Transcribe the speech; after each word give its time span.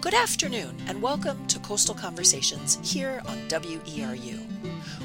Good 0.00 0.14
afternoon, 0.14 0.78
and 0.86 1.02
welcome 1.02 1.46
to 1.48 1.58
Coastal 1.58 1.94
Conversations 1.94 2.78
here 2.82 3.20
on 3.26 3.36
WERU. 3.50 4.40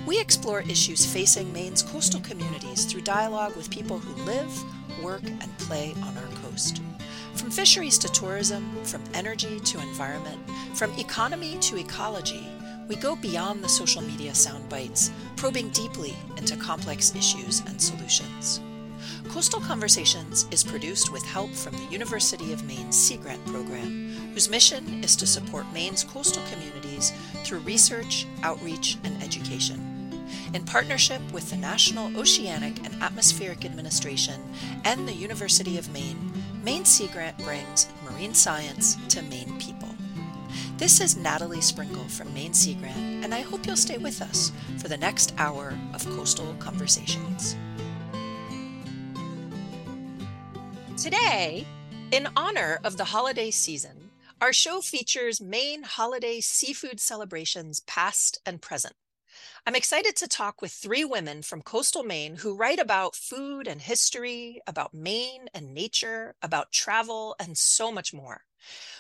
We 0.07 0.21
explore 0.21 0.61
issues 0.61 1.05
facing 1.05 1.51
Maine's 1.51 1.83
coastal 1.83 2.21
communities 2.21 2.85
through 2.85 3.01
dialogue 3.01 3.57
with 3.57 3.69
people 3.69 3.99
who 3.99 4.23
live, 4.23 5.03
work, 5.03 5.23
and 5.25 5.57
play 5.57 5.93
on 6.01 6.17
our 6.17 6.41
coast. 6.41 6.81
From 7.33 7.51
fisheries 7.51 7.97
to 7.97 8.07
tourism, 8.07 8.73
from 8.85 9.03
energy 9.13 9.59
to 9.59 9.81
environment, 9.81 10.39
from 10.75 10.97
economy 10.97 11.57
to 11.59 11.75
ecology, 11.77 12.47
we 12.87 12.95
go 12.95 13.17
beyond 13.17 13.61
the 13.61 13.69
social 13.69 14.01
media 14.01 14.33
sound 14.33 14.69
bites, 14.69 15.11
probing 15.35 15.71
deeply 15.71 16.15
into 16.37 16.55
complex 16.55 17.13
issues 17.13 17.59
and 17.67 17.81
solutions. 17.81 18.61
Coastal 19.27 19.59
Conversations 19.59 20.47
is 20.51 20.63
produced 20.63 21.11
with 21.11 21.23
help 21.25 21.51
from 21.51 21.73
the 21.73 21.91
University 21.91 22.53
of 22.53 22.63
Maine 22.63 22.93
Sea 22.93 23.17
Grant 23.17 23.45
program, 23.45 24.04
whose 24.35 24.49
mission 24.49 25.01
is 25.01 25.15
to 25.15 25.25
support 25.25 25.65
Maine's 25.71 26.03
coastal 26.03 26.43
communities 26.51 27.13
through 27.45 27.59
research, 27.59 28.27
outreach, 28.43 28.97
and 29.05 29.23
education. 29.23 29.79
In 30.53 30.65
partnership 30.65 31.21
with 31.31 31.49
the 31.49 31.55
National 31.55 32.15
Oceanic 32.19 32.85
and 32.85 33.01
Atmospheric 33.01 33.63
Administration 33.63 34.41
and 34.83 35.07
the 35.07 35.13
University 35.13 35.77
of 35.77 35.89
Maine, 35.93 36.33
Maine 36.65 36.83
Sea 36.83 37.07
Grant 37.07 37.37
brings 37.45 37.87
marine 38.03 38.33
science 38.33 38.97
to 39.07 39.21
Maine 39.21 39.57
people. 39.57 39.95
This 40.75 40.99
is 40.99 41.15
Natalie 41.15 41.59
Springuel 41.59 42.11
from 42.11 42.33
Maine 42.33 42.53
Sea 42.53 42.73
Grant, 42.73 43.23
and 43.23 43.33
I 43.33 43.39
hope 43.39 43.65
you'll 43.65 43.77
stay 43.77 43.99
with 43.99 44.21
us 44.21 44.51
for 44.79 44.89
the 44.89 44.97
next 44.97 45.33
hour 45.37 45.73
of 45.93 46.05
Coastal 46.09 46.53
Conversations. 46.59 47.55
Today, 50.97 51.65
in 52.11 52.27
honor 52.35 52.81
of 52.83 52.97
the 52.97 53.05
holiday 53.05 53.49
season, 53.49 54.04
our 54.41 54.51
show 54.51 54.81
features 54.81 55.39
Maine 55.39 55.83
holiday 55.83 56.41
seafood 56.41 56.99
celebrations 56.99 57.79
past 57.81 58.39
and 58.45 58.61
present. 58.61 58.93
I'm 59.65 59.75
excited 59.75 60.15
to 60.17 60.27
talk 60.27 60.61
with 60.61 60.71
three 60.71 61.05
women 61.05 61.41
from 61.41 61.61
coastal 61.61 62.03
Maine 62.03 62.35
who 62.35 62.55
write 62.55 62.79
about 62.79 63.15
food 63.15 63.67
and 63.67 63.81
history, 63.81 64.61
about 64.67 64.93
Maine 64.93 65.47
and 65.53 65.73
nature, 65.73 66.35
about 66.41 66.71
travel, 66.71 67.35
and 67.39 67.57
so 67.57 67.91
much 67.91 68.13
more. 68.13 68.41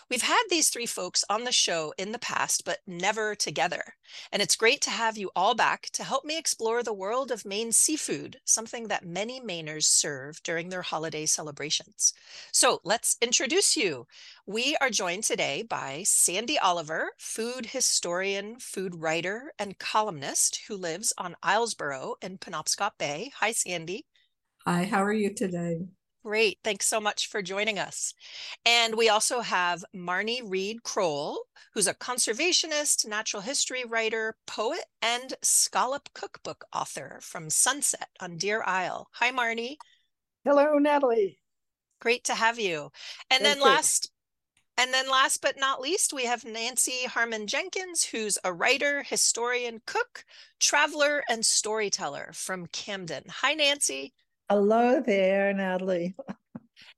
We've 0.09 0.21
had 0.21 0.43
these 0.49 0.69
three 0.69 0.85
folks 0.85 1.23
on 1.29 1.45
the 1.45 1.51
show 1.51 1.93
in 1.97 2.11
the 2.11 2.19
past, 2.19 2.63
but 2.63 2.79
never 2.85 3.33
together. 3.33 3.95
And 4.31 4.41
it's 4.41 4.55
great 4.55 4.81
to 4.81 4.91
have 4.91 5.17
you 5.17 5.31
all 5.35 5.55
back 5.55 5.89
to 5.93 6.03
help 6.03 6.25
me 6.25 6.37
explore 6.37 6.83
the 6.83 6.93
world 6.93 7.31
of 7.31 7.43
Maine 7.43 7.71
seafood, 7.71 8.39
something 8.45 8.87
that 8.87 9.05
many 9.05 9.41
Mainers 9.41 9.85
serve 9.85 10.43
during 10.43 10.69
their 10.69 10.83
holiday 10.83 11.25
celebrations. 11.25 12.13
So 12.51 12.81
let's 12.83 13.17
introduce 13.19 13.75
you. 13.75 14.05
We 14.45 14.77
are 14.79 14.91
joined 14.91 15.23
today 15.23 15.63
by 15.63 16.03
Sandy 16.05 16.59
Oliver, 16.59 17.13
food 17.17 17.65
historian, 17.67 18.59
food 18.59 18.95
writer, 18.95 19.53
and 19.57 19.79
columnist 19.79 20.61
who 20.67 20.75
lives 20.75 21.13
on 21.17 21.35
Islesboro 21.43 22.15
in 22.21 22.37
Penobscot 22.37 22.91
Bay. 22.99 23.31
Hi, 23.39 23.51
Sandy. 23.51 24.05
Hi, 24.65 24.83
how 24.83 25.03
are 25.03 25.13
you 25.13 25.33
today? 25.33 25.79
Great. 26.25 26.57
Thanks 26.63 26.87
so 26.87 26.99
much 26.99 27.27
for 27.27 27.43
joining 27.43 27.77
us. 27.77 28.15
And 28.65 28.95
we 28.95 29.09
also 29.09 29.41
have 29.41 29.85
Marnie 29.95 30.41
Reed 30.43 30.81
Crowell, 30.81 31.37
who's 31.75 31.85
a 31.85 31.93
conservationist, 31.93 33.07
natural 33.07 33.43
history 33.43 33.85
writer, 33.85 34.35
poet, 34.47 34.85
and 35.03 35.35
scallop 35.43 36.09
cookbook 36.15 36.65
author 36.73 37.19
from 37.21 37.51
Sunset 37.51 38.07
on 38.19 38.37
Deer 38.37 38.63
Isle. 38.65 39.07
Hi, 39.11 39.31
Marnie. 39.31 39.75
Hello, 40.43 40.79
Natalie. 40.79 41.37
Great 42.01 42.23
to 42.23 42.33
have 42.33 42.57
you. 42.57 42.89
And 43.29 43.43
Thank 43.43 43.43
then 43.43 43.57
you. 43.57 43.63
last 43.65 44.11
and 44.79 44.91
then 44.91 45.07
last 45.07 45.43
but 45.43 45.59
not 45.59 45.79
least, 45.79 46.11
we 46.11 46.25
have 46.25 46.43
Nancy 46.43 47.05
Harmon 47.05 47.45
Jenkins, 47.45 48.03
who's 48.03 48.39
a 48.43 48.51
writer, 48.51 49.03
historian, 49.03 49.79
cook, 49.85 50.25
traveler, 50.59 51.23
and 51.29 51.45
storyteller 51.45 52.31
from 52.33 52.65
Camden. 52.65 53.25
Hi, 53.29 53.53
Nancy. 53.53 54.15
Hello 54.49 55.01
there, 55.01 55.53
Natalie. 55.53 56.15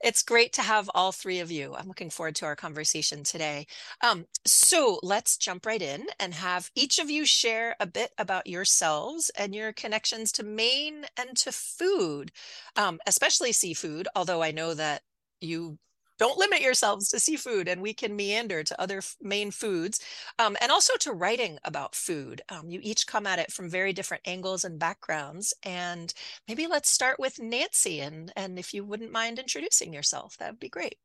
It's 0.01 0.23
great 0.23 0.53
to 0.53 0.61
have 0.63 0.89
all 0.95 1.11
three 1.11 1.39
of 1.39 1.51
you. 1.51 1.75
I'm 1.75 1.87
looking 1.87 2.09
forward 2.09 2.35
to 2.35 2.45
our 2.45 2.55
conversation 2.55 3.23
today. 3.23 3.67
Um, 4.01 4.25
so 4.45 4.99
let's 5.03 5.37
jump 5.37 5.65
right 5.65 5.81
in 5.81 6.07
and 6.19 6.33
have 6.33 6.71
each 6.75 6.97
of 6.99 7.09
you 7.09 7.25
share 7.25 7.75
a 7.79 7.85
bit 7.85 8.11
about 8.17 8.47
yourselves 8.47 9.29
and 9.37 9.53
your 9.53 9.73
connections 9.73 10.31
to 10.33 10.43
Maine 10.43 11.05
and 11.15 11.35
to 11.37 11.51
food, 11.51 12.31
um, 12.75 12.99
especially 13.05 13.51
seafood, 13.51 14.07
although 14.15 14.41
I 14.41 14.51
know 14.51 14.73
that 14.73 15.01
you 15.41 15.77
don't 16.17 16.37
limit 16.37 16.61
yourselves 16.61 17.09
to 17.09 17.19
seafood 17.19 17.67
and 17.67 17.81
we 17.81 17.93
can 17.93 18.15
meander 18.15 18.63
to 18.63 18.81
other 18.81 19.01
Maine 19.21 19.51
foods 19.51 19.99
um, 20.39 20.57
and 20.61 20.71
also 20.71 20.93
to 20.99 21.13
writing 21.13 21.57
about 21.63 21.95
food 21.95 22.41
um, 22.49 22.69
you 22.69 22.79
each 22.83 23.07
come 23.07 23.27
at 23.27 23.39
it 23.39 23.51
from 23.51 23.69
very 23.69 23.93
different 23.93 24.23
angles 24.25 24.63
and 24.63 24.79
backgrounds 24.79 25.53
and 25.63 26.13
maybe 26.47 26.67
let's 26.67 26.89
start 26.89 27.19
with 27.19 27.39
nancy 27.39 28.01
and 28.01 28.31
and 28.35 28.59
if 28.59 28.73
you 28.73 28.83
wouldn't 28.83 29.11
mind 29.11 29.39
introducing 29.39 29.93
yourself 29.93 30.37
that 30.37 30.51
would 30.51 30.59
be 30.59 30.69
great 30.69 30.97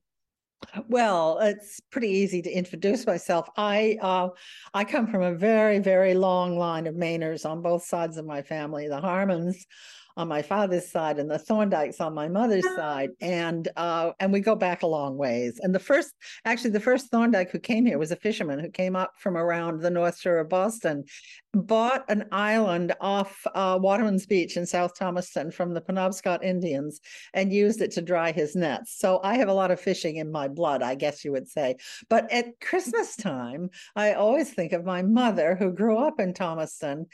well, 0.88 1.38
it's 1.40 1.80
pretty 1.90 2.08
easy 2.08 2.40
to 2.42 2.50
introduce 2.50 3.06
myself. 3.06 3.48
I 3.56 3.98
uh, 4.00 4.28
I 4.72 4.84
come 4.84 5.06
from 5.08 5.22
a 5.22 5.34
very 5.34 5.78
very 5.78 6.14
long 6.14 6.58
line 6.58 6.86
of 6.86 6.94
Mainers 6.94 7.48
on 7.48 7.62
both 7.62 7.84
sides 7.84 8.16
of 8.16 8.26
my 8.26 8.42
family. 8.42 8.88
The 8.88 9.00
Harmons 9.00 9.66
on 10.16 10.28
my 10.28 10.42
father's 10.42 10.90
side 10.90 11.18
and 11.18 11.30
the 11.30 11.38
Thorndikes 11.38 12.00
on 12.00 12.14
my 12.14 12.28
mother's 12.28 12.68
side, 12.76 13.10
and 13.20 13.68
uh, 13.76 14.12
and 14.20 14.32
we 14.32 14.40
go 14.40 14.54
back 14.54 14.82
a 14.82 14.86
long 14.86 15.16
ways. 15.16 15.60
And 15.62 15.74
the 15.74 15.78
first, 15.78 16.14
actually, 16.44 16.70
the 16.70 16.80
first 16.80 17.10
Thorndike 17.10 17.50
who 17.50 17.58
came 17.58 17.86
here 17.86 17.98
was 17.98 18.12
a 18.12 18.16
fisherman 18.16 18.58
who 18.58 18.70
came 18.70 18.96
up 18.96 19.12
from 19.18 19.36
around 19.36 19.80
the 19.80 19.90
North 19.90 20.18
Shore 20.18 20.38
of 20.38 20.48
Boston, 20.48 21.04
bought 21.54 22.04
an 22.08 22.24
island 22.32 22.94
off 23.00 23.46
uh, 23.54 23.78
Waterman's 23.80 24.26
Beach 24.26 24.56
in 24.56 24.64
South 24.64 24.94
Thomaston 24.94 25.50
from 25.50 25.74
the 25.74 25.80
Penobscot 25.80 26.42
Indians 26.42 27.00
and 27.34 27.52
used 27.52 27.82
it 27.82 27.90
to 27.92 28.02
dry 28.02 28.32
his 28.32 28.56
nets. 28.56 28.98
So 28.98 29.20
I 29.22 29.34
have 29.34 29.48
a 29.48 29.54
lot 29.54 29.70
of 29.70 29.80
fishing 29.80 30.16
in 30.16 30.32
my 30.32 30.48
blood, 30.48 30.82
I 30.82 30.94
guess 30.94 31.24
you 31.24 31.32
would 31.32 31.48
say. 31.48 31.76
But 32.08 32.30
at 32.32 32.60
Christmas 32.60 33.16
time, 33.16 33.70
I 33.94 34.14
always 34.14 34.52
think 34.52 34.72
of 34.72 34.84
my 34.84 35.02
mother 35.02 35.54
who 35.54 35.72
grew 35.72 35.98
up 35.98 36.18
in 36.18 36.32
Thomaston 36.32 37.06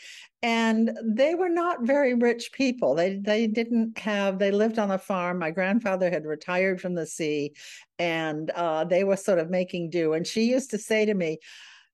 and 0.43 0.97
they 1.03 1.35
were 1.35 1.49
not 1.49 1.83
very 1.83 2.15
rich 2.15 2.53
people 2.53 2.95
they 2.95 3.17
they 3.17 3.49
didn't 3.49 3.99
have 3.99 4.39
they 4.39 4.53
lived 4.53 4.79
on 4.79 4.93
a 4.93 4.99
farm 4.99 5.39
my 5.39 5.51
grandfather 5.51 6.11
had 6.11 6.25
retired 6.25 6.81
from 6.81 6.95
the 6.95 7.07
sea 7.07 7.53
and 7.99 8.51
uh, 8.51 8.85
they 8.85 9.03
were 9.03 9.17
sort 9.17 9.41
of 9.41 9.51
making 9.51 9.91
do 9.91 10.13
and 10.13 10.27
she 10.27 10.45
used 10.45 10.71
to 10.71 10.79
say 10.79 11.05
to 11.05 11.15
me 11.15 11.39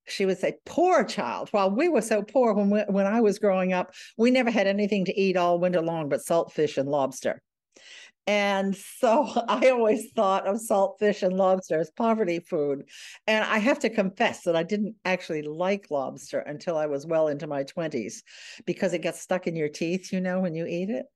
she 0.06 0.26
would 0.26 0.38
say 0.38 0.54
poor 0.66 1.04
child 1.04 1.48
while 1.50 1.70
we 1.70 1.88
were 1.88 2.02
so 2.02 2.22
poor 2.22 2.52
when 2.52 2.70
we, 2.70 2.80
when 2.88 3.06
i 3.06 3.20
was 3.20 3.38
growing 3.38 3.72
up 3.72 3.92
we 4.16 4.30
never 4.30 4.50
had 4.50 4.66
anything 4.66 5.04
to 5.04 5.18
eat 5.18 5.36
all 5.36 5.58
winter 5.58 5.80
long 5.80 6.08
but 6.08 6.22
salt 6.22 6.52
fish 6.52 6.76
and 6.76 6.88
lobster 6.88 7.40
and 8.26 8.74
so 8.74 9.28
I 9.48 9.70
always 9.70 10.10
thought 10.12 10.46
of 10.46 10.60
salt 10.60 10.96
fish 10.98 11.22
and 11.22 11.36
lobster 11.36 11.78
as 11.78 11.90
poverty 11.90 12.40
food. 12.40 12.84
And 13.26 13.44
I 13.44 13.58
have 13.58 13.78
to 13.80 13.90
confess 13.90 14.42
that 14.42 14.56
I 14.56 14.62
didn't 14.62 14.96
actually 15.04 15.42
like 15.42 15.90
lobster 15.90 16.40
until 16.40 16.76
I 16.76 16.86
was 16.86 17.06
well 17.06 17.28
into 17.28 17.46
my 17.46 17.64
20s 17.64 18.22
because 18.64 18.92
it 18.92 19.02
gets 19.02 19.20
stuck 19.20 19.46
in 19.46 19.56
your 19.56 19.68
teeth, 19.68 20.12
you 20.12 20.20
know, 20.20 20.40
when 20.40 20.54
you 20.54 20.66
eat 20.66 20.90
it. 20.90 21.06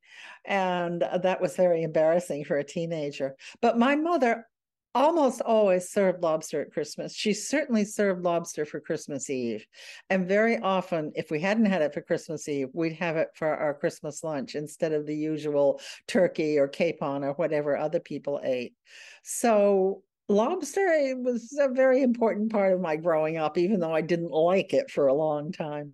And 0.44 1.02
uh, 1.02 1.18
that 1.18 1.40
was 1.40 1.56
very 1.56 1.82
embarrassing 1.82 2.44
for 2.44 2.58
a 2.58 2.64
teenager. 2.64 3.36
But 3.60 3.78
my 3.78 3.94
mother 3.96 4.46
almost 4.94 5.40
always 5.42 5.90
served 5.90 6.22
lobster 6.22 6.60
at 6.62 6.72
Christmas. 6.72 7.14
She 7.14 7.32
certainly 7.32 7.84
served 7.84 8.24
lobster 8.24 8.64
for 8.64 8.80
Christmas 8.80 9.30
Eve. 9.30 9.64
And 10.10 10.26
very 10.26 10.58
often, 10.58 11.12
if 11.14 11.30
we 11.30 11.40
hadn't 11.40 11.66
had 11.66 11.82
it 11.82 11.94
for 11.94 12.00
Christmas 12.00 12.48
Eve, 12.48 12.68
we'd 12.72 12.94
have 12.94 13.16
it 13.16 13.28
for 13.34 13.48
our 13.48 13.74
Christmas 13.74 14.24
lunch 14.24 14.54
instead 14.54 14.92
of 14.92 15.06
the 15.06 15.16
usual 15.16 15.80
turkey 16.06 16.58
or 16.58 16.68
capon 16.68 17.24
or 17.24 17.32
whatever 17.34 17.76
other 17.76 18.00
people 18.00 18.40
ate. 18.42 18.74
So 19.22 20.02
lobster 20.28 21.14
was 21.16 21.56
a 21.60 21.68
very 21.68 22.02
important 22.02 22.50
part 22.50 22.72
of 22.72 22.80
my 22.80 22.96
growing 22.96 23.36
up, 23.36 23.58
even 23.58 23.80
though 23.80 23.94
I 23.94 24.02
didn't 24.02 24.30
like 24.30 24.74
it 24.74 24.90
for 24.90 25.06
a 25.06 25.14
long 25.14 25.52
time. 25.52 25.92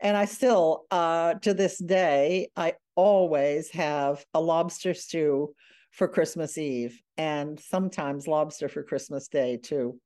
And 0.00 0.16
I 0.16 0.24
still, 0.24 0.84
uh, 0.90 1.34
to 1.34 1.52
this 1.52 1.78
day, 1.78 2.48
I 2.56 2.74
always 2.94 3.70
have 3.70 4.24
a 4.32 4.40
lobster 4.40 4.94
stew 4.94 5.54
for 5.90 6.08
Christmas 6.08 6.56
Eve 6.58 7.00
and 7.16 7.58
sometimes 7.58 8.26
lobster 8.26 8.68
for 8.68 8.82
Christmas 8.82 9.28
Day 9.28 9.56
too. 9.56 9.98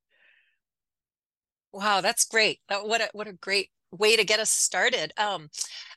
Wow, 1.73 2.01
that's 2.01 2.25
great. 2.25 2.61
What 2.69 3.01
a 3.01 3.09
what 3.13 3.27
a 3.27 3.33
great 3.33 3.71
way 3.91 4.17
to 4.17 4.25
get 4.25 4.41
us 4.41 4.51
started. 4.51 5.13
Um 5.17 5.51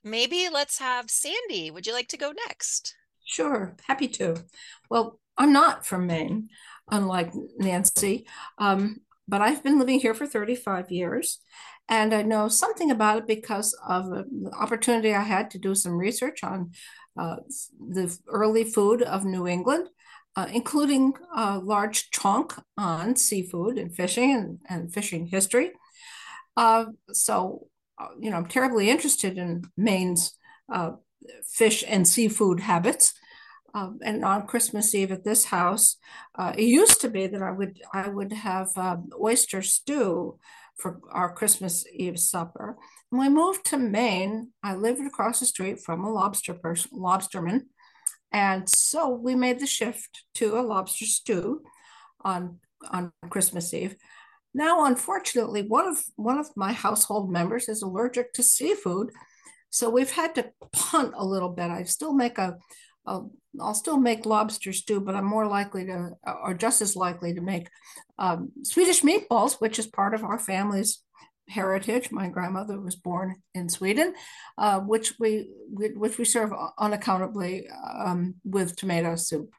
maybe 0.04 0.50
let's 0.51 0.80
have 0.80 1.10
Sandy. 1.10 1.72
Would 1.72 1.88
you 1.88 1.94
like 1.94 2.07
to 2.10 2.18
go 2.18 2.34
next? 2.48 2.95
Sure, 3.25 3.75
happy 3.88 4.07
to. 4.07 4.45
Well, 4.89 5.19
I'm 5.38 5.51
not 5.51 5.86
from 5.86 6.07
Maine, 6.07 6.50
unlike 6.89 7.31
Nancy, 7.57 8.25
um, 8.57 9.01
but 9.28 9.42
I've 9.42 9.63
been 9.63 9.80
living 9.80 10.00
here 10.00 10.13
for 10.13 10.25
35 10.25 10.92
years, 10.92 11.39
and 11.89 12.13
I 12.13 12.22
know 12.22 12.48
something 12.48 12.92
about 12.92 13.19
it 13.19 13.28
because 13.28 13.78
of 13.88 14.10
the 14.10 14.51
opportunity 14.54 15.13
I 15.13 15.22
had 15.24 15.51
to 15.51 15.60
do 15.60 15.75
some 15.75 15.98
research 15.98 16.44
on 16.44 16.72
uh, 17.18 17.38
the 17.80 18.16
early 18.28 18.63
food 18.63 19.01
of 19.01 19.25
New 19.25 19.48
England. 19.48 19.89
uh, 20.38 20.48
including 20.54 21.13
a 21.36 21.57
large 21.57 22.12
chunk 22.12 22.54
on 22.78 23.16
seafood 23.16 23.78
and 23.80 23.95
fishing 23.95 24.31
and, 24.36 24.60
and 24.69 24.94
fishing 24.94 25.25
history. 25.25 25.72
Uh, 26.56 26.86
so, 27.12 27.68
uh, 28.00 28.07
you 28.19 28.30
know, 28.30 28.38
I'm 28.38 28.48
terribly 28.48 28.89
interested 28.89 29.38
in 29.38 29.63
Maine's 29.78 30.38
uh, 30.72 30.92
fish 31.48 31.84
and 31.88 32.07
seafood 32.07 32.60
habits. 32.62 33.13
Um, 33.74 34.00
and 34.04 34.25
on 34.25 34.48
Christmas 34.48 34.95
Eve 34.95 35.12
at 35.12 35.24
this 35.24 35.45
house, 35.45 35.98
uh, 36.36 36.54
it 36.57 36.63
used 36.63 37.01
to 37.01 37.10
be 37.10 37.28
that 37.28 37.42
I 37.44 37.51
would 37.51 37.80
I 37.94 38.07
would 38.10 38.31
have 38.31 38.69
um, 38.78 39.10
oyster 39.22 39.62
stew 39.62 40.39
for 40.77 41.00
our 41.12 41.33
Christmas 41.33 41.85
Eve 41.94 42.19
supper. 42.19 42.77
When 43.09 43.21
I 43.21 43.29
moved 43.29 43.65
to 43.65 43.77
Maine, 43.77 44.51
I 44.63 44.75
lived 44.75 45.06
across 45.06 45.39
the 45.39 45.45
street 45.45 45.79
from 45.79 46.03
a 46.03 46.12
lobster 46.12 46.53
person, 46.53 46.91
lobsterman, 46.94 47.62
and 48.31 48.68
so 48.69 49.09
we 49.09 49.35
made 49.35 49.59
the 49.59 49.68
shift 49.68 50.24
to 50.35 50.59
a 50.59 50.62
lobster 50.62 51.06
stew 51.06 51.63
on 52.21 52.59
on 52.91 53.12
Christmas 53.29 53.74
Eve. 53.74 53.95
Now, 54.53 54.85
unfortunately, 54.85 55.63
one 55.63 55.88
of 55.88 56.03
one 56.15 56.38
of 56.38 56.50
my 56.56 56.74
household 56.74 57.31
members 57.31 57.69
is 57.69 57.81
allergic 57.81 58.33
to 58.33 58.44
seafood, 58.44 59.12
so 59.69 59.89
we've 59.89 60.12
had 60.12 60.35
to 60.35 60.51
punt 60.71 61.13
a 61.15 61.25
little 61.25 61.50
bit. 61.50 61.69
I 61.69 61.83
still 61.83 62.13
make 62.13 62.38
a, 62.38 62.57
a 63.07 63.21
I'll 63.59 63.74
still 63.74 63.98
make 63.98 64.25
lobster 64.25 64.74
stew, 64.74 65.00
but 65.00 65.15
I'm 65.15 65.25
more 65.25 65.48
likely 65.48 65.86
to, 65.86 66.12
or 66.44 66.54
just 66.54 66.81
as 66.81 66.95
likely 66.95 67.33
to 67.33 67.42
make 67.42 67.69
um, 68.18 68.51
Swedish 68.63 69.01
meatballs, 69.01 69.59
which 69.59 69.80
is 69.80 69.88
part 69.88 70.13
of 70.13 70.24
our 70.24 70.39
family's 70.39 71.01
heritage. 71.50 72.12
My 72.12 72.27
grandmother 72.27 72.80
was 72.80 72.95
born 72.95 73.36
in 73.54 73.69
Sweden, 73.69 74.13
uh, 74.57 74.80
which 74.81 75.13
we 75.19 75.50
which 75.69 76.18
we 76.18 76.25
serve 76.25 76.51
unaccountably 76.77 77.68
um, 78.00 78.36
with 78.44 78.75
tomato 78.75 79.15
soup. 79.15 79.50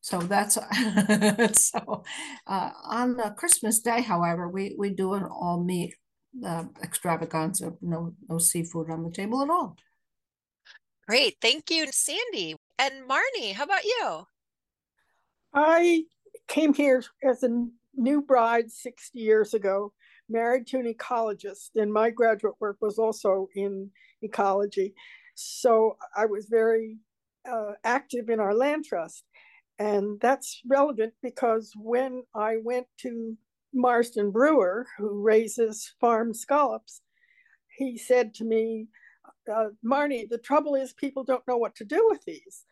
So 0.00 0.20
that's 0.20 0.54
so 1.52 2.04
uh, 2.46 2.70
on 2.84 3.34
Christmas 3.36 3.80
Day. 3.80 4.02
However, 4.02 4.48
we 4.48 4.74
we 4.78 4.90
do 4.90 5.14
an 5.14 5.24
all 5.24 5.62
meat 5.62 5.94
uh, 6.44 6.64
extravaganza. 6.82 7.72
No 7.80 8.14
no 8.28 8.38
seafood 8.38 8.90
on 8.90 9.04
the 9.04 9.10
table 9.10 9.42
at 9.42 9.50
all. 9.50 9.76
Great, 11.06 11.36
thank 11.40 11.70
you, 11.70 11.86
Sandy 11.90 12.56
and 12.78 13.08
Marnie. 13.08 13.52
How 13.52 13.64
about 13.64 13.84
you? 13.84 14.26
I 15.54 16.04
came 16.46 16.74
here 16.74 17.02
as 17.22 17.42
a 17.42 17.66
new 17.96 18.22
bride 18.22 18.70
60 18.70 19.18
years 19.18 19.54
ago 19.54 19.92
married 20.28 20.66
to 20.68 20.78
an 20.78 20.92
ecologist, 20.92 21.70
and 21.76 21.92
my 21.92 22.10
graduate 22.10 22.54
work 22.60 22.76
was 22.80 22.98
also 22.98 23.48
in 23.54 23.90
ecology. 24.22 24.94
So 25.34 25.96
I 26.16 26.26
was 26.26 26.46
very 26.48 26.98
uh, 27.50 27.72
active 27.84 28.28
in 28.28 28.40
our 28.40 28.54
land 28.54 28.84
trust. 28.84 29.24
And 29.78 30.20
that's 30.20 30.60
relevant 30.66 31.14
because 31.22 31.72
when 31.76 32.24
I 32.34 32.56
went 32.62 32.86
to 33.02 33.36
Marsden 33.72 34.32
Brewer, 34.32 34.86
who 34.98 35.22
raises 35.22 35.92
farm 36.00 36.34
scallops, 36.34 37.00
he 37.76 37.96
said 37.96 38.34
to 38.34 38.44
me, 38.44 38.88
uh, 39.52 39.68
Marnie, 39.84 40.28
the 40.28 40.38
trouble 40.38 40.74
is 40.74 40.92
people 40.92 41.22
don't 41.22 41.46
know 41.46 41.56
what 41.56 41.76
to 41.76 41.84
do 41.84 42.04
with 42.10 42.24
these. 42.26 42.64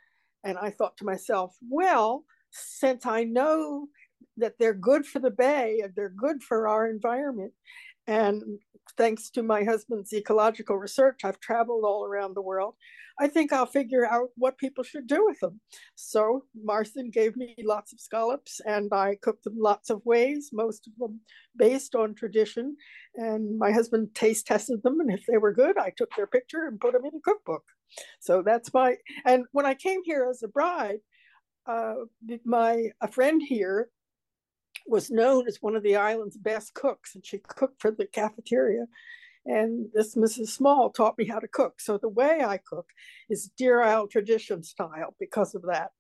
And 0.47 0.57
I 0.59 0.71
thought 0.71 0.97
to 0.99 1.05
myself, 1.05 1.57
well, 1.69 2.25
since 2.53 3.05
I 3.05 3.25
know 3.25 3.89
that 4.37 4.55
they're 4.59 4.75
good 4.75 5.05
for 5.05 5.19
the 5.19 5.31
bay 5.31 5.81
and 5.83 5.93
they're 5.97 6.09
good 6.09 6.43
for 6.43 6.69
our 6.69 6.89
environment. 6.89 7.53
And 8.07 8.43
thanks 8.97 9.31
to 9.31 9.43
my 9.43 9.65
husband's 9.65 10.13
ecological 10.13 10.77
research, 10.77 11.21
I've 11.25 11.41
traveled 11.41 11.85
all 11.85 12.05
around 12.05 12.35
the 12.35 12.43
world. 12.43 12.75
I 13.19 13.29
think 13.29 13.53
I'll 13.53 13.67
figure 13.67 14.07
out 14.07 14.29
what 14.37 14.59
people 14.59 14.85
should 14.85 15.07
do 15.07 15.25
with 15.25 15.41
them. 15.41 15.61
So 15.95 16.45
Marsden 16.55 17.11
gave 17.11 17.35
me 17.37 17.55
lots 17.65 17.93
of 17.93 18.01
scallops 18.01 18.61
and 18.61 18.93
I 18.93 19.17
cooked 19.23 19.45
them 19.45 19.57
lots 19.59 19.91
of 19.91 20.05
ways, 20.05 20.51
most 20.53 20.87
of 20.87 20.93
them 20.99 21.21
based 21.57 21.95
on 21.95 22.15
tradition. 22.15 22.77
And 23.15 23.59
my 23.59 23.73
husband 23.73 24.15
taste 24.15 24.47
tested 24.47 24.83
them. 24.83 25.01
And 25.01 25.11
if 25.11 25.25
they 25.27 25.39
were 25.39 25.55
good, 25.55 25.79
I 25.79 25.93
took 25.97 26.15
their 26.15 26.27
picture 26.27 26.67
and 26.67 26.79
put 26.79 26.93
them 26.93 27.05
in 27.05 27.17
a 27.17 27.21
cookbook. 27.21 27.65
So 28.21 28.43
that's 28.43 28.73
my, 28.75 28.97
and 29.25 29.45
when 29.53 29.65
I 29.67 29.75
came 29.75 30.01
here 30.05 30.29
as 30.31 30.43
a 30.43 30.49
bride, 30.49 30.99
uh, 31.67 31.95
my 32.45 32.91
a 33.01 33.09
friend 33.09 33.43
here 33.43 33.89
was 34.89 35.11
known 35.11 35.47
as 35.47 35.59
one 35.61 35.77
of 35.77 35.83
the 35.83 35.97
island's 35.97 36.37
best 36.37 36.75
cooks, 36.75 37.15
and 37.15 37.25
she 37.25 37.39
cooked 37.39 37.81
for 37.81 37.91
the 37.91 38.07
cafeteria. 38.07 38.87
And 39.45 39.87
this 39.95 40.17
Mrs. 40.17 40.49
Small 40.49 40.91
taught 40.91 41.19
me 41.19 41.27
how 41.27 41.39
to 41.39 41.49
cook. 41.49 41.81
So 41.81 41.99
the 41.99 42.09
way 42.09 42.43
I 42.45 42.59
cook 42.59 42.89
is 43.29 43.51
Deer 43.57 43.81
Isle 43.81 44.09
tradition 44.09 44.63
style 44.65 45.15
because 45.21 45.55
of 45.55 45.63
that. 45.63 45.91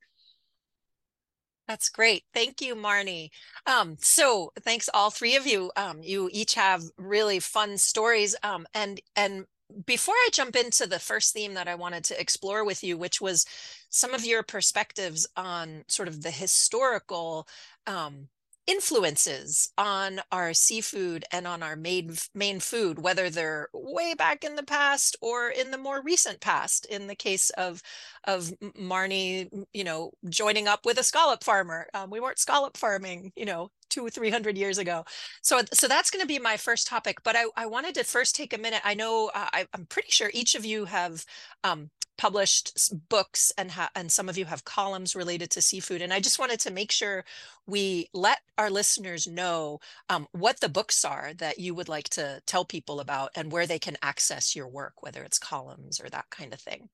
That's 1.68 1.88
great. 1.88 2.24
Thank 2.32 2.60
you, 2.60 2.76
Marnie. 2.76 3.30
Um, 3.66 3.96
so 4.00 4.52
thanks 4.60 4.88
all 4.92 5.10
three 5.10 5.36
of 5.36 5.46
you. 5.46 5.72
Um, 5.76 6.00
you 6.00 6.28
each 6.32 6.54
have 6.54 6.82
really 6.96 7.40
fun 7.40 7.76
stories. 7.78 8.36
Um, 8.42 8.66
and 8.72 9.00
and 9.16 9.46
before 9.84 10.14
I 10.14 10.28
jump 10.32 10.54
into 10.54 10.86
the 10.86 11.00
first 11.00 11.32
theme 11.32 11.54
that 11.54 11.66
I 11.66 11.74
wanted 11.74 12.04
to 12.04 12.20
explore 12.20 12.64
with 12.64 12.84
you, 12.84 12.96
which 12.96 13.20
was 13.20 13.46
some 13.90 14.14
of 14.14 14.24
your 14.24 14.44
perspectives 14.44 15.26
on 15.36 15.84
sort 15.88 16.06
of 16.06 16.22
the 16.22 16.30
historical 16.30 17.48
um, 17.86 18.28
influences 18.66 19.70
on 19.78 20.20
our 20.32 20.52
seafood 20.52 21.24
and 21.32 21.46
on 21.46 21.62
our 21.62 21.76
main 21.76 22.16
main 22.34 22.58
food 22.58 22.98
whether 22.98 23.30
they're 23.30 23.68
way 23.72 24.12
back 24.14 24.42
in 24.42 24.56
the 24.56 24.62
past 24.64 25.16
or 25.20 25.48
in 25.48 25.70
the 25.70 25.78
more 25.78 26.02
recent 26.02 26.40
past 26.40 26.84
in 26.86 27.06
the 27.06 27.14
case 27.14 27.50
of 27.50 27.80
of 28.24 28.52
marnie 28.76 29.48
you 29.72 29.84
know 29.84 30.10
joining 30.28 30.66
up 30.66 30.84
with 30.84 30.98
a 30.98 31.02
scallop 31.04 31.44
farmer. 31.44 31.86
Um, 31.94 32.10
we 32.10 32.20
weren't 32.20 32.38
scallop 32.38 32.76
farming 32.76 33.32
you 33.36 33.44
know 33.44 33.70
two 33.90 34.04
or 34.06 34.10
three 34.10 34.30
hundred 34.30 34.56
years 34.58 34.78
ago. 34.78 35.04
So 35.42 35.60
so 35.72 35.88
that's 35.88 36.10
going 36.10 36.22
to 36.22 36.26
be 36.26 36.38
my 36.38 36.56
first 36.56 36.86
topic 36.86 37.18
but 37.24 37.36
i, 37.36 37.44
I 37.56 37.66
wanted 37.66 37.94
to 37.96 38.04
first 38.04 38.34
take 38.36 38.52
a 38.52 38.58
minute. 38.58 38.80
I 38.84 38.94
know 38.94 39.30
uh, 39.34 39.48
I, 39.52 39.66
i'm 39.74 39.86
pretty 39.86 40.10
sure 40.10 40.30
each 40.32 40.54
of 40.54 40.64
you 40.64 40.84
have 40.86 41.24
um, 41.64 41.90
published 42.18 42.94
books 43.08 43.52
and 43.58 43.70
ha- 43.70 43.90
and 43.94 44.10
some 44.10 44.28
of 44.28 44.38
you 44.38 44.46
have 44.46 44.64
columns 44.64 45.14
related 45.14 45.50
to 45.50 45.60
seafood 45.62 46.00
and 46.02 46.12
i 46.12 46.20
just 46.20 46.38
wanted 46.38 46.58
to 46.60 46.70
make 46.70 46.90
sure 46.90 47.24
we 47.66 48.08
let 48.14 48.38
our 48.56 48.70
listeners 48.70 49.26
know 49.26 49.80
um, 50.08 50.26
what 50.32 50.60
the 50.60 50.68
books 50.68 51.04
are 51.04 51.32
that 51.34 51.58
you 51.58 51.74
would 51.74 51.88
like 51.88 52.08
to 52.08 52.40
tell 52.46 52.64
people 52.64 53.00
about 53.00 53.30
and 53.34 53.52
where 53.52 53.66
they 53.66 53.78
can 53.78 53.96
access 54.02 54.56
your 54.56 54.68
work 54.68 55.02
whether 55.02 55.22
it's 55.22 55.38
columns 55.38 56.00
or 56.00 56.08
that 56.08 56.30
kind 56.30 56.52
of 56.54 56.60
thing 56.60 56.88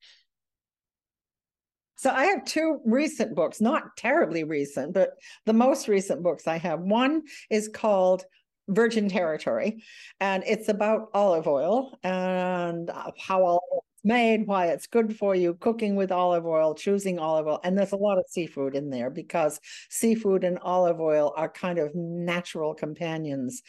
so 1.97 2.11
I 2.11 2.25
have 2.27 2.45
two 2.45 2.81
recent 2.85 3.35
books, 3.35 3.61
not 3.61 3.97
terribly 3.97 4.45
recent, 4.45 4.93
but 4.93 5.11
the 5.47 5.53
most 5.53 5.89
recent 5.89 6.23
books 6.23 6.47
I 6.47 6.59
have. 6.59 6.81
One 6.81 7.23
is 7.51 7.69
called 7.69 8.25
Virgin 8.69 9.09
Territory, 9.09 9.83
and 10.21 10.43
it's 10.47 10.69
about 10.69 11.09
olive 11.15 11.47
oil 11.47 11.99
and 12.03 12.91
uh, 12.91 13.11
how 13.19 13.45
olive 13.45 13.85
made, 14.05 14.47
why 14.47 14.67
it's 14.67 14.87
good 14.87 15.17
for 15.17 15.35
you, 15.35 15.55
cooking 15.55 15.97
with 15.97 16.13
olive 16.13 16.47
oil, 16.47 16.75
choosing 16.75 17.19
olive 17.19 17.47
oil. 17.47 17.61
And 17.65 17.77
there's 17.77 17.93
a 17.93 17.97
lot 17.97 18.19
of 18.19 18.25
seafood 18.29 18.75
in 18.75 18.91
there 18.91 19.11
because 19.11 19.61
seafood 19.91 20.45
and 20.45 20.59
olive 20.61 21.01
oil 21.01 21.33
are 21.37 21.49
kind 21.49 21.79
of 21.79 21.95
natural 21.95 22.75
companions. 22.75 23.63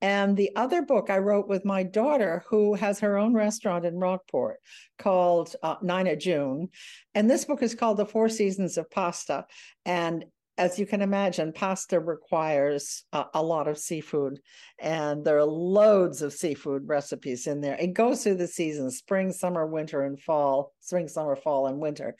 And 0.00 0.36
the 0.36 0.50
other 0.56 0.82
book 0.82 1.10
I 1.10 1.18
wrote 1.18 1.48
with 1.48 1.64
my 1.64 1.82
daughter, 1.82 2.44
who 2.48 2.74
has 2.74 3.00
her 3.00 3.18
own 3.18 3.34
restaurant 3.34 3.84
in 3.84 3.96
Rockport 3.96 4.58
called 4.98 5.54
uh, 5.62 5.76
Nina 5.82 6.16
June. 6.16 6.68
And 7.14 7.28
this 7.28 7.44
book 7.44 7.62
is 7.62 7.74
called 7.74 7.96
The 7.96 8.06
Four 8.06 8.28
Seasons 8.28 8.78
of 8.78 8.90
Pasta. 8.90 9.46
And 9.84 10.24
as 10.58 10.78
you 10.78 10.86
can 10.86 11.00
imagine, 11.00 11.52
pasta 11.52 11.98
requires 11.98 13.04
a, 13.12 13.24
a, 13.34 13.42
lot 13.42 13.68
of 13.68 13.78
seafood, 13.78 14.40
and 14.78 15.24
there 15.24 15.38
are 15.38 15.44
loads 15.44 16.22
of 16.22 16.32
seafood 16.32 16.86
recipes 16.86 17.46
in 17.46 17.60
there. 17.60 17.76
It 17.76 17.94
goes 17.94 18.22
through 18.22 18.36
the 18.36 18.46
seasons 18.46 18.98
spring, 18.98 19.32
summer, 19.32 19.66
winter, 19.66 20.04
and 20.04 20.20
fall, 20.20 20.72
spring, 20.80 21.08
summer, 21.08 21.36
fall, 21.36 21.66
and 21.66 21.78
winter. 21.78 22.14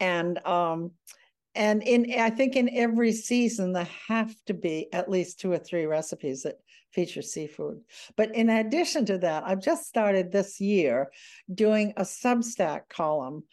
And 0.00 0.44
um, 0.46 0.92
and 1.54 1.82
in 1.82 2.18
I 2.18 2.30
think 2.30 2.56
in 2.56 2.70
every 2.74 3.12
season 3.12 3.72
there 3.72 3.88
have 4.08 4.34
to 4.46 4.54
be 4.54 4.88
at 4.92 5.10
least 5.10 5.40
two 5.40 5.52
or 5.52 5.58
three 5.58 5.84
recipes 5.84 6.42
that 6.42 6.56
feature 6.92 7.22
seafood. 7.22 7.80
But 8.16 8.34
in 8.34 8.50
addition 8.50 9.06
to 9.06 9.18
that, 9.18 9.44
I've 9.46 9.62
just 9.62 9.86
started 9.86 10.30
this 10.30 10.60
year 10.60 11.10
doing 11.52 11.94
a 11.96 12.02
Substack 12.02 12.88
column 12.88 13.44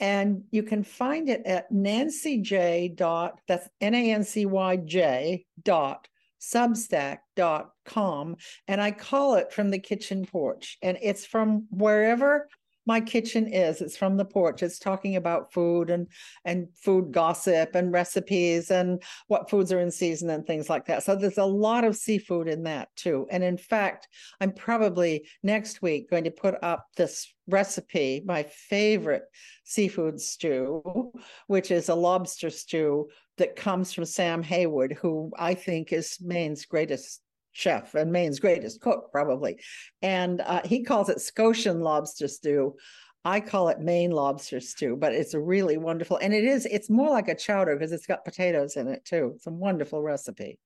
and 0.00 0.44
you 0.50 0.62
can 0.62 0.82
find 0.82 1.28
it 1.28 1.42
at 1.44 1.70
nancyj 1.70 2.96
dot 2.96 3.38
that's 3.46 3.68
n-a-n-c-y-j 3.80 5.46
dot 5.62 6.08
substack 6.40 7.18
dot 7.36 7.70
com. 7.84 8.36
And 8.66 8.80
i 8.80 8.90
call 8.90 9.34
it 9.34 9.52
from 9.52 9.70
the 9.70 9.78
kitchen 9.78 10.24
porch. 10.24 10.78
And 10.82 10.98
it's 11.02 11.26
from 11.26 11.66
wherever 11.70 12.48
my 12.90 13.00
kitchen 13.00 13.46
is 13.46 13.80
it's 13.80 13.96
from 13.96 14.16
the 14.16 14.24
porch 14.24 14.64
it's 14.64 14.80
talking 14.80 15.14
about 15.14 15.52
food 15.52 15.90
and 15.90 16.08
and 16.44 16.66
food 16.74 17.12
gossip 17.12 17.76
and 17.76 17.92
recipes 17.92 18.72
and 18.72 19.00
what 19.28 19.48
foods 19.48 19.70
are 19.72 19.78
in 19.78 19.92
season 19.92 20.28
and 20.28 20.44
things 20.44 20.68
like 20.68 20.86
that. 20.86 21.04
So 21.04 21.14
there's 21.14 21.38
a 21.38 21.44
lot 21.44 21.84
of 21.84 21.94
seafood 21.94 22.48
in 22.48 22.64
that 22.64 22.88
too. 22.96 23.28
And 23.30 23.44
in 23.44 23.56
fact 23.56 24.08
i'm 24.40 24.52
probably 24.52 25.28
next 25.44 25.82
week 25.82 26.10
going 26.10 26.24
to 26.24 26.32
put 26.32 26.56
up 26.64 26.84
this 26.96 27.32
recipe 27.46 28.22
my 28.24 28.42
favorite 28.42 29.26
seafood 29.62 30.20
stew 30.20 31.12
which 31.46 31.70
is 31.70 31.90
a 31.90 31.94
lobster 31.94 32.50
stew 32.50 33.08
that 33.38 33.56
comes 33.56 33.92
from 33.92 34.04
Sam 34.04 34.42
Hayward, 34.42 34.92
who 35.00 35.32
I 35.38 35.54
think 35.54 35.94
is 35.94 36.18
Maine's 36.20 36.66
greatest 36.66 37.22
chef 37.52 37.94
and 37.94 38.12
Maine's 38.12 38.40
greatest 38.40 38.80
cook, 38.80 39.10
probably. 39.12 39.60
And 40.02 40.40
uh, 40.40 40.62
he 40.64 40.82
calls 40.84 41.08
it 41.08 41.20
Scotian 41.20 41.80
lobster 41.80 42.28
stew. 42.28 42.76
I 43.24 43.40
call 43.40 43.68
it 43.68 43.80
Maine 43.80 44.12
lobster 44.12 44.60
stew, 44.60 44.96
but 44.96 45.12
it's 45.12 45.34
a 45.34 45.40
really 45.40 45.76
wonderful, 45.76 46.16
and 46.16 46.32
it 46.32 46.44
is, 46.44 46.64
it's 46.66 46.88
more 46.88 47.10
like 47.10 47.28
a 47.28 47.34
chowder 47.34 47.76
because 47.76 47.92
it's 47.92 48.06
got 48.06 48.24
potatoes 48.24 48.76
in 48.76 48.88
it 48.88 49.04
too. 49.04 49.32
It's 49.36 49.46
a 49.46 49.50
wonderful 49.50 50.00
recipe. 50.00 50.58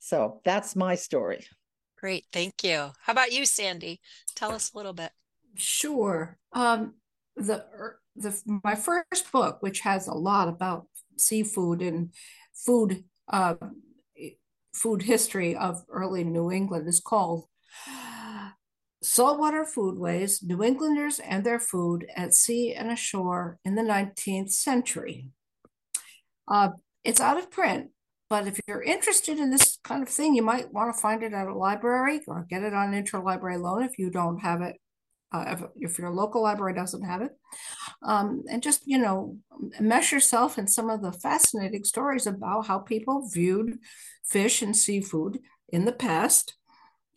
So 0.00 0.40
that's 0.44 0.74
my 0.74 0.96
story. 0.96 1.46
Great. 1.98 2.24
Thank 2.32 2.64
you. 2.64 2.90
How 3.00 3.12
about 3.12 3.32
you, 3.32 3.44
Sandy? 3.44 4.00
Tell 4.34 4.52
us 4.52 4.72
a 4.72 4.76
little 4.76 4.92
bit. 4.92 5.10
Sure. 5.56 6.38
Um, 6.52 6.94
the, 7.36 7.64
er, 7.74 8.00
the, 8.14 8.40
my 8.64 8.74
first 8.74 9.30
book, 9.32 9.58
which 9.60 9.80
has 9.80 10.06
a 10.06 10.14
lot 10.14 10.48
about 10.48 10.86
seafood 11.16 11.82
and 11.82 12.12
food, 12.54 13.04
uh, 13.28 13.54
food 14.78 15.02
history 15.02 15.56
of 15.56 15.82
early 15.88 16.24
New 16.24 16.50
England 16.50 16.88
is 16.88 17.00
called 17.00 17.44
Saltwater 19.02 19.64
Foodways, 19.64 20.42
New 20.42 20.62
Englanders 20.62 21.20
and 21.20 21.44
Their 21.44 21.60
Food 21.60 22.06
at 22.16 22.34
Sea 22.34 22.74
and 22.74 22.90
Ashore 22.90 23.58
in 23.64 23.74
the 23.74 23.82
19th 23.82 24.50
Century. 24.50 25.28
Uh, 26.48 26.70
it's 27.04 27.20
out 27.20 27.38
of 27.38 27.50
print, 27.50 27.90
but 28.28 28.46
if 28.46 28.58
you're 28.66 28.82
interested 28.82 29.38
in 29.38 29.50
this 29.50 29.78
kind 29.84 30.02
of 30.02 30.08
thing, 30.08 30.34
you 30.34 30.42
might 30.42 30.72
want 30.72 30.94
to 30.94 31.00
find 31.00 31.22
it 31.22 31.32
at 31.32 31.46
a 31.46 31.54
library 31.54 32.20
or 32.26 32.46
get 32.50 32.62
it 32.62 32.74
on 32.74 32.92
interlibrary 32.92 33.60
loan 33.60 33.82
if 33.82 33.98
you 33.98 34.10
don't 34.10 34.40
have 34.40 34.62
it, 34.62 34.76
uh, 35.32 35.44
if, 35.48 35.62
if, 35.76 35.98
your 35.98 36.10
local 36.10 36.42
library 36.42 36.74
doesn't 36.74 37.04
have 37.04 37.22
it. 37.22 37.32
Um, 38.02 38.44
and 38.50 38.62
just, 38.62 38.82
you 38.86 38.98
know, 38.98 39.36
mesh 39.78 40.12
yourself 40.12 40.58
in 40.58 40.66
some 40.66 40.88
of 40.88 41.02
the 41.02 41.12
fascinating 41.12 41.84
stories 41.84 42.26
about 42.26 42.66
how 42.66 42.78
people 42.78 43.28
viewed 43.28 43.78
fish 44.24 44.62
and 44.62 44.76
seafood 44.76 45.38
in 45.68 45.84
the 45.84 45.92
past 45.92 46.54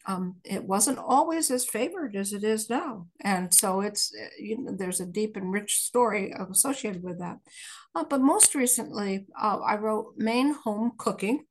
um, 0.06 0.36
it 0.44 0.63
wasn't 0.63 0.98
always 0.98 1.51
as 1.51 1.65
favored 1.65 2.15
as 2.15 2.34
it 2.34 2.44
is 2.44 2.70
now. 2.70 3.08
And 3.22 3.53
so 3.53 3.82
it's, 3.82 4.12
eh, 4.18 4.30
you 4.39 4.58
know, 4.58 4.75
there's 4.75 5.00
a 5.00 5.06
deep 5.06 5.38
and 5.38 5.51
rich 5.51 5.77
story 5.77 6.34
associated 6.34 7.03
with 7.03 7.20
that. 7.20 7.38
Uh, 7.94 8.03
but 8.03 8.22
most 8.22 8.56
recently, 8.56 9.27
uh, 9.39 9.60
I 9.60 9.75
wrote 9.75 10.13
Maine 10.18 10.56
Home 10.63 10.94
Cooking, 10.98 11.46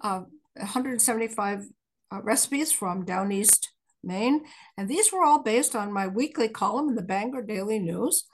uh, 0.00 0.22
175 0.54 1.66
uh, 2.12 2.22
recipes 2.22 2.72
from 2.72 3.04
down 3.04 3.30
east 3.30 3.72
Maine. 4.02 4.44
And 4.76 4.88
these 4.88 5.12
were 5.12 5.24
all 5.24 5.42
based 5.42 5.74
on 5.74 5.92
my 5.92 6.06
weekly 6.06 6.48
column 6.48 6.88
in 6.88 6.94
the 6.94 7.02
Bangor 7.02 7.42
Daily 7.42 7.78
News. 7.78 8.24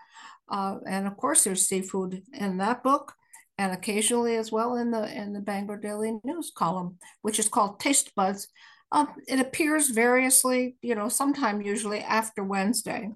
Uh, 0.50 0.76
and 0.87 1.07
of 1.07 1.16
course, 1.16 1.45
there's 1.45 1.69
seafood 1.69 2.23
in 2.33 2.59
that 2.59 2.83
book 2.83 3.14
and 3.59 3.73
occasionally 3.73 4.37
as 4.37 4.50
well 4.50 4.76
in 4.76 4.90
the 4.90 5.14
in 5.14 5.33
the 5.33 5.40
Bangor 5.40 5.76
Daily 5.76 6.19
News 6.25 6.52
column, 6.54 6.99
which 7.23 7.38
is 7.38 7.49
called 7.49 7.81
Taste 7.81 8.14
Buds, 8.14 8.49
um, 8.92 9.09
it 9.26 9.40
appears 9.40 9.88
variously, 9.88 10.76
you 10.83 10.95
know, 10.95 11.09
sometime 11.09 11.62
usually 11.62 12.00
after 12.00 12.45
Wednesday 12.45 13.11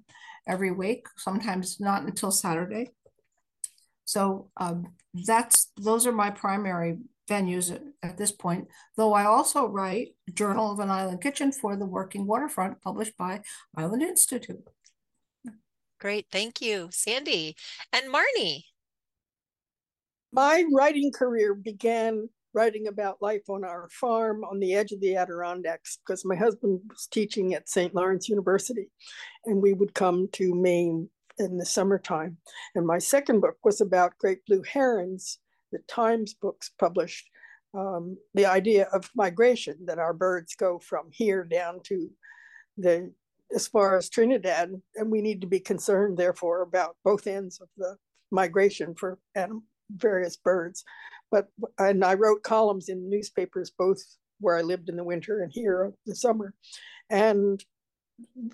every 0.47 0.71
week, 0.71 1.05
sometimes 1.17 1.79
not 1.79 2.01
until 2.01 2.31
Saturday. 2.31 2.89
So 4.05 4.49
um, 4.57 4.95
that's 5.13 5.71
those 5.77 6.07
are 6.07 6.11
my 6.11 6.31
primary 6.31 6.97
venues 7.27 7.73
at, 7.73 7.81
at, 8.01 8.17
this 8.17 8.31
point, 8.31 8.67
though 8.95 9.13
I 9.13 9.25
also 9.25 9.67
write 9.67 10.15
Journal 10.33 10.71
of 10.71 10.79
an 10.79 10.89
Island 10.89 11.21
Kitchen 11.21 11.51
for 11.51 11.75
the 11.75 11.85
Working 11.85 12.25
Waterfront, 12.25 12.81
published 12.81 13.17
by 13.17 13.41
Island 13.75 14.03
Institute. 14.03 14.67
Great, 15.99 16.27
thank 16.31 16.61
you, 16.61 16.89
Sandy. 16.91 17.55
And 17.91 18.13
Marnie. 18.13 18.63
My 20.31 20.63
writing 20.71 21.11
career 21.11 21.55
began 21.55 22.29
writing 22.53 22.87
about 22.87 23.21
life 23.21 23.49
on 23.49 23.63
our 23.63 23.87
farm 23.89 24.43
on 24.43 24.59
the 24.59 24.73
edge 24.73 24.91
of 24.91 24.99
the 24.99 25.15
Adirondacks 25.15 25.99
because 26.05 26.25
my 26.25 26.35
husband 26.35 26.81
was 26.89 27.07
teaching 27.11 27.53
at 27.53 27.69
St. 27.69 27.93
Lawrence 27.93 28.27
University 28.29 28.89
and 29.45 29.61
we 29.61 29.73
would 29.73 29.93
come 29.93 30.27
to 30.33 30.55
Maine 30.55 31.09
in 31.37 31.57
the 31.57 31.65
summertime. 31.65 32.37
And 32.75 32.85
my 32.85 32.97
second 32.97 33.41
book 33.41 33.57
was 33.63 33.81
about 33.81 34.17
great 34.17 34.45
blue 34.45 34.63
herons 34.63 35.39
the 35.71 35.79
Times 35.87 36.33
books 36.33 36.71
published 36.79 37.29
um, 37.73 38.17
the 38.33 38.45
idea 38.45 38.87
of 38.93 39.09
migration 39.15 39.77
that 39.85 39.99
our 39.99 40.13
birds 40.13 40.55
go 40.55 40.79
from 40.79 41.09
here 41.11 41.43
down 41.43 41.81
to 41.83 42.09
the 42.77 43.11
as 43.55 43.67
far 43.67 43.95
as 43.97 44.09
Trinidad, 44.09 44.73
and 44.95 45.11
we 45.11 45.21
need 45.21 45.39
to 45.41 45.47
be 45.47 45.59
concerned, 45.59 46.17
therefore, 46.17 46.61
about 46.63 46.97
both 47.05 47.27
ends 47.27 47.61
of 47.61 47.69
the 47.77 47.95
migration 48.29 48.93
for 48.93 49.19
anim- 49.35 49.63
various 49.89 50.35
birds. 50.35 50.83
But 51.31 51.47
and 51.77 52.03
I 52.03 52.15
wrote 52.15 52.43
columns 52.43 52.89
in 52.89 53.09
newspapers 53.09 53.71
both 53.71 54.01
where 54.39 54.57
I 54.57 54.61
lived 54.61 54.89
in 54.89 54.97
the 54.97 55.03
winter 55.03 55.41
and 55.41 55.51
here 55.51 55.93
the 56.05 56.15
summer. 56.15 56.53
And 57.09 57.63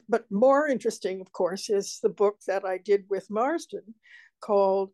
but 0.10 0.30
more 0.30 0.68
interesting, 0.68 1.22
of 1.22 1.32
course, 1.32 1.70
is 1.70 2.00
the 2.04 2.10
book 2.10 2.40
that 2.48 2.66
I 2.66 2.78
did 2.78 3.06
with 3.10 3.30
Marsden 3.30 3.96
called 4.42 4.92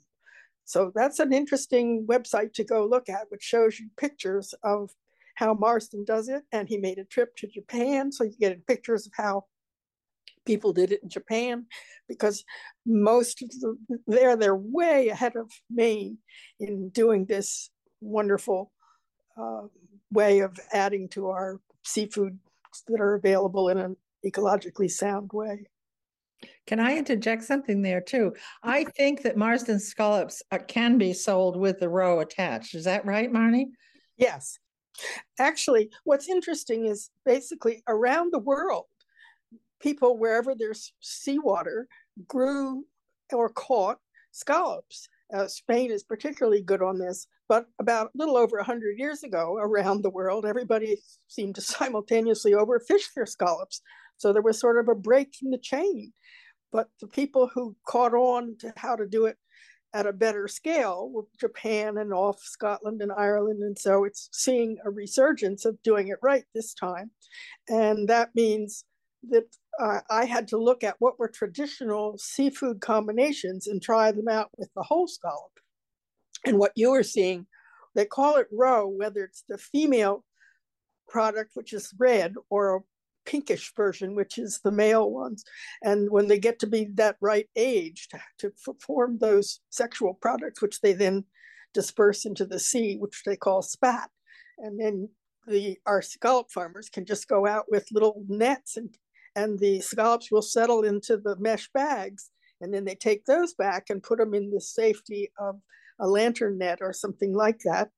So 0.66 0.92
that's 0.96 1.20
an 1.20 1.34
interesting 1.34 2.08
website 2.08 2.54
to 2.54 2.64
go 2.64 2.86
look 2.86 3.10
at, 3.10 3.30
which 3.30 3.44
shows 3.44 3.78
you 3.80 3.90
pictures 3.98 4.54
of 4.64 4.92
how 5.36 5.54
Marsden 5.54 6.06
does 6.06 6.30
it. 6.30 6.44
And 6.52 6.70
he 6.70 6.78
made 6.78 7.00
a 7.00 7.04
trip 7.04 7.36
to 7.38 7.48
Japan. 7.48 8.12
So 8.12 8.24
you 8.24 8.36
get 8.40 8.66
pictures 8.66 9.08
of 9.08 9.14
how 9.16 9.46
people 10.46 10.74
did 10.74 10.92
it 10.92 11.02
in 11.04 11.10
Japan 11.10 11.66
because 12.08 12.44
most 12.86 13.42
of 13.42 13.50
the 13.50 13.78
there 14.08 14.36
they're 14.36 14.56
way 14.56 15.10
ahead 15.10 15.36
of 15.36 15.50
Maine 15.70 16.18
in 16.60 16.90
doing 16.90 17.26
this 17.26 17.70
wonderful 18.02 18.72
uh, 19.38 19.64
way 20.12 20.40
of 20.40 20.60
adding 20.72 21.08
to 21.10 21.30
our 21.30 21.60
seafood 21.84 22.38
that 22.88 23.00
are 23.00 23.16
available 23.16 23.70
in 23.70 23.78
an 23.78 23.96
ecologically 24.26 24.90
sound 24.90 25.32
way. 25.34 25.66
Can 26.68 26.80
I 26.80 26.98
interject 26.98 27.44
something 27.44 27.82
there 27.82 28.02
too? 28.02 28.34
I 28.64 28.84
think 28.84 29.22
that 29.24 29.38
Marsden 29.38 29.80
scallops 29.80 30.42
uh, 30.52 30.60
can 30.60 30.98
be 30.98 31.14
sold 31.14 31.58
with 31.58 31.80
the 31.80 31.90
roe 31.90 32.20
attached. 32.20 32.76
Is 32.76 32.86
that 32.86 33.06
right, 33.06 33.32
Marnie? 33.32 33.68
Yes, 34.18 34.60
Actually, 35.40 35.90
what's 36.04 36.30
interesting 36.30 36.86
is 36.86 37.10
basically 37.26 37.84
around 37.88 38.32
the 38.32 38.40
world, 38.40 38.86
people, 39.82 40.18
wherever 40.18 40.54
there's 40.56 40.94
seawater, 41.00 41.88
grew 42.28 42.86
or 43.32 43.50
caught 43.50 44.00
scallops. 44.32 45.10
Uh, 45.34 45.48
Spain 45.48 45.92
is 45.92 46.04
particularly 46.04 46.62
good 46.62 46.82
on 46.82 47.00
this, 47.00 47.28
but 47.50 47.66
about 47.80 48.08
a 48.08 48.18
little 48.18 48.38
over 48.38 48.58
100 48.58 49.00
years 49.00 49.24
ago, 49.24 49.58
around 49.60 50.02
the 50.02 50.10
world, 50.10 50.46
everybody 50.46 50.98
seemed 51.28 51.56
to 51.56 51.62
simultaneously 51.62 52.52
overfish 52.52 53.14
their 53.16 53.26
scallops. 53.26 53.82
So 54.18 54.32
there 54.32 54.42
was 54.42 54.60
sort 54.60 54.80
of 54.80 54.90
a 54.90 54.96
break 54.96 55.36
in 55.42 55.50
the 55.50 55.58
chain. 55.58 56.14
But 56.72 56.88
the 57.00 57.08
people 57.08 57.50
who 57.54 57.76
caught 57.88 58.14
on 58.14 58.58
to 58.60 58.74
how 58.78 58.96
to 58.96 59.06
do 59.06 59.26
it 59.26 59.38
at 59.94 60.08
a 60.08 60.14
better 60.14 60.48
scale 60.48 61.10
with 61.14 61.26
Japan 61.40 61.98
and 61.98 62.12
off 62.12 62.40
Scotland 62.40 63.02
and 63.02 63.12
Ireland. 63.12 63.62
And 63.62 63.78
so 63.78 64.06
it's 64.06 64.30
seeing 64.32 64.78
a 64.84 64.90
resurgence 64.90 65.66
of 65.66 65.82
doing 65.84 66.08
it 66.08 66.18
right 66.24 66.46
this 66.56 66.74
time. 66.74 67.12
And 67.70 68.10
that 68.10 68.34
means 68.34 68.86
that 69.30 69.46
uh, 69.80 70.02
I 70.10 70.26
had 70.26 70.48
to 70.50 70.58
look 70.58 70.84
at 70.84 70.96
what 71.00 71.20
were 71.20 71.28
traditional 71.28 72.18
seafood 72.18 72.82
combinations 72.82 73.68
and 73.68 73.82
try 73.82 74.12
them 74.12 74.28
out 74.28 74.50
with 74.58 74.70
the 74.76 74.84
whole 74.84 75.08
scallop. 75.08 75.52
And 76.46 76.60
what 76.60 76.74
you 76.76 76.92
are 76.92 77.04
seeing, 77.04 77.48
they 77.96 78.06
call 78.06 78.38
it 78.38 78.48
roe, 78.52 78.88
whether 78.88 79.24
it's 79.24 79.44
the 79.48 79.58
female 79.58 80.24
product, 81.08 81.52
which 81.56 81.74
is 81.74 81.94
red, 81.98 82.36
or 82.50 82.76
a 82.76 82.82
pinkish 83.26 83.74
version, 83.76 84.16
which 84.16 84.38
is 84.38 84.60
the 84.64 84.72
male 84.72 85.10
ones. 85.10 85.44
And 85.82 86.10
when 86.12 86.28
they 86.28 86.40
get 86.40 86.60
to 86.60 86.68
be 86.68 86.90
that 86.96 87.18
right 87.22 87.48
age 87.56 88.10
to, 88.10 88.20
to 88.40 88.74
form 88.82 89.18
those 89.20 89.62
sexual 89.70 90.14
products, 90.14 90.62
which 90.62 90.82
they 90.82 90.94
then 90.94 91.26
disperse 91.74 92.26
into 92.26 92.46
the 92.46 92.60
sea, 92.60 92.98
which 92.98 93.24
they 93.26 93.36
call 93.36 93.62
spat. 93.62 94.10
And 94.58 94.80
then 94.80 95.10
the 95.48 95.78
our 95.86 96.02
scallop 96.02 96.52
farmers 96.52 96.90
can 96.90 97.06
just 97.06 97.28
go 97.28 97.46
out 97.46 97.66
with 97.70 97.88
little 97.92 98.24
nets 98.28 98.78
and 98.78 98.96
and 99.36 99.60
the 99.60 99.82
scallops 99.82 100.32
will 100.32 100.42
settle 100.42 100.84
into 100.84 101.18
the 101.18 101.36
mesh 101.38 101.70
bags 101.74 102.30
and 102.62 102.74
then 102.74 102.86
they 102.86 102.96
take 102.96 103.26
those 103.26 103.54
back 103.54 103.90
and 103.90 104.04
put 104.04 104.20
them 104.20 104.34
in 104.34 104.50
the 104.50 104.62
safety 104.62 105.32
of 105.40 105.60
a 106.00 106.08
lantern 106.08 106.58
net 106.58 106.80
or 106.82 106.94
something 106.94 107.34
like 107.34 107.60
that 107.60 107.90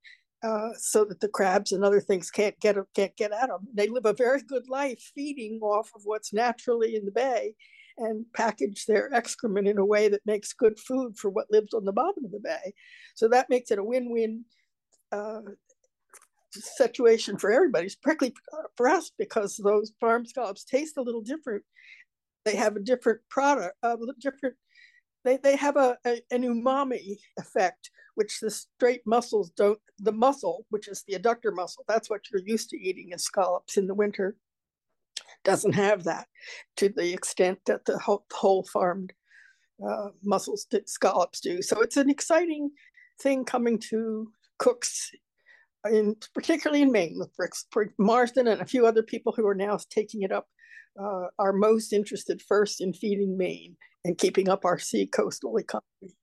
uh, 0.43 0.69
so 0.77 1.05
that 1.05 1.19
the 1.19 1.27
crabs 1.27 1.71
and 1.71 1.83
other 1.83 2.01
things 2.01 2.29
can't 2.29 2.59
get 2.59 2.75
can't 2.93 3.15
get 3.15 3.31
at 3.31 3.47
them. 3.47 3.67
They 3.73 3.87
live 3.87 4.05
a 4.05 4.13
very 4.13 4.41
good 4.41 4.67
life 4.69 5.11
feeding 5.15 5.59
off 5.61 5.89
of 5.95 6.01
what's 6.03 6.33
naturally 6.33 6.95
in 6.95 7.05
the 7.05 7.11
bay, 7.11 7.55
and 7.97 8.25
package 8.33 8.85
their 8.85 9.13
excrement 9.13 9.67
in 9.67 9.77
a 9.77 9.85
way 9.85 10.09
that 10.09 10.25
makes 10.25 10.53
good 10.53 10.79
food 10.79 11.17
for 11.17 11.29
what 11.29 11.51
lives 11.51 11.73
on 11.73 11.85
the 11.85 11.93
bottom 11.93 12.25
of 12.25 12.31
the 12.31 12.39
bay. 12.39 12.73
So 13.15 13.27
that 13.29 13.49
makes 13.49 13.71
it 13.71 13.79
a 13.79 13.83
win-win 13.83 14.45
uh, 15.11 15.41
situation 16.61 17.37
for 17.37 17.51
everybody, 17.51 17.89
particularly 18.01 18.35
for 18.75 18.87
us, 18.89 19.11
because 19.17 19.57
those 19.57 19.93
farm 19.99 20.25
scallops 20.25 20.63
taste 20.63 20.97
a 20.97 21.01
little 21.01 21.21
different. 21.21 21.63
They 22.45 22.55
have 22.55 22.75
a 22.75 22.79
different 22.81 23.21
product, 23.29 23.75
a 23.83 23.97
different. 24.19 24.55
They, 25.23 25.37
they 25.37 25.55
have 25.55 25.77
a, 25.77 25.97
a 26.05 26.21
an 26.31 26.43
umami 26.43 27.17
effect, 27.39 27.89
which 28.13 28.39
the 28.39 28.51
straight 28.51 29.01
muscles 29.05 29.49
don't. 29.51 29.79
The 29.99 30.11
muscle, 30.11 30.65
which 30.69 30.87
is 30.87 31.03
the 31.07 31.17
adductor 31.17 31.53
muscle, 31.53 31.83
that's 31.87 32.09
what 32.09 32.21
you're 32.31 32.41
used 32.45 32.69
to 32.69 32.77
eating 32.77 33.09
in 33.11 33.17
scallops 33.17 33.77
in 33.77 33.87
the 33.87 33.95
winter, 33.95 34.35
doesn't 35.43 35.73
have 35.73 36.03
that 36.03 36.27
to 36.77 36.89
the 36.89 37.13
extent 37.13 37.59
that 37.65 37.85
the 37.85 37.97
whole, 37.97 38.25
whole 38.31 38.63
farmed 38.71 39.13
uh, 39.87 40.09
mussels 40.23 40.67
scallops 40.85 41.39
do. 41.39 41.61
So 41.61 41.81
it's 41.81 41.97
an 41.97 42.09
exciting 42.09 42.71
thing 43.21 43.45
coming 43.45 43.79
to 43.89 44.31
cooks 44.57 45.11
in 45.89 46.15
particularly 46.33 46.81
in 46.81 46.91
Maine 46.91 47.19
with 47.19 47.31
Marsden 47.97 48.47
and 48.47 48.61
a 48.61 48.65
few 48.65 48.85
other 48.85 49.03
people 49.03 49.33
who 49.35 49.47
are 49.47 49.55
now 49.55 49.77
taking 49.89 50.21
it 50.23 50.31
up 50.31 50.47
uh, 50.99 51.27
are 51.37 51.53
most 51.53 51.93
interested 51.93 52.41
first 52.41 52.81
in 52.81 52.93
feeding 52.93 53.37
Maine 53.37 53.75
and 54.03 54.17
keeping 54.17 54.49
up 54.49 54.65
our 54.65 54.79
sea 54.79 55.07
coastal 55.07 55.57
economy. 55.57 56.15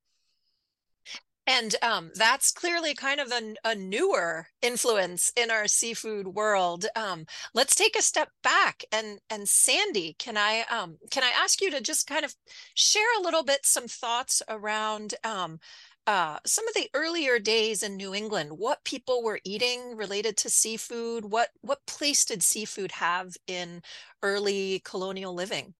And 1.46 1.74
um, 1.82 2.12
that's 2.14 2.52
clearly 2.52 2.94
kind 2.94 3.18
of 3.18 3.32
a, 3.32 3.54
a, 3.64 3.74
newer 3.74 4.46
influence 4.62 5.32
in 5.36 5.50
our 5.50 5.66
seafood 5.66 6.28
world. 6.28 6.86
Um, 6.94 7.26
let's 7.52 7.74
take 7.74 7.98
a 7.98 8.02
step 8.02 8.28
back 8.44 8.84
and 8.92 9.18
and 9.28 9.48
Sandy, 9.48 10.14
can 10.20 10.36
I 10.36 10.64
um, 10.70 10.98
can 11.10 11.24
I 11.24 11.32
ask 11.36 11.60
you 11.60 11.72
to 11.72 11.80
just 11.80 12.06
kind 12.06 12.24
of 12.24 12.32
share 12.74 13.18
a 13.18 13.22
little 13.22 13.42
bit 13.42 13.66
some 13.66 13.88
thoughts 13.88 14.40
around 14.48 15.14
um, 15.24 15.58
uh, 16.06 16.38
some 16.44 16.66
of 16.66 16.74
the 16.74 16.88
earlier 16.94 17.38
days 17.38 17.82
in 17.82 17.96
New 17.96 18.14
England, 18.14 18.58
what 18.58 18.84
people 18.84 19.22
were 19.22 19.40
eating 19.44 19.96
related 19.96 20.36
to 20.38 20.50
seafood, 20.50 21.24
what 21.26 21.50
what 21.60 21.86
place 21.86 22.24
did 22.24 22.42
seafood 22.42 22.92
have 22.92 23.36
in 23.46 23.82
early 24.22 24.80
colonial 24.84 25.34
living? 25.34 25.74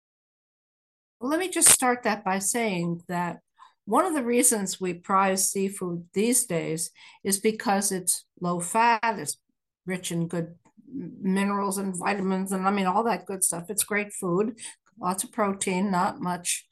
Let 1.19 1.39
me 1.39 1.49
just 1.49 1.69
start 1.69 2.03
that 2.03 2.23
by 2.23 2.39
saying 2.39 3.01
that 3.07 3.39
one 3.85 4.05
of 4.05 4.13
the 4.13 4.23
reasons 4.23 4.79
we 4.79 4.93
prize 4.93 5.51
seafood 5.51 6.05
these 6.13 6.45
days 6.45 6.91
is 7.23 7.39
because 7.39 7.91
it's 7.91 8.25
low 8.39 8.59
fat, 8.59 9.19
it's 9.19 9.37
rich 9.85 10.11
in 10.11 10.27
good 10.27 10.55
minerals 10.93 11.77
and 11.77 11.97
vitamins, 11.97 12.51
and 12.51 12.65
I 12.65 12.71
mean, 12.71 12.85
all 12.85 13.03
that 13.03 13.25
good 13.25 13.43
stuff. 13.43 13.65
It's 13.69 13.83
great 13.83 14.13
food, 14.13 14.57
lots 14.99 15.23
of 15.23 15.31
protein, 15.31 15.91
not 15.91 16.21
much 16.21 16.65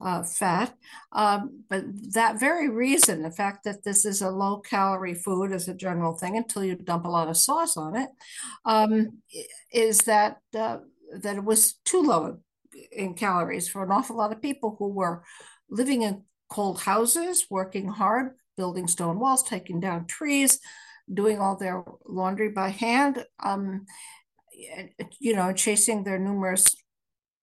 uh, 0.00 0.22
fat. 0.22 0.74
Um, 1.12 1.64
but 1.68 1.84
that 2.12 2.40
very 2.40 2.68
reason, 2.68 3.22
the 3.22 3.30
fact 3.30 3.64
that 3.64 3.84
this 3.84 4.04
is 4.04 4.22
a 4.22 4.30
low 4.30 4.58
calorie 4.58 5.14
food 5.14 5.52
as 5.52 5.68
a 5.68 5.74
general 5.74 6.14
thing 6.14 6.36
until 6.36 6.64
you 6.64 6.74
dump 6.74 7.04
a 7.04 7.08
lot 7.08 7.28
of 7.28 7.36
sauce 7.36 7.76
on 7.76 7.96
it, 7.96 8.08
um, 8.64 9.20
is 9.72 9.98
that 10.00 10.38
uh, 10.58 10.78
that 11.22 11.36
it 11.36 11.44
was 11.44 11.74
too 11.84 12.02
low 12.02 12.38
in 12.92 13.14
calories 13.14 13.68
for 13.68 13.84
an 13.84 13.90
awful 13.90 14.16
lot 14.16 14.32
of 14.32 14.42
people 14.42 14.76
who 14.78 14.88
were 14.88 15.22
living 15.68 16.02
in 16.02 16.22
cold 16.48 16.80
houses, 16.80 17.46
working 17.50 17.88
hard, 17.88 18.32
building 18.56 18.88
stone 18.88 19.18
walls, 19.18 19.42
taking 19.42 19.80
down 19.80 20.06
trees, 20.06 20.60
doing 21.12 21.38
all 21.38 21.56
their 21.56 21.84
laundry 22.06 22.50
by 22.50 22.68
hand, 22.68 23.24
um, 23.42 23.86
you 25.18 25.34
know, 25.34 25.52
chasing 25.52 26.04
their 26.04 26.18
numerous 26.18 26.76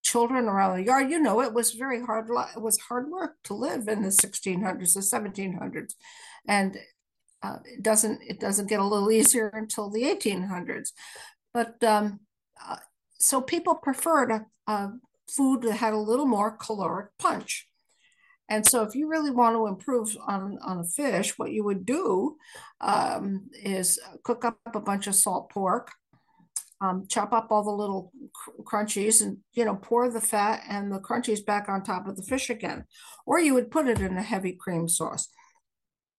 children 0.07 0.45
around 0.45 0.77
the 0.77 0.85
yard. 0.85 1.11
You 1.11 1.19
know, 1.19 1.41
it 1.41 1.53
was 1.53 1.71
very 1.71 2.01
hard. 2.01 2.29
It 2.55 2.61
was 2.61 2.79
hard 2.79 3.09
work 3.09 3.35
to 3.45 3.53
live 3.53 3.87
in 3.87 4.01
the 4.01 4.09
1600s, 4.09 4.93
the 4.93 5.01
1700s, 5.01 5.93
and 6.47 6.77
uh, 7.43 7.57
it 7.65 7.83
doesn't 7.83 8.21
it 8.23 8.39
doesn't 8.39 8.69
get 8.69 8.79
a 8.79 8.83
little 8.83 9.11
easier 9.11 9.49
until 9.49 9.89
the 9.89 10.03
1800s. 10.03 10.89
But 11.53 11.83
um, 11.83 12.21
uh, 12.65 12.77
so 13.19 13.41
people 13.41 13.75
preferred 13.75 14.31
a, 14.31 14.45
a 14.71 14.93
food 15.29 15.63
that 15.63 15.73
had 15.73 15.93
a 15.93 15.97
little 15.97 16.25
more 16.25 16.51
caloric 16.51 17.09
punch. 17.19 17.67
And 18.49 18.65
so, 18.65 18.83
if 18.83 18.95
you 18.95 19.09
really 19.09 19.31
want 19.31 19.55
to 19.55 19.67
improve 19.67 20.15
on, 20.25 20.57
on 20.63 20.79
a 20.79 20.85
fish, 20.85 21.37
what 21.37 21.51
you 21.51 21.65
would 21.65 21.85
do 21.85 22.37
um, 22.79 23.49
is 23.61 23.99
cook 24.23 24.45
up 24.45 24.57
a 24.73 24.79
bunch 24.79 25.07
of 25.07 25.15
salt 25.15 25.49
pork, 25.49 25.91
um, 26.81 27.05
chop 27.09 27.33
up 27.33 27.47
all 27.49 27.63
the 27.63 27.71
little 27.71 28.11
cr- 28.33 28.61
crunchies, 28.63 29.21
and 29.21 29.37
you 29.53 29.65
know 29.65 29.75
pour 29.75 30.09
the 30.09 30.21
fat 30.21 30.63
and 30.69 30.91
the 30.91 30.99
crunchies 30.99 31.45
back 31.45 31.69
on 31.69 31.83
top 31.83 32.07
of 32.07 32.15
the 32.15 32.23
fish 32.23 32.49
again, 32.49 32.85
or 33.25 33.39
you 33.39 33.53
would 33.53 33.71
put 33.71 33.87
it 33.87 33.99
in 33.99 34.17
a 34.17 34.23
heavy 34.23 34.53
cream 34.53 34.87
sauce. 34.87 35.27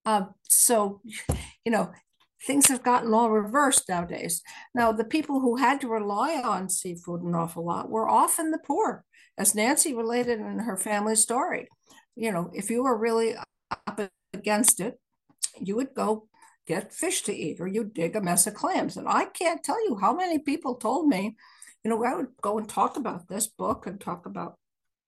Uh, 0.07 0.27
so, 0.49 1.03
you 1.65 1.71
know, 1.71 1.93
things 2.47 2.69
have 2.69 2.83
gotten 2.83 3.13
all 3.13 3.31
reversed 3.31 3.89
nowadays. 3.89 4.43
Now, 4.75 4.91
the 4.91 5.05
people 5.05 5.41
who 5.41 5.57
had 5.57 5.81
to 5.83 5.89
rely 5.89 6.41
on 6.43 6.71
seafood 6.71 7.23
an 7.23 7.35
awful 7.35 7.67
lot 7.67 7.91
were 7.91 8.09
often 8.09 8.51
the 8.51 8.59
poor, 8.59 9.05
as 9.37 9.55
Nancy 9.55 9.95
related 9.95 10.41
in 10.41 10.61
her 10.61 10.79
family 10.79 11.15
story 11.15 11.69
you 12.19 12.33
know, 12.33 12.51
if 12.53 12.69
you 12.69 12.83
were 12.83 12.99
really 12.99 13.37
up 13.71 14.01
against 14.35 14.81
it, 14.81 14.99
you 15.61 15.77
would 15.77 15.95
go 15.95 16.28
get 16.69 16.93
fish 16.93 17.23
to 17.23 17.35
eat 17.35 17.61
or 17.61 17.67
you 17.67 17.83
dig 17.83 18.15
a 18.15 18.21
mess 18.21 18.47
of 18.47 18.55
clams. 18.55 18.99
And 18.99 19.09
I 19.09 19.25
can't 19.25 19.65
tell 19.65 19.83
you 19.89 19.97
how 19.97 20.15
many 20.15 20.39
people 20.39 20.75
told 20.75 21.09
me, 21.09 21.35
you 21.83 21.91
know, 21.91 22.05
I 22.05 22.15
would 22.15 22.29
go 22.43 22.59
and 22.59 22.69
talk 22.69 22.97
about 22.99 23.29
this 23.29 23.47
book 23.47 23.87
and 23.87 23.99
talk 23.99 24.27
about 24.27 24.59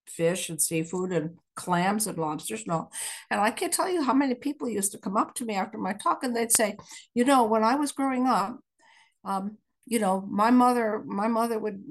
fish 0.06 0.48
and 0.48 0.60
seafood 0.60 1.12
and 1.12 1.36
clams 1.54 2.06
and 2.06 2.16
lobsters 2.16 2.62
and 2.62 2.72
all. 2.72 2.90
And 3.30 3.40
I 3.40 3.50
can't 3.50 3.72
tell 3.72 3.90
you 3.90 4.02
how 4.02 4.14
many 4.14 4.34
people 4.34 4.68
used 4.70 4.92
to 4.92 4.98
come 4.98 5.18
up 5.18 5.34
to 5.34 5.44
me 5.44 5.54
after 5.54 5.76
my 5.76 5.92
talk 5.92 6.24
and 6.24 6.34
they'd 6.34 6.50
say, 6.50 6.76
you 7.12 7.24
know, 7.26 7.44
when 7.44 7.62
I 7.62 7.74
was 7.74 7.92
growing 7.92 8.26
up, 8.26 8.58
um, 9.24 9.58
you 9.84 9.98
know, 9.98 10.26
my 10.30 10.50
mother, 10.50 11.02
my 11.04 11.28
mother 11.28 11.58
would 11.58 11.84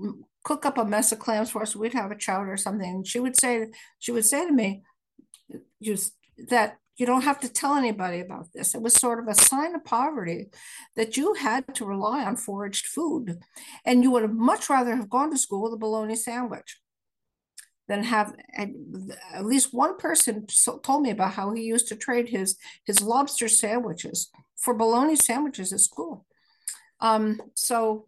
cook 0.44 0.66
up 0.66 0.80
a 0.80 0.86
mess 0.86 1.12
of 1.12 1.20
clams 1.20 1.52
for 1.52 1.62
us. 1.62 1.76
We'd 1.76 1.94
have 1.94 2.12
a 2.12 2.16
chowder 2.16 2.54
or 2.54 2.58
something. 2.58 2.90
And 2.90 3.08
she 3.08 3.20
would 3.20 3.40
say, 3.40 3.68
she 4.00 4.12
would 4.12 4.26
say 4.26 4.48
to 4.48 4.52
me, 4.52 4.82
just 5.82 6.14
that 6.50 6.80
you 7.00 7.06
don't 7.06 7.24
have 7.24 7.40
to 7.40 7.52
tell 7.52 7.76
anybody 7.76 8.20
about 8.20 8.48
this. 8.54 8.76
It 8.76 8.82
was 8.82 8.94
sort 8.94 9.20
of 9.20 9.28
a 9.28 9.34
sign 9.34 9.74
of 9.74 9.86
poverty 9.86 10.50
that 10.98 11.16
you 11.16 11.34
had 11.34 11.74
to 11.76 11.86
rely 11.86 12.26
on 12.26 12.36
foraged 12.36 12.88
food. 12.88 13.40
And 13.86 14.04
you 14.04 14.12
would 14.12 14.24
have 14.24 14.34
much 14.34 14.70
rather 14.70 14.96
have 14.96 15.10
gone 15.10 15.32
to 15.32 15.38
school 15.38 15.64
with 15.64 15.74
a 15.74 15.78
bologna 15.78 16.18
sandwich 16.18 16.78
than 17.88 18.04
have 18.04 18.36
at 18.54 18.70
least 19.46 19.74
one 19.74 19.98
person 19.98 20.46
told 20.84 21.02
me 21.02 21.10
about 21.10 21.34
how 21.34 21.54
he 21.54 21.64
used 21.64 21.88
to 21.88 21.96
trade 21.96 22.30
his 22.30 22.58
his 22.86 23.02
lobster 23.02 23.48
sandwiches 23.48 24.30
for 24.58 24.76
bologna 24.76 25.16
sandwiches 25.16 25.74
at 25.74 25.80
school. 25.80 26.26
Um, 27.00 27.42
so 27.56 28.06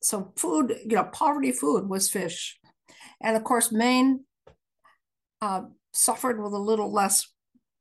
so 0.00 0.32
food, 0.36 0.78
you 0.86 0.96
know, 0.96 1.04
poverty 1.04 1.52
food 1.52 1.88
was 1.88 2.08
fish, 2.08 2.58
and 3.20 3.36
of 3.36 3.44
course 3.44 3.70
Maine 3.70 4.24
uh, 5.42 5.62
suffered 5.92 6.42
with 6.42 6.52
a 6.52 6.58
little 6.58 6.90
less 6.90 7.26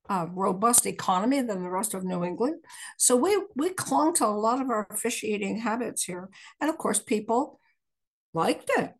uh, 0.09 0.25
robust 0.33 0.85
economy 0.85 1.41
than 1.41 1.63
the 1.63 1.69
rest 1.69 1.93
of 1.93 2.03
New 2.03 2.23
England. 2.23 2.55
So 2.97 3.15
we 3.15 3.39
we 3.55 3.69
clung 3.69 4.13
to 4.15 4.25
a 4.25 4.27
lot 4.27 4.61
of 4.61 4.69
our 4.69 4.87
fish 4.95 5.23
eating 5.23 5.59
habits 5.59 6.03
here, 6.03 6.29
and 6.59 6.69
of 6.69 6.77
course, 6.77 6.99
people 6.99 7.59
liked 8.33 8.69
it. 8.77 8.93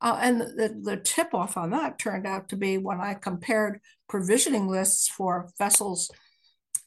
Uh, 0.00 0.18
and 0.20 0.40
the, 0.40 0.78
the 0.82 0.96
tip 0.96 1.32
off 1.32 1.56
on 1.56 1.70
that 1.70 1.98
turned 1.98 2.26
out 2.26 2.48
to 2.48 2.56
be 2.56 2.78
when 2.78 3.00
I 3.00 3.14
compared 3.14 3.80
provisioning 4.08 4.68
lists 4.68 5.08
for 5.08 5.50
vessels 5.58 6.10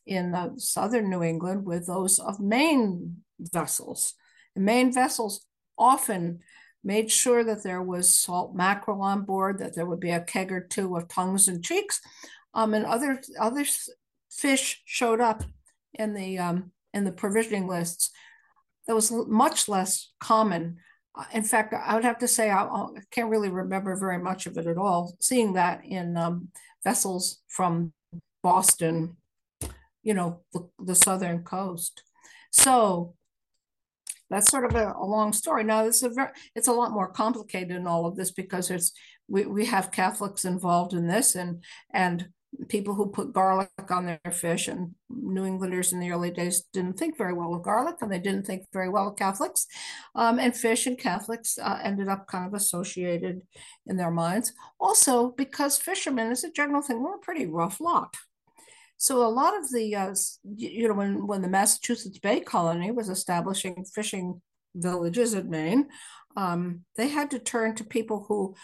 in 0.06 0.36
uh, 0.36 0.50
southern 0.58 1.10
New 1.10 1.24
England 1.24 1.66
with 1.66 1.88
those 1.88 2.20
of 2.20 2.40
Maine 2.40 3.18
vessels. 3.40 4.14
And 4.56 4.66
Maine 4.66 4.94
vessels 4.94 5.46
often 5.78 6.40
made 6.84 7.12
sure 7.12 7.44
that 7.44 7.64
there 7.64 7.82
was 7.82 8.16
salt 8.16 8.56
mackerel 8.56 9.02
on 9.02 9.24
board, 9.24 9.60
that 9.60 9.76
there 9.76 9.86
would 9.86 10.00
be 10.00 10.12
a 10.12 10.22
keg 10.22 10.52
or 10.52 10.62
two 10.62 10.96
of 10.96 11.08
tongues 11.08 11.48
and 11.48 11.64
cheeks, 11.64 12.00
um, 12.54 12.74
and 12.74 12.86
other 12.86 13.22
other 13.40 13.66
fish 14.32 14.82
showed 14.86 15.22
up 15.22 15.44
in 15.94 16.14
the 16.14 16.38
um, 16.38 16.72
in 16.94 17.04
the 17.04 17.12
provisioning 17.12 17.68
lists. 17.68 18.12
That 18.88 18.96
was 18.96 19.12
much 19.12 19.68
less 19.68 20.12
common. 20.20 20.78
Uh, 21.14 21.26
in 21.34 21.44
fact, 21.44 21.74
I 21.74 21.96
would 21.96 22.06
have 22.06 22.20
to 22.20 22.28
say 22.28 22.50
I, 22.50 22.64
I, 22.64 22.88
can't 23.12 23.30
really 23.30 23.50
remember 23.50 23.96
very 23.98 24.18
much 24.18 24.46
of 24.46 24.58
it 24.58 24.66
at 24.66 24.78
all. 24.78 25.16
Seeing 25.20 25.54
that 25.54 25.84
in 25.84 26.16
um, 26.16 26.50
vessels 26.84 27.40
from 27.50 27.92
Boston, 28.44 29.18
you 30.04 30.14
know, 30.14 30.42
the, 30.54 30.70
the 30.80 30.96
southern 30.96 31.44
coast. 31.44 32.04
So 32.52 33.16
that's 34.30 34.50
sort 34.50 34.66
of 34.66 34.76
a, 34.76 34.94
a 34.94 35.06
long 35.06 35.34
story. 35.34 35.64
Now, 35.64 35.86
it's 35.86 36.04
a 36.04 36.10
very, 36.10 36.30
it's 36.56 36.68
a 36.68 36.74
lot 36.74 36.92
more 36.92 37.10
complicated 37.10 37.72
in 37.72 37.88
all 37.88 38.06
of 38.06 38.16
this 38.16 38.32
because 38.32 38.70
it's 38.70 38.94
we, 39.28 39.46
we 39.46 39.66
have 39.66 39.92
Catholics 39.92 40.46
involved 40.46 40.94
in 40.94 41.08
this 41.08 41.36
and 41.36 41.64
and 41.94 42.30
people 42.68 42.94
who 42.94 43.08
put 43.08 43.34
garlic 43.34 43.70
on 43.90 44.06
their 44.06 44.32
fish 44.32 44.68
and 44.68 44.94
New 45.10 45.46
Englanders 45.46 45.94
in 45.94 46.00
the 46.00 46.12
early 46.12 46.32
days 46.32 46.64
didn't 46.74 46.98
think 46.98 47.18
very 47.18 47.34
well 47.34 47.54
of 47.54 47.64
garlic 47.64 47.96
and 48.02 48.12
they 48.12 48.20
didn't 48.20 48.46
think 48.46 48.64
very 48.74 48.90
well 48.90 49.10
of 49.10 49.18
Catholics. 49.18 49.68
Um, 50.16 50.40
and 50.40 50.56
fish 50.56 50.88
and 50.88 50.98
Catholics 50.98 51.58
uh, 51.58 51.80
ended 51.84 52.08
up 52.08 52.28
kind 52.28 52.46
of 52.48 52.54
associated 52.54 53.42
in 53.86 53.98
their 53.98 54.12
minds. 54.12 54.54
Also, 54.80 55.32
because 55.32 55.78
fishermen, 55.78 56.32
as 56.32 56.44
a 56.44 56.52
general 56.52 56.82
thing, 56.82 57.02
were 57.02 57.16
a 57.16 57.20
pretty 57.20 57.46
rough 57.46 57.80
lot. 57.80 58.16
So 58.98 59.26
a 59.26 59.30
lot 59.30 59.56
of 59.56 59.72
the, 59.72 59.96
uh, 59.96 60.16
you 60.56 60.88
know, 60.88 60.96
when 60.96 61.28
when 61.28 61.44
the 61.44 61.48
Massachusetts 61.48 62.18
Bay 62.18 62.40
Colony 62.40 62.90
was 62.90 63.10
establishing 63.10 63.86
fishing 63.94 64.42
villages 64.74 65.36
in 65.36 65.52
Maine, 65.52 65.88
um, 66.36 66.82
they 66.96 67.10
had 67.10 67.30
to 67.32 67.40
turn 67.40 67.76
to 67.76 67.84
people 67.84 68.26
who 68.28 68.56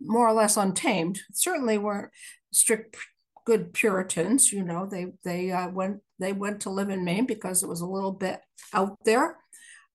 more 0.00 0.28
or 0.28 0.34
less 0.34 0.56
untamed 0.56 1.20
certainly 1.32 1.78
weren't 1.78 2.10
strict 2.52 2.96
good 3.44 3.72
Puritans. 3.72 4.52
You 4.52 4.64
know, 4.64 4.86
they 4.86 5.12
they 5.24 5.52
uh, 5.52 5.68
went 5.70 6.00
they 6.18 6.32
went 6.32 6.60
to 6.62 6.70
live 6.70 6.90
in 6.90 7.04
Maine 7.04 7.26
because 7.26 7.62
it 7.62 7.68
was 7.68 7.80
a 7.80 7.86
little 7.86 8.12
bit 8.12 8.40
out 8.72 8.98
there. 9.04 9.36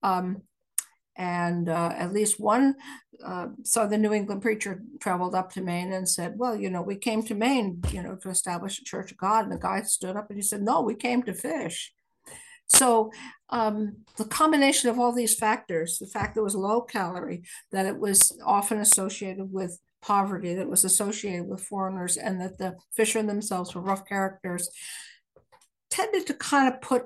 Um, 0.04 0.44
and 1.18 1.70
uh, 1.70 1.92
at 1.96 2.14
least 2.14 2.40
one 2.40 2.76
uh, 3.24 3.48
Southern 3.64 4.02
New 4.02 4.14
England 4.14 4.42
preacher 4.42 4.82
traveled 5.00 5.36
up 5.36 5.52
to 5.54 5.62
Maine 5.62 5.92
and 5.92 6.08
said, 6.08 6.38
"Well, 6.38 6.56
you 6.56 6.70
know, 6.70 6.82
we 6.82 6.96
came 6.96 7.22
to 7.24 7.36
Maine, 7.36 7.82
you 7.92 8.02
know, 8.02 8.16
to 8.16 8.30
establish 8.30 8.80
a 8.80 8.86
Church 8.86 9.12
of 9.12 9.18
God." 9.18 9.44
And 9.44 9.52
the 9.52 9.60
guy 9.60 9.82
stood 9.84 10.16
up 10.16 10.30
and 10.30 10.38
he 10.38 10.42
said, 10.42 10.62
"No, 10.62 10.82
we 10.82 10.96
came 10.96 11.22
to 11.24 11.34
fish." 11.34 11.94
So 12.66 13.12
um, 13.50 13.98
the 14.16 14.26
combination 14.26 14.90
of 14.90 14.98
all 14.98 15.12
these 15.12 15.36
factors, 15.36 16.00
the 16.00 16.08
fact 16.08 16.36
that 16.36 16.42
it 16.42 16.46
was 16.46 16.56
low 16.56 16.82
calorie, 16.82 17.44
that 17.72 17.86
it 17.86 18.00
was 18.00 18.40
often 18.46 18.80
associated 18.80 19.52
with 19.52 19.78
poverty, 20.02 20.54
that 20.56 20.70
was 20.70 20.84
associated 20.84 21.48
with 21.48 21.64
foreigners, 21.64 22.18
and 22.18 22.42
that 22.42 22.58
the 22.58 22.76
fishermen 22.94 23.28
themselves 23.28 23.74
were 23.74 23.82
rough 23.82 24.08
characters, 24.08 24.70
tended 25.90 26.26
to 26.28 26.34
kind 26.34 26.74
of 26.74 26.82
put 26.82 27.06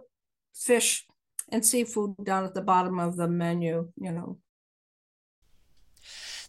fish 0.54 1.06
and 1.50 1.66
seafood 1.66 2.16
down 2.24 2.46
at 2.46 2.54
the 2.54 2.62
bottom 2.62 3.00
of 3.00 3.18
the 3.18 3.28
menu, 3.28 3.90
you 3.98 4.12
know. 4.12 4.38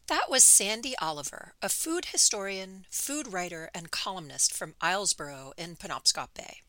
That 0.09 0.31
was 0.31 0.45
Sandy 0.45 0.95
Oliver, 0.99 1.55
a 1.61 1.69
food 1.69 2.07
historian, 2.07 2.87
food 2.91 3.33
writer, 3.33 3.71
and 3.75 3.91
columnist 3.91 4.55
from 4.55 4.75
Islesboro 4.81 5.53
in 5.59 5.75
Penobscot 5.75 6.29
Bay. 6.33 6.61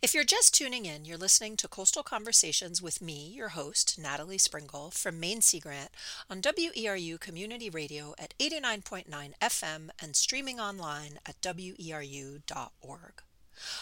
If 0.00 0.14
you're 0.14 0.24
just 0.24 0.54
tuning 0.54 0.86
in, 0.86 1.04
you're 1.04 1.18
listening 1.18 1.56
to 1.58 1.68
Coastal 1.68 2.02
Conversations 2.02 2.80
with 2.80 3.02
me, 3.02 3.28
your 3.28 3.50
host, 3.50 3.98
Natalie 3.98 4.38
Springuel, 4.38 4.90
from 4.90 5.20
Maine 5.20 5.42
Sea 5.42 5.60
Grant 5.60 5.90
on 6.30 6.40
WERU 6.40 7.20
Community 7.20 7.68
Radio 7.68 8.14
at 8.18 8.32
89.9 8.38 9.34
FM 9.38 9.90
and 10.00 10.16
streaming 10.16 10.58
online 10.58 11.18
at 11.26 11.40
weru.org. 11.42 13.22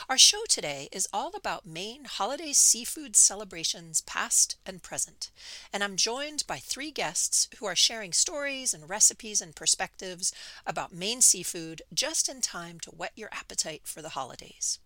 Our 0.09 0.19
show 0.19 0.43
today 0.49 0.88
is 0.91 1.09
all 1.12 1.31
about 1.37 1.64
Maine 1.64 2.07
holiday 2.07 2.53
seafood 2.53 3.14
celebrations, 3.14 4.01
past 4.01 4.57
and 4.67 4.83
present, 4.83 5.31
and 5.73 5.85
I'm 5.85 5.95
joined 5.95 6.43
by 6.49 6.59
three 6.59 6.91
guests 6.91 7.49
who 7.59 7.67
are 7.67 7.77
sharing 7.77 8.12
stories 8.12 8.75
and 8.75 8.91
recipes 8.91 9.41
and 9.41 9.55
perspectives 9.55 10.33
about 10.67 10.93
Maine 10.93 11.21
seafood 11.21 11.83
just 11.95 12.29
in 12.29 12.41
time 12.41 12.81
to 12.81 12.91
whet 12.91 13.12
your 13.14 13.29
appetite 13.31 13.83
for 13.85 14.03
the 14.03 14.11
holidays. 14.11 14.81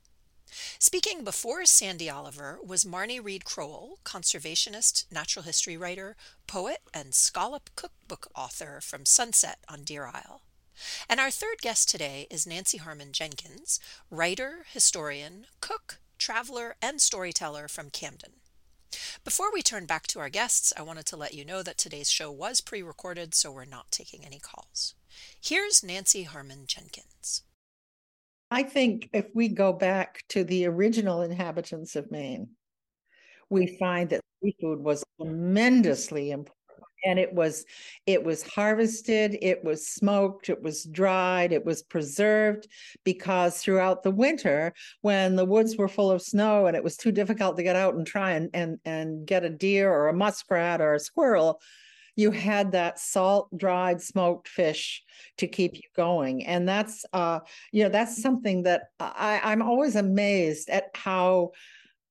Speaking 0.78 1.24
before 1.24 1.64
Sandy 1.64 2.10
Oliver 2.10 2.58
was 2.62 2.84
Marnie 2.84 3.24
Reed 3.24 3.44
Crowell, 3.44 3.98
conservationist, 4.04 5.10
natural 5.10 5.44
history 5.44 5.76
writer, 5.76 6.16
poet, 6.46 6.80
and 6.92 7.14
scallop 7.14 7.70
cookbook 7.74 8.30
author 8.34 8.80
from 8.82 9.06
Sunset 9.06 9.58
on 9.68 9.84
Deer 9.84 10.06
Isle. 10.06 10.42
And 11.08 11.20
our 11.20 11.30
third 11.30 11.58
guest 11.60 11.88
today 11.88 12.26
is 12.30 12.46
Nancy 12.46 12.78
Harmon 12.78 13.12
Jenkins, 13.12 13.80
writer, 14.10 14.66
historian, 14.70 15.46
cook, 15.60 16.00
traveler, 16.18 16.76
and 16.82 17.00
storyteller 17.00 17.68
from 17.68 17.90
Camden. 17.90 18.32
Before 19.24 19.52
we 19.52 19.62
turn 19.62 19.86
back 19.86 20.06
to 20.08 20.20
our 20.20 20.28
guests, 20.28 20.72
I 20.76 20.82
wanted 20.82 21.06
to 21.06 21.16
let 21.16 21.34
you 21.34 21.44
know 21.44 21.62
that 21.62 21.78
today's 21.78 22.10
show 22.10 22.30
was 22.30 22.60
pre 22.60 22.82
recorded, 22.82 23.34
so 23.34 23.50
we're 23.50 23.64
not 23.64 23.90
taking 23.90 24.24
any 24.24 24.38
calls. 24.38 24.94
Here's 25.40 25.82
Nancy 25.82 26.24
Harmon 26.24 26.66
Jenkins. 26.66 27.42
I 28.52 28.62
think 28.62 29.08
if 29.14 29.28
we 29.34 29.48
go 29.48 29.72
back 29.72 30.24
to 30.28 30.44
the 30.44 30.66
original 30.66 31.22
inhabitants 31.22 31.96
of 31.96 32.10
Maine, 32.10 32.50
we 33.48 33.78
find 33.78 34.10
that 34.10 34.20
seafood 34.44 34.80
was 34.80 35.02
tremendously 35.18 36.32
important 36.32 36.58
and 37.06 37.18
it 37.18 37.32
was 37.32 37.64
it 38.06 38.22
was 38.22 38.42
harvested 38.42 39.36
it 39.40 39.64
was 39.64 39.88
smoked 39.88 40.48
it 40.48 40.62
was 40.62 40.84
dried 40.84 41.52
it 41.52 41.64
was 41.64 41.82
preserved 41.82 42.68
because 43.04 43.58
throughout 43.58 44.02
the 44.02 44.10
winter 44.10 44.72
when 45.00 45.34
the 45.34 45.44
woods 45.44 45.76
were 45.76 45.88
full 45.88 46.10
of 46.10 46.22
snow 46.22 46.66
and 46.66 46.76
it 46.76 46.84
was 46.84 46.96
too 46.96 47.10
difficult 47.10 47.56
to 47.56 47.62
get 47.62 47.74
out 47.74 47.94
and 47.94 48.06
try 48.06 48.32
and 48.32 48.50
and, 48.54 48.78
and 48.84 49.26
get 49.26 49.44
a 49.44 49.50
deer 49.50 49.92
or 49.92 50.08
a 50.08 50.14
muskrat 50.14 50.80
or 50.80 50.94
a 50.94 51.00
squirrel 51.00 51.60
you 52.16 52.30
had 52.30 52.72
that 52.72 52.98
salt 52.98 53.48
dried 53.56 54.00
smoked 54.00 54.48
fish 54.48 55.02
to 55.38 55.46
keep 55.46 55.76
you 55.76 55.82
going 55.96 56.44
and 56.46 56.68
that's 56.68 57.04
uh 57.12 57.40
you 57.72 57.82
know 57.82 57.88
that's 57.88 58.20
something 58.22 58.62
that 58.62 58.82
i 59.00 59.40
i'm 59.44 59.62
always 59.62 59.96
amazed 59.96 60.68
at 60.68 60.84
how 60.94 61.50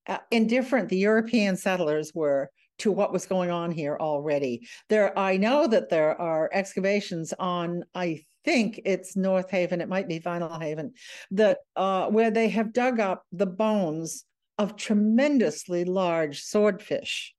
uh, 0.07 0.17
indifferent 0.31 0.89
the 0.89 0.97
european 0.97 1.55
settlers 1.55 2.11
were 2.13 2.49
to 2.81 2.91
what 2.91 3.13
was 3.13 3.27
going 3.27 3.51
on 3.51 3.69
here 3.69 3.95
already. 3.99 4.67
There 4.89 5.17
i 5.17 5.37
know 5.37 5.67
that 5.67 5.89
there 5.89 6.19
are 6.19 6.49
excavations 6.51 7.33
on 7.37 7.83
i 7.93 8.25
think 8.43 8.81
it's 8.85 9.15
north 9.15 9.51
haven 9.51 9.81
it 9.81 9.87
might 9.87 10.07
be 10.07 10.19
Vinalhaven 10.19 10.89
that 11.29 11.59
uh 11.75 12.07
where 12.07 12.31
they 12.31 12.49
have 12.49 12.73
dug 12.73 12.99
up 12.99 13.23
the 13.31 13.45
bones 13.45 14.25
of 14.57 14.75
tremendously 14.75 15.85
large 15.85 16.41
swordfish 16.41 17.35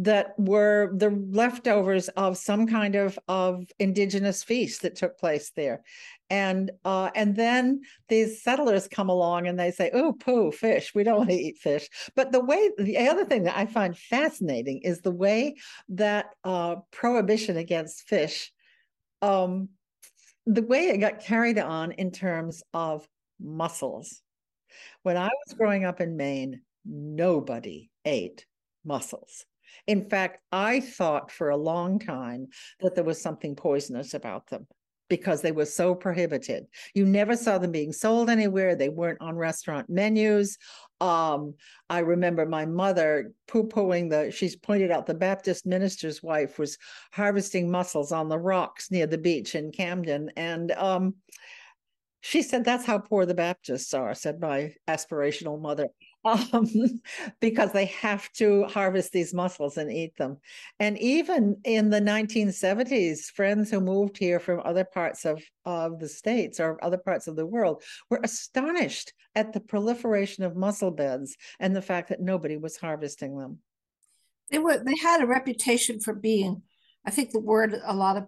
that 0.00 0.32
were 0.38 0.92
the 0.94 1.10
leftovers 1.10 2.08
of 2.10 2.38
some 2.38 2.68
kind 2.68 2.94
of 2.94 3.18
of 3.26 3.64
indigenous 3.80 4.44
feast 4.44 4.82
that 4.82 4.94
took 4.94 5.18
place 5.18 5.50
there. 5.56 5.82
And 6.30 6.70
uh, 6.84 7.10
and 7.16 7.34
then 7.34 7.80
these 8.08 8.40
settlers 8.40 8.86
come 8.86 9.08
along 9.08 9.48
and 9.48 9.58
they 9.58 9.72
say 9.72 9.90
oh 9.92 10.12
poo 10.12 10.52
fish. 10.52 10.94
We 10.94 11.02
don't 11.02 11.18
want 11.18 11.30
to 11.30 11.36
eat 11.36 11.58
fish. 11.58 11.88
But 12.14 12.30
the 12.30 12.44
way 12.44 12.70
the 12.78 13.08
other 13.08 13.24
thing 13.24 13.42
that 13.42 13.56
i 13.56 13.66
find 13.66 13.98
fascinating 13.98 14.82
is 14.84 15.00
the 15.00 15.10
way 15.10 15.56
that 15.90 16.26
uh, 16.44 16.76
prohibition 16.92 17.56
against 17.56 18.08
fish 18.08 18.52
um, 19.20 19.68
the 20.46 20.62
way 20.62 20.88
it 20.90 20.98
got 20.98 21.20
carried 21.20 21.58
on 21.58 21.90
in 21.92 22.12
terms 22.12 22.62
of 22.72 23.06
mussels. 23.40 24.22
When 25.02 25.16
i 25.16 25.28
was 25.46 25.56
growing 25.56 25.84
up 25.84 26.00
in 26.00 26.16
maine 26.16 26.60
nobody 26.84 27.90
ate 28.04 28.46
mussels 28.84 29.44
in 29.86 30.08
fact, 30.08 30.42
I 30.52 30.80
thought 30.80 31.30
for 31.30 31.50
a 31.50 31.56
long 31.56 31.98
time 31.98 32.48
that 32.80 32.94
there 32.94 33.04
was 33.04 33.20
something 33.20 33.56
poisonous 33.56 34.14
about 34.14 34.48
them 34.48 34.66
because 35.08 35.40
they 35.40 35.52
were 35.52 35.64
so 35.64 35.94
prohibited. 35.94 36.66
You 36.94 37.06
never 37.06 37.34
saw 37.34 37.56
them 37.56 37.72
being 37.72 37.92
sold 37.92 38.28
anywhere. 38.28 38.74
They 38.74 38.90
weren't 38.90 39.22
on 39.22 39.36
restaurant 39.36 39.88
menus. 39.88 40.58
Um, 41.00 41.54
I 41.88 42.00
remember 42.00 42.44
my 42.44 42.66
mother 42.66 43.32
poo-pooing 43.46 44.10
the, 44.10 44.30
she's 44.30 44.54
pointed 44.54 44.90
out 44.90 45.06
the 45.06 45.14
Baptist 45.14 45.64
minister's 45.64 46.22
wife 46.22 46.58
was 46.58 46.76
harvesting 47.12 47.70
mussels 47.70 48.12
on 48.12 48.28
the 48.28 48.38
rocks 48.38 48.90
near 48.90 49.06
the 49.06 49.16
beach 49.16 49.54
in 49.54 49.72
Camden. 49.72 50.30
And 50.36 50.72
um, 50.72 51.14
she 52.20 52.42
said, 52.42 52.64
that's 52.64 52.84
how 52.84 52.98
poor 52.98 53.24
the 53.24 53.34
Baptists 53.34 53.94
are, 53.94 54.12
said 54.12 54.40
my 54.40 54.74
aspirational 54.88 55.58
mother 55.58 55.88
um, 56.28 56.68
because 57.40 57.72
they 57.72 57.86
have 57.86 58.30
to 58.32 58.64
harvest 58.64 59.12
these 59.12 59.34
mussels 59.34 59.76
and 59.76 59.90
eat 59.92 60.16
them. 60.16 60.38
And 60.78 60.98
even 60.98 61.56
in 61.64 61.90
the 61.90 62.00
1970s, 62.00 63.26
friends 63.26 63.70
who 63.70 63.80
moved 63.80 64.18
here 64.18 64.40
from 64.40 64.62
other 64.64 64.84
parts 64.84 65.24
of, 65.24 65.42
of 65.64 65.98
the 65.98 66.08
states 66.08 66.60
or 66.60 66.82
other 66.84 66.98
parts 66.98 67.26
of 67.26 67.36
the 67.36 67.46
world 67.46 67.82
were 68.10 68.20
astonished 68.22 69.12
at 69.34 69.52
the 69.52 69.60
proliferation 69.60 70.44
of 70.44 70.56
mussel 70.56 70.90
beds 70.90 71.36
and 71.60 71.74
the 71.74 71.82
fact 71.82 72.08
that 72.08 72.20
nobody 72.20 72.56
was 72.56 72.76
harvesting 72.76 73.38
them. 73.38 73.58
They 74.50 74.58
were 74.58 74.78
they 74.78 74.96
had 75.02 75.22
a 75.22 75.26
reputation 75.26 76.00
for 76.00 76.14
being, 76.14 76.62
I 77.04 77.10
think 77.10 77.32
the 77.32 77.40
word 77.40 77.74
a 77.84 77.94
lot 77.94 78.16
of 78.16 78.26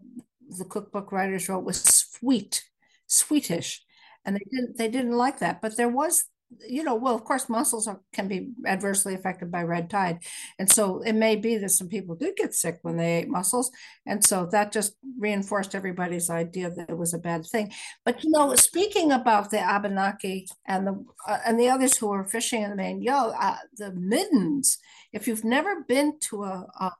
the 0.58 0.64
cookbook 0.64 1.12
writers 1.12 1.48
wrote 1.48 1.64
was 1.64 1.82
sweet, 1.82 2.62
sweetish. 3.06 3.82
And 4.24 4.36
they 4.36 4.44
didn't 4.50 4.76
they 4.76 4.88
didn't 4.88 5.16
like 5.16 5.38
that. 5.38 5.62
But 5.62 5.76
there 5.76 5.88
was 5.88 6.24
you 6.66 6.82
know, 6.82 6.94
well, 6.94 7.14
of 7.14 7.24
course, 7.24 7.48
mussels 7.48 7.86
are, 7.86 8.00
can 8.12 8.28
be 8.28 8.50
adversely 8.66 9.14
affected 9.14 9.50
by 9.50 9.62
red 9.62 9.88
tide. 9.88 10.18
And 10.58 10.70
so 10.70 11.00
it 11.00 11.14
may 11.14 11.36
be 11.36 11.56
that 11.58 11.70
some 11.70 11.88
people 11.88 12.14
did 12.14 12.36
get 12.36 12.54
sick 12.54 12.78
when 12.82 12.96
they 12.96 13.18
ate 13.18 13.28
mussels. 13.28 13.70
And 14.06 14.24
so 14.24 14.46
that 14.52 14.72
just 14.72 14.94
reinforced 15.18 15.74
everybody's 15.74 16.30
idea 16.30 16.70
that 16.70 16.90
it 16.90 16.98
was 16.98 17.14
a 17.14 17.18
bad 17.18 17.46
thing. 17.46 17.72
But, 18.04 18.24
you 18.24 18.30
know, 18.30 18.54
speaking 18.56 19.12
about 19.12 19.50
the 19.50 19.60
Abenaki 19.60 20.48
and 20.66 20.86
the 20.86 21.04
uh, 21.26 21.38
and 21.46 21.58
the 21.58 21.68
others 21.68 21.96
who 21.96 22.10
are 22.10 22.24
fishing 22.24 22.62
in 22.62 22.70
the 22.70 22.76
Maine, 22.76 23.02
yo, 23.02 23.30
uh, 23.30 23.56
the 23.76 23.92
middens, 23.92 24.78
if 25.12 25.26
you've 25.28 25.44
never 25.44 25.82
been 25.82 26.18
to 26.20 26.44
a, 26.44 26.66
a 26.80 26.92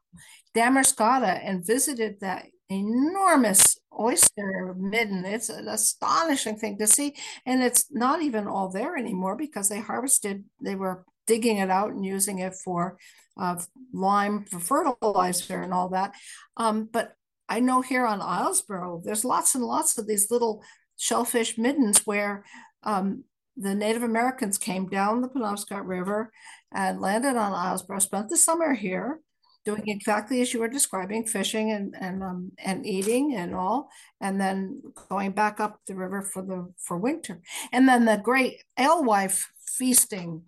and 0.54 1.66
visited 1.66 2.20
that 2.20 2.46
enormous 2.70 3.78
oyster 3.98 4.74
midden. 4.78 5.24
It's 5.24 5.48
an 5.48 5.68
astonishing 5.68 6.56
thing 6.56 6.78
to 6.78 6.87
see. 6.87 7.14
And 7.44 7.62
it's 7.62 7.87
not 7.90 8.22
even 8.22 8.46
all 8.46 8.68
there 8.70 8.96
anymore 8.96 9.37
because 9.37 9.68
they 9.68 9.80
harvested, 9.80 10.44
they 10.62 10.74
were 10.74 11.04
digging 11.26 11.59
it 11.59 11.70
out 11.70 11.90
and 11.90 12.04
using 12.04 12.38
it 12.38 12.54
for 12.54 12.96
uh, 13.38 13.56
lime 13.92 14.44
for 14.44 14.59
fertilizer 14.59 15.62
and 15.62 15.72
all 15.72 15.88
that. 15.90 16.14
Um, 16.56 16.88
but 16.90 17.14
I 17.48 17.61
know 17.61 17.80
here 17.83 18.06
on 18.06 18.20
Islesboro, 18.20 19.02
there's 19.02 19.24
lots 19.24 19.54
and 19.54 19.64
lots 19.64 19.98
of 19.98 20.06
these 20.06 20.30
little 20.30 20.62
shellfish 20.96 21.59
middens 21.59 22.06
where 22.06 22.44
um, 22.83 23.24
the 23.56 23.74
Native 23.74 24.02
Americans 24.02 24.59
came 24.59 24.88
down 24.88 25.20
the 25.20 25.28
Penobscot 25.28 25.87
River 25.87 26.30
and 26.72 27.00
landed 27.00 27.37
on 27.37 27.52
Islesboro, 27.52 28.00
spent 28.00 28.28
the 28.28 28.37
summer 28.37 28.74
here, 28.74 29.20
doing 29.64 29.84
exactly 29.86 30.40
as 30.40 30.52
you 30.52 30.60
were 30.60 30.68
describing, 30.68 31.24
fishing 31.26 31.70
and 31.70 31.94
and 31.98 32.22
um, 32.22 32.52
and 32.64 32.86
eating 32.86 33.34
and 33.36 33.54
all, 33.54 33.90
and 34.20 34.40
then 34.40 34.82
going 35.08 35.32
back 35.32 35.60
up 35.60 35.80
the 35.86 35.94
river 35.94 36.22
for 36.22 36.42
the 36.42 36.72
for 36.78 36.96
winter, 36.96 37.40
and 37.72 37.88
then 37.88 38.04
the 38.04 38.16
great 38.16 38.62
alewife 38.76 39.50
feasting 39.76 40.42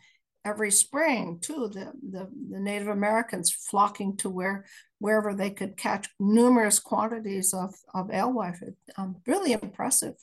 every 0.44 0.70
spring 0.70 1.38
too. 1.40 1.68
The 1.72 1.92
the, 2.10 2.28
the 2.50 2.60
Native 2.60 2.88
Americans 2.88 3.52
flocking 3.52 4.16
to 4.18 4.30
where 4.30 4.64
wherever 4.98 5.34
they 5.34 5.50
could 5.50 5.76
catch 5.76 6.08
numerous 6.18 6.78
quantities 6.78 7.52
of 7.52 7.74
of 7.94 8.10
alewife. 8.10 8.62
Um, 8.96 9.16
really 9.26 9.52
impressive. 9.52 10.14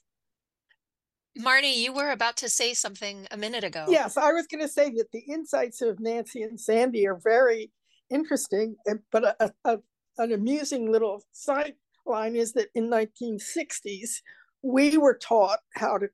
Marnie, 1.39 1.77
you 1.77 1.93
were 1.93 2.11
about 2.11 2.37
to 2.37 2.49
say 2.49 2.73
something 2.73 3.27
a 3.31 3.37
minute 3.37 3.63
ago. 3.63 3.85
Yes, 3.87 4.17
I 4.17 4.33
was 4.33 4.47
going 4.47 4.61
to 4.61 4.67
say 4.67 4.89
that 4.95 5.11
the 5.13 5.19
insights 5.19 5.81
of 5.81 5.99
Nancy 5.99 6.41
and 6.41 6.59
Sandy 6.59 7.07
are 7.07 7.19
very 7.23 7.71
interesting, 8.09 8.75
eh, 8.87 8.95
but 9.11 9.23
a, 9.39 9.51
a, 9.65 9.79
an 10.17 10.31
amusing 10.31 10.91
little 10.91 11.23
sideline 11.31 12.35
is 12.35 12.53
that 12.53 12.69
in 12.75 12.89
1960s, 12.89 14.21
we 14.61 14.97
were 14.97 15.17
taught 15.17 15.59
how 15.75 15.97
to 15.97 16.09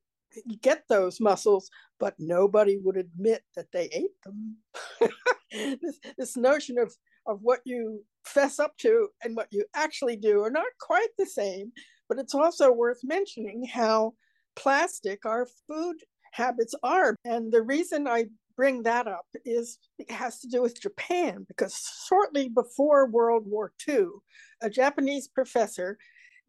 get 0.62 0.84
those 0.88 1.20
mussels, 1.20 1.70
but 2.00 2.16
nobody 2.20 2.78
would 2.78 2.98
admit 2.98 3.44
that 3.56 3.72
they 3.72 3.90
ate 3.92 4.22
them. 4.24 4.58
this, 5.52 6.00
this 6.18 6.38
notion 6.38 6.78
of, 6.78 6.94
of 7.26 7.40
what 7.42 7.62
you 7.66 8.04
fess 8.26 8.60
up 8.60 8.78
to 8.78 9.08
and 9.24 9.36
what 9.36 9.48
you 9.52 9.66
actually 9.76 10.18
do 10.18 10.42
are 10.42 10.52
not 10.52 10.66
quite 10.80 11.10
the 11.18 11.26
same, 11.26 11.72
but 12.10 12.20
it's 12.20 12.36
also 12.36 12.72
worth 12.72 13.00
mentioning 13.04 13.66
how 13.66 14.14
plastic 14.56 15.26
our 15.26 15.48
food 15.68 15.98
habits 16.32 16.76
are. 16.84 17.16
And 17.24 17.52
the 17.52 17.62
reason 17.62 18.08
I 18.08 18.26
bring 18.56 18.84
that 18.84 19.08
up 19.08 19.26
is 19.44 19.80
it 19.98 20.10
has 20.12 20.40
to 20.40 20.48
do 20.48 20.62
with 20.62 20.82
Japan, 20.82 21.46
because 21.48 22.06
shortly 22.08 22.50
before 22.50 23.08
World 23.08 23.44
War 23.46 23.74
II, 23.88 24.08
a 24.62 24.70
Japanese 24.70 25.28
professor 25.28 25.98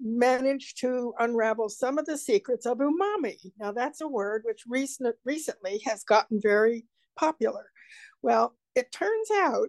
managed 0.01 0.81
to 0.81 1.14
unravel 1.19 1.69
some 1.69 1.99
of 1.99 2.07
the 2.07 2.19
secrets 2.19 2.66
of 2.66 2.79
umami. 2.79 3.38
Now, 3.59 3.73
that's 3.73 4.01
a 4.01 4.09
word 4.09 4.42
which 4.45 4.64
recent, 4.69 5.16
recently 5.25 5.81
has 5.87 6.05
gotten 6.05 6.40
very 6.42 6.85
popular. 7.16 7.71
Well, 8.23 8.55
it 8.75 8.92
turns 8.92 9.31
out 9.33 9.69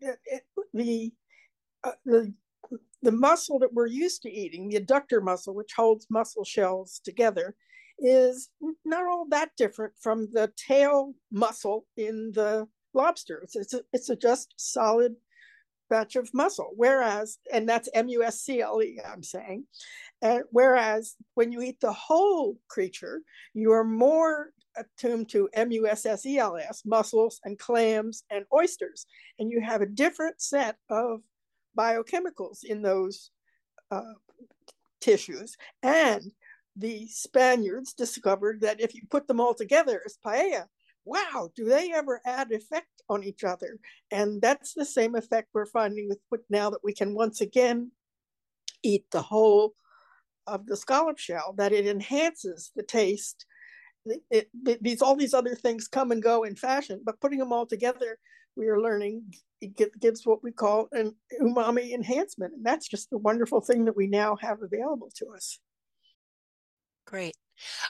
that 0.00 0.18
it, 0.24 0.42
the, 0.72 1.12
uh, 1.84 1.92
the 2.04 2.32
the 3.02 3.12
muscle 3.12 3.58
that 3.60 3.72
we're 3.72 3.86
used 3.86 4.22
to 4.22 4.30
eating, 4.30 4.68
the 4.68 4.80
adductor 4.80 5.22
muscle, 5.22 5.54
which 5.54 5.74
holds 5.76 6.08
mussel 6.10 6.44
shells 6.44 7.00
together, 7.04 7.54
is 7.98 8.50
not 8.84 9.06
all 9.06 9.26
that 9.30 9.50
different 9.56 9.94
from 10.00 10.28
the 10.32 10.52
tail 10.56 11.14
muscle 11.30 11.86
in 11.96 12.32
the 12.34 12.66
lobster. 12.94 13.40
It's, 13.42 13.74
a, 13.74 13.80
it's 13.92 14.10
a 14.10 14.16
just 14.16 14.54
solid 14.56 15.16
batch 15.88 16.16
of 16.16 16.28
muscle. 16.34 16.72
Whereas, 16.76 17.38
and 17.52 17.68
that's 17.68 17.88
M 17.94 18.08
U 18.08 18.24
S 18.24 18.40
C 18.40 18.60
L 18.60 18.82
E, 18.82 19.00
I'm 19.06 19.22
saying. 19.22 19.64
And 20.22 20.42
whereas 20.50 21.14
when 21.34 21.52
you 21.52 21.62
eat 21.62 21.80
the 21.80 21.92
whole 21.92 22.58
creature, 22.68 23.20
you 23.54 23.72
are 23.72 23.84
more 23.84 24.50
attuned 24.76 25.28
to 25.30 25.48
M 25.54 25.70
U 25.72 25.86
S 25.86 26.04
S 26.06 26.26
E 26.26 26.38
L 26.38 26.56
S, 26.56 26.82
mussels 26.84 27.40
and 27.44 27.58
clams 27.58 28.24
and 28.30 28.44
oysters. 28.52 29.06
And 29.38 29.50
you 29.50 29.60
have 29.60 29.80
a 29.80 29.86
different 29.86 30.40
set 30.40 30.76
of 30.90 31.20
biochemicals 31.78 32.64
in 32.64 32.82
those 32.82 33.30
uh, 33.90 34.14
tissues. 35.00 35.56
And 35.82 36.22
the 36.76 37.06
Spaniards 37.08 37.92
discovered 37.94 38.60
that 38.60 38.80
if 38.80 38.94
you 38.94 39.02
put 39.10 39.26
them 39.26 39.40
all 39.40 39.54
together 39.54 40.02
as 40.04 40.18
paella, 40.24 40.64
wow, 41.04 41.50
do 41.54 41.64
they 41.64 41.92
ever 41.92 42.20
add 42.26 42.52
effect 42.52 43.02
on 43.08 43.24
each 43.24 43.44
other? 43.44 43.78
And 44.10 44.42
that's 44.42 44.74
the 44.74 44.84
same 44.84 45.14
effect 45.14 45.48
we're 45.54 45.66
finding 45.66 46.10
with 46.30 46.40
now 46.50 46.70
that 46.70 46.84
we 46.84 46.92
can 46.92 47.14
once 47.14 47.40
again 47.40 47.92
eat 48.82 49.06
the 49.10 49.22
whole 49.22 49.74
of 50.46 50.66
the 50.66 50.76
scallop 50.76 51.18
shell, 51.18 51.54
that 51.58 51.72
it 51.72 51.86
enhances 51.86 52.70
the 52.76 52.82
taste. 52.82 53.46
It, 54.04 54.50
it, 54.64 54.82
these 54.82 55.02
all 55.02 55.16
these 55.16 55.34
other 55.34 55.56
things 55.56 55.88
come 55.88 56.12
and 56.12 56.22
go 56.22 56.44
in 56.44 56.54
fashion, 56.54 57.00
but 57.04 57.20
putting 57.20 57.40
them 57.40 57.52
all 57.52 57.66
together, 57.66 58.18
we 58.56 58.68
are 58.68 58.80
learning 58.80 59.24
it 59.60 60.00
gives 60.00 60.26
what 60.26 60.42
we 60.42 60.52
call 60.52 60.88
an 60.92 61.14
umami 61.40 61.92
enhancement, 61.92 62.54
and 62.54 62.64
that's 62.64 62.86
just 62.86 63.10
the 63.10 63.18
wonderful 63.18 63.60
thing 63.60 63.86
that 63.86 63.96
we 63.96 64.06
now 64.06 64.36
have 64.36 64.62
available 64.62 65.10
to 65.16 65.26
us. 65.34 65.58
Great. 67.06 67.36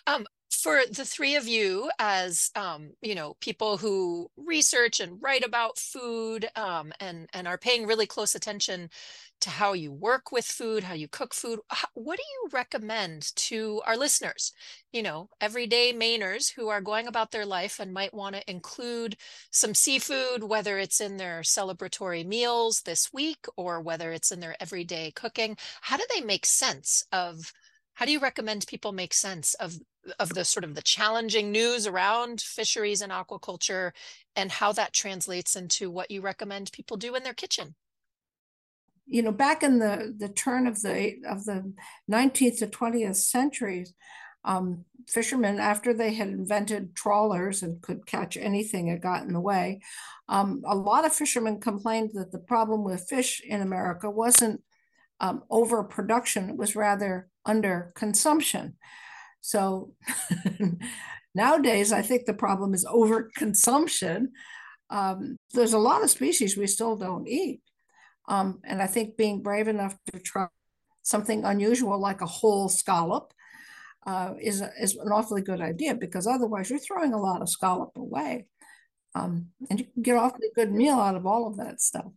Um, 0.07 0.27
for 0.51 0.83
the 0.91 1.05
three 1.05 1.37
of 1.37 1.49
you 1.49 1.91
as 1.99 2.51
um, 2.57 2.93
you 3.03 3.15
know 3.15 3.37
people 3.41 3.79
who 3.79 4.31
research 4.37 5.01
and 5.01 5.23
write 5.23 5.45
about 5.45 5.79
food 5.79 6.49
um, 6.57 6.93
and 7.01 7.29
and 7.35 7.49
are 7.49 7.59
paying 7.59 7.87
really 7.87 8.07
close 8.07 8.35
attention 8.35 8.91
to 9.41 9.51
how 9.51 9.75
you 9.75 9.93
work 9.93 10.33
with 10.33 10.47
food 10.47 10.85
how 10.85 10.95
you 10.95 11.09
cook 11.09 11.35
food 11.35 11.61
what 11.95 12.17
do 12.19 12.23
you 12.23 12.49
recommend 12.53 13.35
to 13.37 13.83
our 13.87 13.97
listeners 13.97 14.53
you 14.93 15.03
know 15.03 15.29
everyday 15.41 15.93
mainers 15.93 16.53
who 16.55 16.69
are 16.69 16.81
going 16.81 17.07
about 17.07 17.33
their 17.33 17.47
life 17.47 17.81
and 17.81 17.93
might 17.95 18.15
want 18.15 18.35
to 18.37 18.51
include 18.51 19.17
some 19.51 19.75
seafood 19.75 20.45
whether 20.45 20.79
it's 20.79 21.01
in 21.01 21.17
their 21.19 21.43
celebratory 21.43 22.27
meals 22.27 22.83
this 22.83 23.13
week 23.13 23.47
or 23.57 23.81
whether 23.81 24.13
it's 24.13 24.33
in 24.33 24.41
their 24.41 24.57
everyday 24.61 25.11
cooking 25.13 25.57
how 25.83 25.97
do 25.97 26.05
they 26.15 26.23
make 26.23 26.47
sense 26.47 27.05
of 27.13 27.53
how 27.97 28.05
do 28.05 28.13
you 28.13 28.21
recommend 28.21 28.67
people 28.67 28.93
make 28.93 29.13
sense 29.13 29.55
of 29.55 29.79
of 30.21 30.29
the 30.35 30.45
sort 30.45 30.65
of 30.65 30.75
the 30.75 30.83
challenging 30.83 31.51
news 31.51 31.87
around 31.87 32.41
fisheries 32.41 33.03
and 33.03 33.11
aquaculture 33.11 33.91
and 34.37 34.53
how 34.53 34.71
that 34.71 34.93
translates 34.93 35.57
into 35.57 35.91
what 35.91 36.11
you 36.11 36.21
recommend 36.21 36.71
people 36.73 36.97
do 36.97 37.17
in 37.17 37.25
their 37.25 37.35
kitchen? 37.35 37.75
You 39.07 39.23
know 39.23 39.33
back 39.33 39.63
in 39.63 39.79
the 39.79 40.15
the 40.17 40.29
turn 40.29 40.67
of 40.67 40.83
the 40.83 41.17
of 41.27 41.45
the 41.47 41.73
19th 42.11 42.59
to 42.59 42.67
20th 42.67 43.17
centuries 43.17 43.95
um, 44.45 44.85
fishermen 45.09 45.59
after 45.59 45.95
they 45.95 46.13
had 46.15 46.29
invented 46.29 46.95
trawlers 46.95 47.63
and 47.63 47.81
could 47.81 48.07
catch 48.07 48.37
anything 48.37 48.91
that 48.91 49.01
got 49.01 49.23
in 49.23 49.33
the 49.33 49.41
way 49.41 49.81
um, 50.29 50.63
a 50.67 50.75
lot 50.75 51.07
of 51.07 51.15
fishermen 51.15 51.61
complained 51.61 52.11
that 52.15 52.31
the 52.31 52.39
problem 52.39 52.85
with 52.85 53.09
fish 53.09 53.41
in 53.45 53.61
america 53.61 54.11
wasn't 54.11 54.61
um, 55.21 55.43
overproduction 55.51 56.51
it 56.51 56.57
was 56.57 56.77
rather 56.77 57.29
under 57.47 57.93
consumption 57.95 58.75
so 59.47 59.93
nowadays, 61.37 61.93
I 61.93 62.03
think 62.03 62.27
the 62.27 62.35
problem 62.35 62.75
is 62.75 62.85
overconsumption. 62.85 64.31
Um, 64.91 65.37
there's 65.55 65.73
a 65.73 65.79
lot 65.79 66.03
of 66.03 66.11
species 66.11 66.57
we 66.57 66.67
still 66.67 66.97
don't 66.97 67.29
eat. 67.29 67.61
Um, 68.29 68.59
and 68.65 68.83
I 68.83 68.89
think 68.89 69.17
being 69.17 69.45
brave 69.45 69.69
enough 69.69 69.97
to 70.13 70.19
try 70.19 70.49
something 71.05 71.45
unusual 71.45 71.97
like 72.01 72.23
a 72.23 72.27
whole 72.27 72.69
scallop 72.69 73.33
uh, 74.05 74.35
is, 74.41 74.65
is 74.81 74.97
an 74.97 75.13
awfully 75.13 75.43
good 75.43 75.61
idea 75.61 75.95
because 75.95 76.27
otherwise 76.27 76.69
you're 76.69 76.81
throwing 76.81 77.13
a 77.13 77.21
lot 77.21 77.41
of 77.41 77.49
scallop 77.49 77.97
away. 77.97 78.47
Um, 79.15 79.51
and 79.71 79.79
you 79.79 79.87
can 79.87 80.03
get 80.03 80.17
awfully 80.17 80.49
good 80.57 80.73
meal 80.73 80.99
out 80.99 81.15
of 81.15 81.25
all 81.25 81.47
of 81.47 81.57
that 81.59 81.81
stuff 81.81 82.11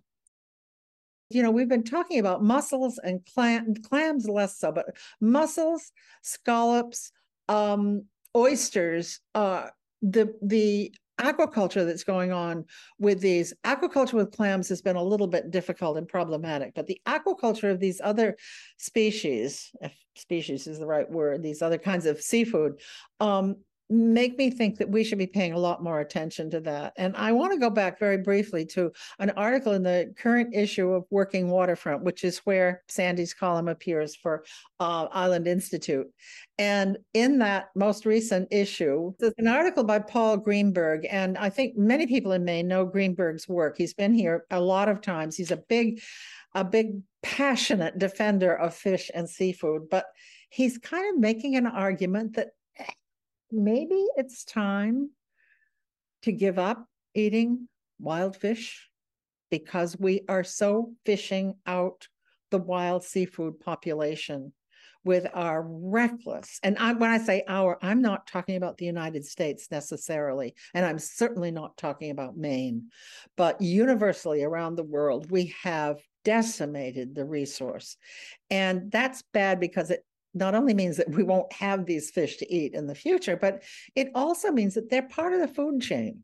you 1.30 1.44
know, 1.44 1.52
we've 1.52 1.70
been 1.70 1.84
talking 1.84 2.20
about 2.20 2.44
mussels 2.44 3.00
and 3.04 3.26
clam, 3.34 3.76
clams 3.88 4.28
less 4.28 4.58
so, 4.58 4.72
but 4.72 4.96
mussels, 5.22 5.92
scallops, 6.22 7.12
um, 7.48 8.06
oysters, 8.36 9.20
uh, 9.36 9.68
the 10.02 10.34
the 10.42 10.94
aquaculture 11.20 11.86
that's 11.86 12.06
going 12.06 12.32
on 12.32 12.64
with 12.98 13.20
these 13.20 13.54
aquaculture 13.66 14.14
with 14.14 14.32
clams 14.32 14.70
has 14.70 14.82
been 14.82 14.96
a 14.96 15.04
little 15.04 15.28
bit 15.28 15.52
difficult 15.52 15.98
and 15.98 16.08
problematic 16.08 16.74
but 16.74 16.88
the 16.88 17.02
aquaculture 17.06 17.70
of 17.70 17.80
these 17.80 18.00
other 18.02 18.38
species 18.78 19.70
if 19.82 19.94
species 20.16 20.66
is 20.66 20.80
the 20.80 20.86
right 20.86 21.12
word 21.12 21.44
these 21.44 21.62
other 21.62 21.78
kinds 21.78 22.06
of 22.06 22.22
seafood 22.22 22.80
um, 23.20 23.58
make 23.90 24.38
me 24.38 24.52
think 24.52 24.78
that 24.78 24.90
we 24.90 25.04
should 25.04 25.18
be 25.18 25.26
paying 25.26 25.54
a 25.54 25.58
lot 25.58 25.84
more 25.84 26.00
attention 26.00 26.50
to 26.52 26.60
that. 26.60 26.94
And 26.98 27.16
I 27.16 27.32
want 27.32 27.54
to 27.54 27.60
go 27.60 27.72
back 27.72 27.98
very 27.98 28.18
briefly 28.18 28.64
to 28.68 28.92
an 29.18 29.32
article 29.32 29.74
in 29.74 29.82
the 29.82 30.14
current 30.16 30.54
issue 30.54 30.92
of 30.92 31.06
Working 31.10 31.50
Waterfront, 31.50 32.04
which 32.04 32.24
is 32.24 32.38
where 32.40 32.84
Sandy's 32.88 33.34
column 33.34 33.68
appears 33.68 34.16
for 34.16 34.44
uh, 34.80 35.08
Island 35.12 35.48
Institute. 35.48 36.06
And 36.60 36.98
in 37.16 37.40
that 37.40 37.70
most 37.76 38.06
recent 38.06 38.48
issue, 38.52 39.14
there's 39.18 39.34
an 39.40 39.48
article 39.48 39.84
by 39.84 40.00
Paul 40.00 40.38
Greenberg. 40.38 41.08
And 41.10 41.36
I 41.38 41.50
think 41.50 41.76
many 41.76 42.06
people 42.06 42.34
in 42.34 42.46
Maine 42.46 42.68
know 42.68 42.86
Greenberg's 42.86 43.48
work. 43.48 43.76
He's 43.78 43.96
been 43.96 44.14
here 44.14 44.46
a 44.52 44.62
lot 44.62 44.88
of 44.88 45.02
times. 45.02 45.36
He's 45.36 45.52
a 45.52 45.58
big, 45.58 46.00
a 46.54 46.64
big 46.64 47.02
passionate 47.24 47.98
defender 47.98 48.56
of 48.56 48.76
fish 48.76 49.10
and 49.16 49.28
seafood, 49.28 49.90
but 49.90 50.06
he's 50.50 50.78
kind 50.78 51.10
of 51.14 51.20
making 51.20 51.56
an 51.56 51.66
argument 51.66 52.36
that 52.36 52.50
maybe 53.52 54.06
it's 54.16 54.44
time 54.44 55.10
to 56.24 56.32
give 56.32 56.60
up 56.60 56.86
eating 57.14 57.68
wild 58.00 58.36
fish 58.36 58.90
because 59.50 59.98
we 59.98 60.22
are 60.30 60.44
so 60.44 60.94
fishing 61.06 61.56
out 61.66 62.08
the 62.52 62.58
wild 62.58 63.04
seafood 63.04 63.60
population. 63.60 64.54
with 65.06 65.26
our 65.34 65.64
reckless 65.66 66.60
and 66.62 66.78
I, 66.78 66.92
when 66.92 67.10
i 67.10 67.18
say 67.18 67.44
our 67.48 67.80
i'm 67.82 68.02
not 68.02 68.28
talking 68.28 68.58
about 68.58 68.78
the 68.78 68.86
united 68.86 69.24
states 69.26 69.72
necessarily 69.72 70.56
and 70.74 70.86
i'm 70.86 71.00
certainly 71.00 71.52
not 71.52 71.78
talking 71.78 72.12
about 72.12 72.36
maine 72.36 72.90
but 73.38 73.62
universally 73.62 74.44
around 74.44 74.76
the 74.76 74.84
world 74.84 75.32
we 75.32 75.56
have 75.64 76.02
decimated 76.26 77.16
the 77.16 77.24
resource 77.24 77.96
and 78.50 78.92
that's 78.92 79.24
bad 79.32 79.60
because 79.62 79.90
it 79.90 80.04
not 80.34 80.56
only 80.56 80.74
means 80.74 80.98
that 80.98 81.10
we 81.10 81.24
won't 81.24 81.52
have 81.52 81.86
these 81.86 82.12
fish 82.12 82.38
to 82.38 82.54
eat 82.54 82.74
in 82.74 82.88
the 82.88 82.96
future 82.96 83.36
but 83.36 83.64
it 83.96 84.10
also 84.16 84.52
means 84.52 84.74
that 84.76 84.90
they're 84.90 85.08
part 85.08 85.34
of 85.34 85.40
the 85.40 85.48
food 85.48 85.82
chain 85.82 86.24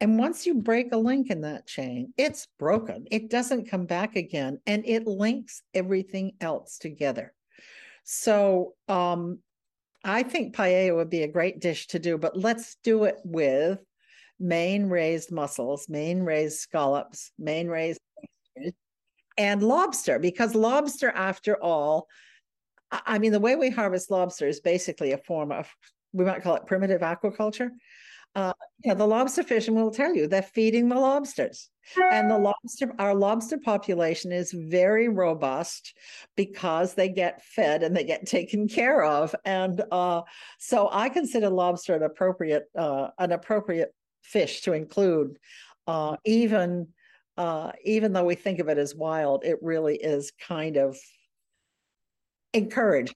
and 0.00 0.18
once 0.18 0.46
you 0.46 0.54
break 0.54 0.92
a 0.92 0.96
link 0.96 1.30
in 1.30 1.40
that 1.42 1.66
chain, 1.66 2.12
it's 2.16 2.46
broken. 2.58 3.06
It 3.10 3.30
doesn't 3.30 3.68
come 3.68 3.86
back 3.86 4.16
again 4.16 4.60
and 4.66 4.84
it 4.86 5.06
links 5.06 5.62
everything 5.72 6.32
else 6.40 6.78
together. 6.78 7.32
So 8.04 8.74
um, 8.88 9.40
I 10.04 10.22
think 10.22 10.54
paella 10.54 10.94
would 10.94 11.10
be 11.10 11.22
a 11.22 11.28
great 11.28 11.60
dish 11.60 11.86
to 11.88 11.98
do, 11.98 12.18
but 12.18 12.36
let's 12.36 12.76
do 12.84 13.04
it 13.04 13.16
with 13.24 13.80
Maine 14.38 14.88
raised 14.88 15.32
mussels, 15.32 15.88
Maine 15.88 16.20
raised 16.20 16.58
scallops, 16.58 17.30
Maine 17.38 17.68
raised 17.68 18.00
and 19.36 19.62
lobster, 19.62 20.20
because 20.20 20.54
lobster, 20.54 21.10
after 21.10 21.60
all, 21.60 22.06
I 23.06 23.18
mean, 23.18 23.32
the 23.32 23.40
way 23.40 23.56
we 23.56 23.70
harvest 23.70 24.10
lobster 24.10 24.46
is 24.46 24.60
basically 24.60 25.12
a 25.12 25.18
form 25.18 25.52
of, 25.52 25.68
we 26.12 26.24
might 26.24 26.42
call 26.42 26.56
it 26.56 26.66
primitive 26.66 27.00
aquaculture. 27.00 27.70
Uh, 28.36 28.52
yeah, 28.84 28.94
the 28.94 29.06
lobster 29.06 29.44
fishermen 29.44 29.84
will 29.84 29.92
tell 29.92 30.12
you 30.12 30.26
they're 30.26 30.42
feeding 30.42 30.88
the 30.88 30.98
lobsters. 30.98 31.70
And 32.10 32.30
the 32.30 32.38
lobster, 32.38 32.92
our 32.98 33.14
lobster 33.14 33.58
population 33.58 34.32
is 34.32 34.50
very 34.52 35.08
robust 35.08 35.94
because 36.36 36.94
they 36.94 37.08
get 37.08 37.44
fed 37.44 37.82
and 37.82 37.94
they 37.96 38.04
get 38.04 38.26
taken 38.26 38.66
care 38.66 39.04
of. 39.04 39.34
And 39.44 39.80
uh, 39.92 40.22
so 40.58 40.88
I 40.90 41.10
consider 41.10 41.48
lobster 41.48 41.94
an 41.94 42.02
appropriate, 42.02 42.64
uh, 42.76 43.08
an 43.18 43.30
appropriate 43.30 43.94
fish 44.22 44.62
to 44.62 44.72
include, 44.72 45.38
uh, 45.86 46.16
even 46.24 46.88
uh, 47.36 47.72
even 47.84 48.12
though 48.12 48.24
we 48.24 48.36
think 48.36 48.60
of 48.60 48.68
it 48.68 48.78
as 48.78 48.94
wild, 48.94 49.44
it 49.44 49.58
really 49.60 49.96
is 49.96 50.32
kind 50.40 50.76
of 50.76 50.96
encouraged. 52.54 53.14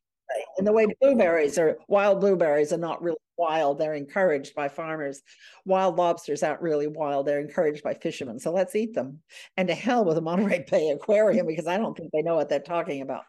In 0.58 0.64
the 0.64 0.72
way 0.72 0.86
blueberries 1.00 1.58
are 1.58 1.78
wild 1.88 2.20
blueberries 2.20 2.72
are 2.72 2.78
not 2.78 3.02
really 3.02 3.16
wild, 3.38 3.78
they're 3.78 3.94
encouraged 3.94 4.54
by 4.54 4.68
farmers. 4.68 5.22
Wild 5.64 5.96
lobsters 5.96 6.42
aren't 6.42 6.60
really 6.60 6.86
wild, 6.86 7.26
they're 7.26 7.40
encouraged 7.40 7.82
by 7.82 7.94
fishermen. 7.94 8.38
So 8.38 8.52
let's 8.52 8.76
eat 8.76 8.94
them. 8.94 9.20
And 9.56 9.68
to 9.68 9.74
hell 9.74 10.04
with 10.04 10.16
the 10.16 10.20
Monterey 10.20 10.66
Bay 10.70 10.90
Aquarium 10.90 11.46
because 11.46 11.66
I 11.66 11.78
don't 11.78 11.96
think 11.96 12.10
they 12.12 12.22
know 12.22 12.34
what 12.34 12.48
they're 12.48 12.60
talking 12.60 13.00
about. 13.00 13.24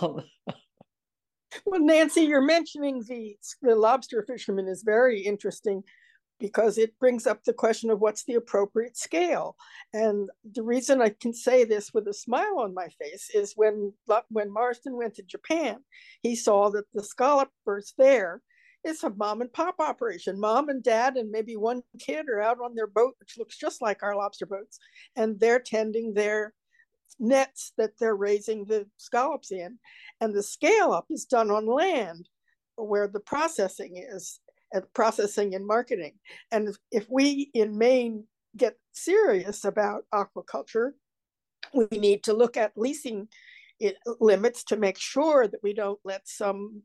Um, 0.00 0.22
well, 1.66 1.80
Nancy, 1.80 2.22
you're 2.22 2.40
mentioning 2.40 3.02
the, 3.08 3.36
the 3.62 3.74
lobster 3.74 4.22
fishermen 4.22 4.68
is 4.68 4.82
very 4.84 5.20
interesting 5.20 5.82
because 6.42 6.76
it 6.76 6.98
brings 6.98 7.24
up 7.24 7.44
the 7.44 7.52
question 7.52 7.88
of 7.88 8.00
what's 8.00 8.24
the 8.24 8.34
appropriate 8.34 8.96
scale. 8.96 9.54
And 9.94 10.28
the 10.54 10.64
reason 10.64 11.00
I 11.00 11.10
can 11.10 11.32
say 11.32 11.62
this 11.62 11.94
with 11.94 12.08
a 12.08 12.12
smile 12.12 12.58
on 12.58 12.74
my 12.74 12.88
face 12.88 13.30
is 13.32 13.52
when 13.54 13.92
when 14.28 14.52
Marsden 14.52 14.96
went 14.96 15.14
to 15.14 15.22
Japan, 15.22 15.76
he 16.20 16.34
saw 16.34 16.68
that 16.70 16.86
the 16.92 17.04
scallopers 17.04 17.94
there 17.96 18.42
is 18.84 19.04
a 19.04 19.10
mom 19.10 19.40
and 19.40 19.52
pop 19.52 19.76
operation. 19.78 20.40
Mom 20.40 20.68
and 20.68 20.82
dad 20.82 21.16
and 21.16 21.30
maybe 21.30 21.56
one 21.56 21.80
kid 22.00 22.28
are 22.28 22.42
out 22.42 22.58
on 22.58 22.74
their 22.74 22.88
boat, 22.88 23.14
which 23.20 23.38
looks 23.38 23.56
just 23.56 23.80
like 23.80 24.02
our 24.02 24.16
lobster 24.16 24.44
boats, 24.44 24.80
and 25.14 25.38
they're 25.38 25.60
tending 25.60 26.12
their 26.12 26.54
nets 27.20 27.72
that 27.78 27.92
they're 28.00 28.16
raising 28.16 28.64
the 28.64 28.84
scallops 28.96 29.52
in. 29.52 29.78
And 30.20 30.34
the 30.34 30.42
scale 30.42 30.90
up 30.90 31.06
is 31.08 31.24
done 31.24 31.52
on 31.52 31.66
land 31.66 32.28
where 32.74 33.06
the 33.06 33.20
processing 33.20 33.92
is 33.96 34.40
processing 34.94 35.54
and 35.54 35.66
marketing. 35.66 36.14
And 36.50 36.76
if 36.90 37.06
we 37.10 37.50
in 37.54 37.76
Maine 37.76 38.24
get 38.56 38.76
serious 38.92 39.64
about 39.64 40.04
aquaculture, 40.12 40.92
we 41.74 41.86
need 41.92 42.24
to 42.24 42.32
look 42.32 42.56
at 42.56 42.72
leasing 42.76 43.28
it 43.80 43.96
limits 44.20 44.62
to 44.64 44.76
make 44.76 44.98
sure 44.98 45.48
that 45.48 45.62
we 45.62 45.74
don't 45.74 45.98
let 46.04 46.28
some 46.28 46.82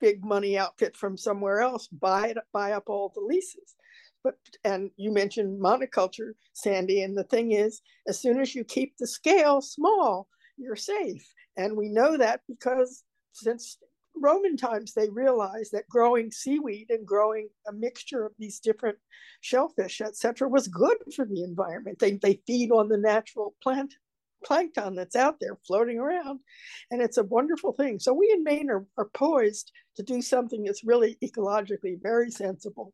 big 0.00 0.24
money 0.24 0.58
outfit 0.58 0.96
from 0.96 1.16
somewhere 1.16 1.60
else 1.60 1.86
buy 1.88 2.28
it, 2.28 2.36
buy 2.52 2.72
up 2.72 2.84
all 2.88 3.12
the 3.14 3.20
leases. 3.20 3.76
But 4.24 4.34
and 4.64 4.90
you 4.96 5.12
mentioned 5.12 5.60
monoculture, 5.60 6.32
Sandy, 6.52 7.02
and 7.02 7.16
the 7.16 7.24
thing 7.24 7.52
is, 7.52 7.80
as 8.08 8.20
soon 8.20 8.40
as 8.40 8.54
you 8.54 8.64
keep 8.64 8.96
the 8.98 9.06
scale 9.06 9.60
small, 9.60 10.26
you're 10.56 10.76
safe. 10.76 11.24
And 11.56 11.76
we 11.76 11.88
know 11.88 12.16
that 12.16 12.40
because 12.48 13.04
since 13.32 13.78
Roman 14.20 14.56
times, 14.56 14.92
they 14.92 15.08
realized 15.08 15.72
that 15.72 15.88
growing 15.88 16.30
seaweed 16.30 16.90
and 16.90 17.06
growing 17.06 17.48
a 17.68 17.72
mixture 17.72 18.24
of 18.24 18.32
these 18.38 18.60
different 18.60 18.98
shellfish, 19.40 20.00
etc., 20.00 20.48
was 20.48 20.68
good 20.68 20.98
for 21.14 21.24
the 21.24 21.42
environment. 21.42 21.98
They, 21.98 22.12
they 22.12 22.40
feed 22.46 22.70
on 22.72 22.88
the 22.88 22.98
natural 22.98 23.54
plant 23.62 23.94
plankton 24.44 24.94
that's 24.94 25.16
out 25.16 25.36
there 25.40 25.56
floating 25.66 25.98
around, 25.98 26.40
and 26.90 27.02
it's 27.02 27.18
a 27.18 27.24
wonderful 27.24 27.72
thing. 27.72 27.98
So 27.98 28.12
we 28.12 28.30
in 28.32 28.44
Maine 28.44 28.70
are, 28.70 28.86
are 28.96 29.10
poised 29.12 29.72
to 29.96 30.02
do 30.02 30.22
something 30.22 30.64
that's 30.64 30.84
really 30.84 31.16
ecologically 31.22 32.00
very 32.00 32.30
sensible, 32.30 32.92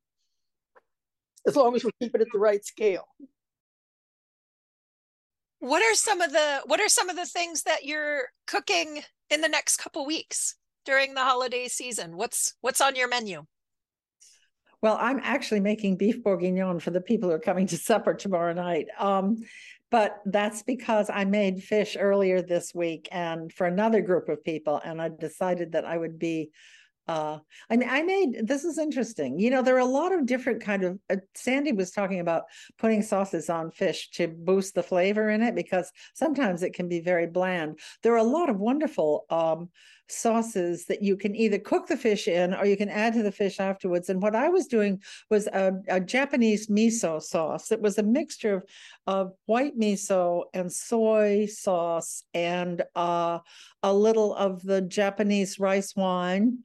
as 1.46 1.56
long 1.56 1.74
as 1.74 1.84
we 1.84 1.90
keep 2.00 2.14
it 2.14 2.20
at 2.20 2.28
the 2.32 2.38
right 2.38 2.64
scale. 2.64 3.06
What 5.58 5.82
are 5.82 5.94
some 5.94 6.20
of 6.20 6.32
the 6.32 6.62
what 6.66 6.80
are 6.80 6.88
some 6.88 7.08
of 7.08 7.16
the 7.16 7.26
things 7.26 7.62
that 7.64 7.84
you're 7.84 8.30
cooking 8.46 9.02
in 9.30 9.42
the 9.42 9.48
next 9.48 9.76
couple 9.76 10.04
weeks? 10.04 10.56
During 10.84 11.14
the 11.14 11.22
holiday 11.22 11.68
season? 11.68 12.16
What's 12.16 12.54
what's 12.60 12.80
on 12.80 12.96
your 12.96 13.08
menu? 13.08 13.44
Well, 14.82 14.98
I'm 15.00 15.20
actually 15.22 15.60
making 15.60 15.96
beef 15.96 16.22
bourguignon 16.24 16.80
for 16.80 16.90
the 16.90 17.00
people 17.00 17.28
who 17.28 17.36
are 17.36 17.40
coming 17.40 17.68
to 17.68 17.76
supper 17.76 18.14
tomorrow 18.14 18.52
night. 18.52 18.88
Um, 18.98 19.36
but 19.90 20.20
that's 20.26 20.62
because 20.62 21.08
I 21.08 21.24
made 21.24 21.62
fish 21.62 21.96
earlier 21.98 22.42
this 22.42 22.74
week 22.74 23.08
and 23.12 23.52
for 23.52 23.66
another 23.66 24.00
group 24.00 24.28
of 24.28 24.42
people, 24.42 24.80
and 24.84 25.00
I 25.00 25.10
decided 25.10 25.72
that 25.72 25.84
I 25.84 25.96
would 25.96 26.18
be 26.18 26.50
uh 27.08 27.38
I, 27.70 27.74
I 27.74 28.02
made 28.02 28.46
this 28.46 28.64
is 28.64 28.78
interesting 28.78 29.38
you 29.38 29.50
know 29.50 29.62
there 29.62 29.76
are 29.76 29.80
a 29.80 29.84
lot 29.84 30.12
of 30.12 30.26
different 30.26 30.62
kind 30.62 30.84
of 30.84 30.98
uh, 31.10 31.16
sandy 31.34 31.72
was 31.72 31.90
talking 31.90 32.20
about 32.20 32.44
putting 32.78 33.02
sauces 33.02 33.50
on 33.50 33.70
fish 33.70 34.10
to 34.12 34.28
boost 34.28 34.74
the 34.74 34.82
flavor 34.82 35.30
in 35.30 35.42
it 35.42 35.54
because 35.54 35.90
sometimes 36.14 36.62
it 36.62 36.74
can 36.74 36.88
be 36.88 37.00
very 37.00 37.26
bland. 37.26 37.78
There 38.02 38.12
are 38.14 38.18
a 38.18 38.22
lot 38.22 38.50
of 38.50 38.58
wonderful 38.58 39.26
um 39.30 39.70
sauces 40.08 40.84
that 40.86 41.02
you 41.02 41.16
can 41.16 41.34
either 41.34 41.58
cook 41.58 41.86
the 41.86 41.96
fish 41.96 42.28
in 42.28 42.52
or 42.52 42.66
you 42.66 42.76
can 42.76 42.90
add 42.90 43.14
to 43.14 43.22
the 43.22 43.32
fish 43.32 43.58
afterwards. 43.60 44.10
And 44.10 44.20
what 44.20 44.34
i 44.34 44.48
was 44.48 44.66
doing 44.66 45.00
was 45.30 45.46
a, 45.46 45.72
a 45.88 46.00
japanese 46.00 46.66
miso 46.66 47.22
sauce 47.22 47.72
it 47.72 47.80
was 47.80 47.98
a 47.98 48.02
mixture 48.02 48.56
of, 48.56 48.64
of 49.06 49.32
white 49.46 49.78
miso 49.78 50.44
and 50.52 50.70
soy 50.70 51.46
sauce 51.46 52.24
and 52.34 52.82
uh, 52.94 53.38
a 53.82 53.92
little 53.92 54.34
of 54.34 54.62
the 54.62 54.82
japanese 54.82 55.58
rice 55.58 55.96
wine 55.96 56.58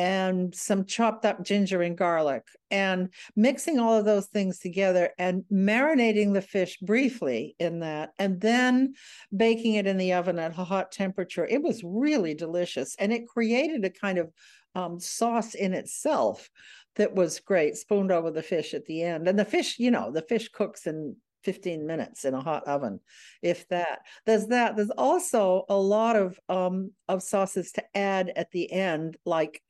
and 0.00 0.54
some 0.54 0.86
chopped 0.86 1.26
up 1.26 1.44
ginger 1.44 1.82
and 1.82 1.94
garlic 1.98 2.44
and 2.70 3.10
mixing 3.36 3.78
all 3.78 3.94
of 3.94 4.06
those 4.06 4.28
things 4.28 4.58
together 4.58 5.10
and 5.18 5.44
marinating 5.52 6.32
the 6.32 6.40
fish 6.40 6.78
briefly 6.78 7.54
in 7.58 7.80
that 7.80 8.08
and 8.18 8.40
then 8.40 8.94
baking 9.36 9.74
it 9.74 9.86
in 9.86 9.98
the 9.98 10.14
oven 10.14 10.38
at 10.38 10.58
a 10.58 10.64
hot 10.64 10.90
temperature. 10.90 11.44
It 11.44 11.62
was 11.62 11.84
really 11.84 12.32
delicious 12.32 12.96
and 12.98 13.12
it 13.12 13.28
created 13.28 13.84
a 13.84 13.90
kind 13.90 14.16
of 14.16 14.32
um, 14.74 14.98
sauce 14.98 15.52
in 15.54 15.74
itself 15.74 16.48
that 16.96 17.14
was 17.14 17.38
great 17.40 17.76
spooned 17.76 18.10
over 18.10 18.30
the 18.30 18.42
fish 18.42 18.72
at 18.72 18.86
the 18.86 19.02
end. 19.02 19.28
And 19.28 19.38
the 19.38 19.44
fish 19.44 19.78
you 19.78 19.90
know 19.90 20.10
the 20.10 20.22
fish 20.22 20.48
cooks 20.48 20.86
in 20.86 21.14
15 21.44 21.86
minutes 21.86 22.24
in 22.24 22.32
a 22.32 22.40
hot 22.40 22.64
oven 22.64 23.00
if 23.42 23.68
that. 23.68 23.98
There's 24.24 24.46
that. 24.46 24.76
There's 24.76 24.90
also 24.90 25.66
a 25.68 25.76
lot 25.76 26.16
of 26.16 26.40
um 26.48 26.92
of 27.06 27.22
sauces 27.22 27.72
to 27.72 27.84
add 27.94 28.32
at 28.34 28.50
the 28.50 28.72
end 28.72 29.18
like 29.26 29.60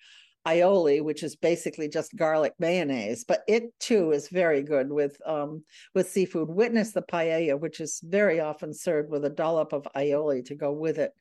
aioli 0.46 1.02
which 1.02 1.22
is 1.22 1.36
basically 1.36 1.88
just 1.88 2.16
garlic 2.16 2.54
mayonnaise 2.58 3.24
but 3.24 3.42
it 3.46 3.78
too 3.78 4.12
is 4.12 4.28
very 4.28 4.62
good 4.62 4.90
with 4.90 5.16
um 5.26 5.62
with 5.94 6.08
seafood. 6.08 6.48
Witness 6.48 6.92
the 6.92 7.02
paella 7.02 7.58
which 7.58 7.80
is 7.80 8.00
very 8.02 8.40
often 8.40 8.72
served 8.72 9.10
with 9.10 9.24
a 9.24 9.30
dollop 9.30 9.72
of 9.72 9.86
aioli 9.96 10.44
to 10.44 10.54
go 10.54 10.72
with 10.72 10.98
it 10.98 11.12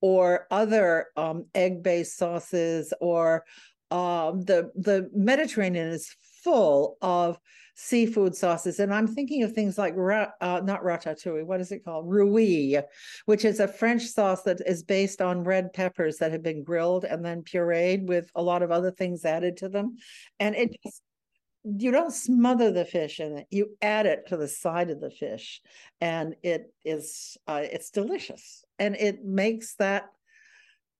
or 0.00 0.46
other 0.50 1.06
um 1.16 1.46
egg 1.54 1.82
based 1.82 2.16
sauces 2.16 2.92
or 3.00 3.44
um 3.90 4.42
the 4.42 4.70
the 4.76 5.10
mediterranean 5.12 5.88
is 5.88 6.14
full 6.44 6.96
of 7.02 7.38
seafood 7.80 8.34
sauces. 8.34 8.80
And 8.80 8.92
I'm 8.92 9.06
thinking 9.06 9.44
of 9.44 9.52
things 9.52 9.78
like, 9.78 9.94
ra- 9.96 10.32
uh, 10.40 10.60
not 10.64 10.82
ratatouille, 10.82 11.46
what 11.46 11.60
is 11.60 11.70
it 11.70 11.84
called? 11.84 12.06
Rouille, 12.08 12.82
which 13.26 13.44
is 13.44 13.60
a 13.60 13.68
French 13.68 14.02
sauce 14.02 14.42
that 14.42 14.60
is 14.66 14.82
based 14.82 15.22
on 15.22 15.44
red 15.44 15.72
peppers 15.72 16.18
that 16.18 16.32
have 16.32 16.42
been 16.42 16.64
grilled 16.64 17.04
and 17.04 17.24
then 17.24 17.42
pureed 17.42 18.04
with 18.06 18.30
a 18.34 18.42
lot 18.42 18.62
of 18.62 18.72
other 18.72 18.90
things 18.90 19.24
added 19.24 19.58
to 19.58 19.68
them. 19.68 19.96
And 20.40 20.56
it 20.56 20.76
just, 20.84 21.02
you 21.64 21.92
don't 21.92 22.12
smother 22.12 22.72
the 22.72 22.84
fish 22.84 23.20
in 23.20 23.38
it 23.38 23.46
you 23.50 23.76
add 23.82 24.06
it 24.06 24.26
to 24.28 24.36
the 24.36 24.46
side 24.46 24.90
of 24.90 25.00
the 25.00 25.10
fish 25.10 25.60
and 26.00 26.34
it 26.42 26.72
is 26.84 27.36
uh, 27.48 27.60
it's 27.62 27.90
delicious 27.90 28.64
and 28.78 28.94
it 28.94 29.24
makes 29.24 29.74
that 29.74 30.04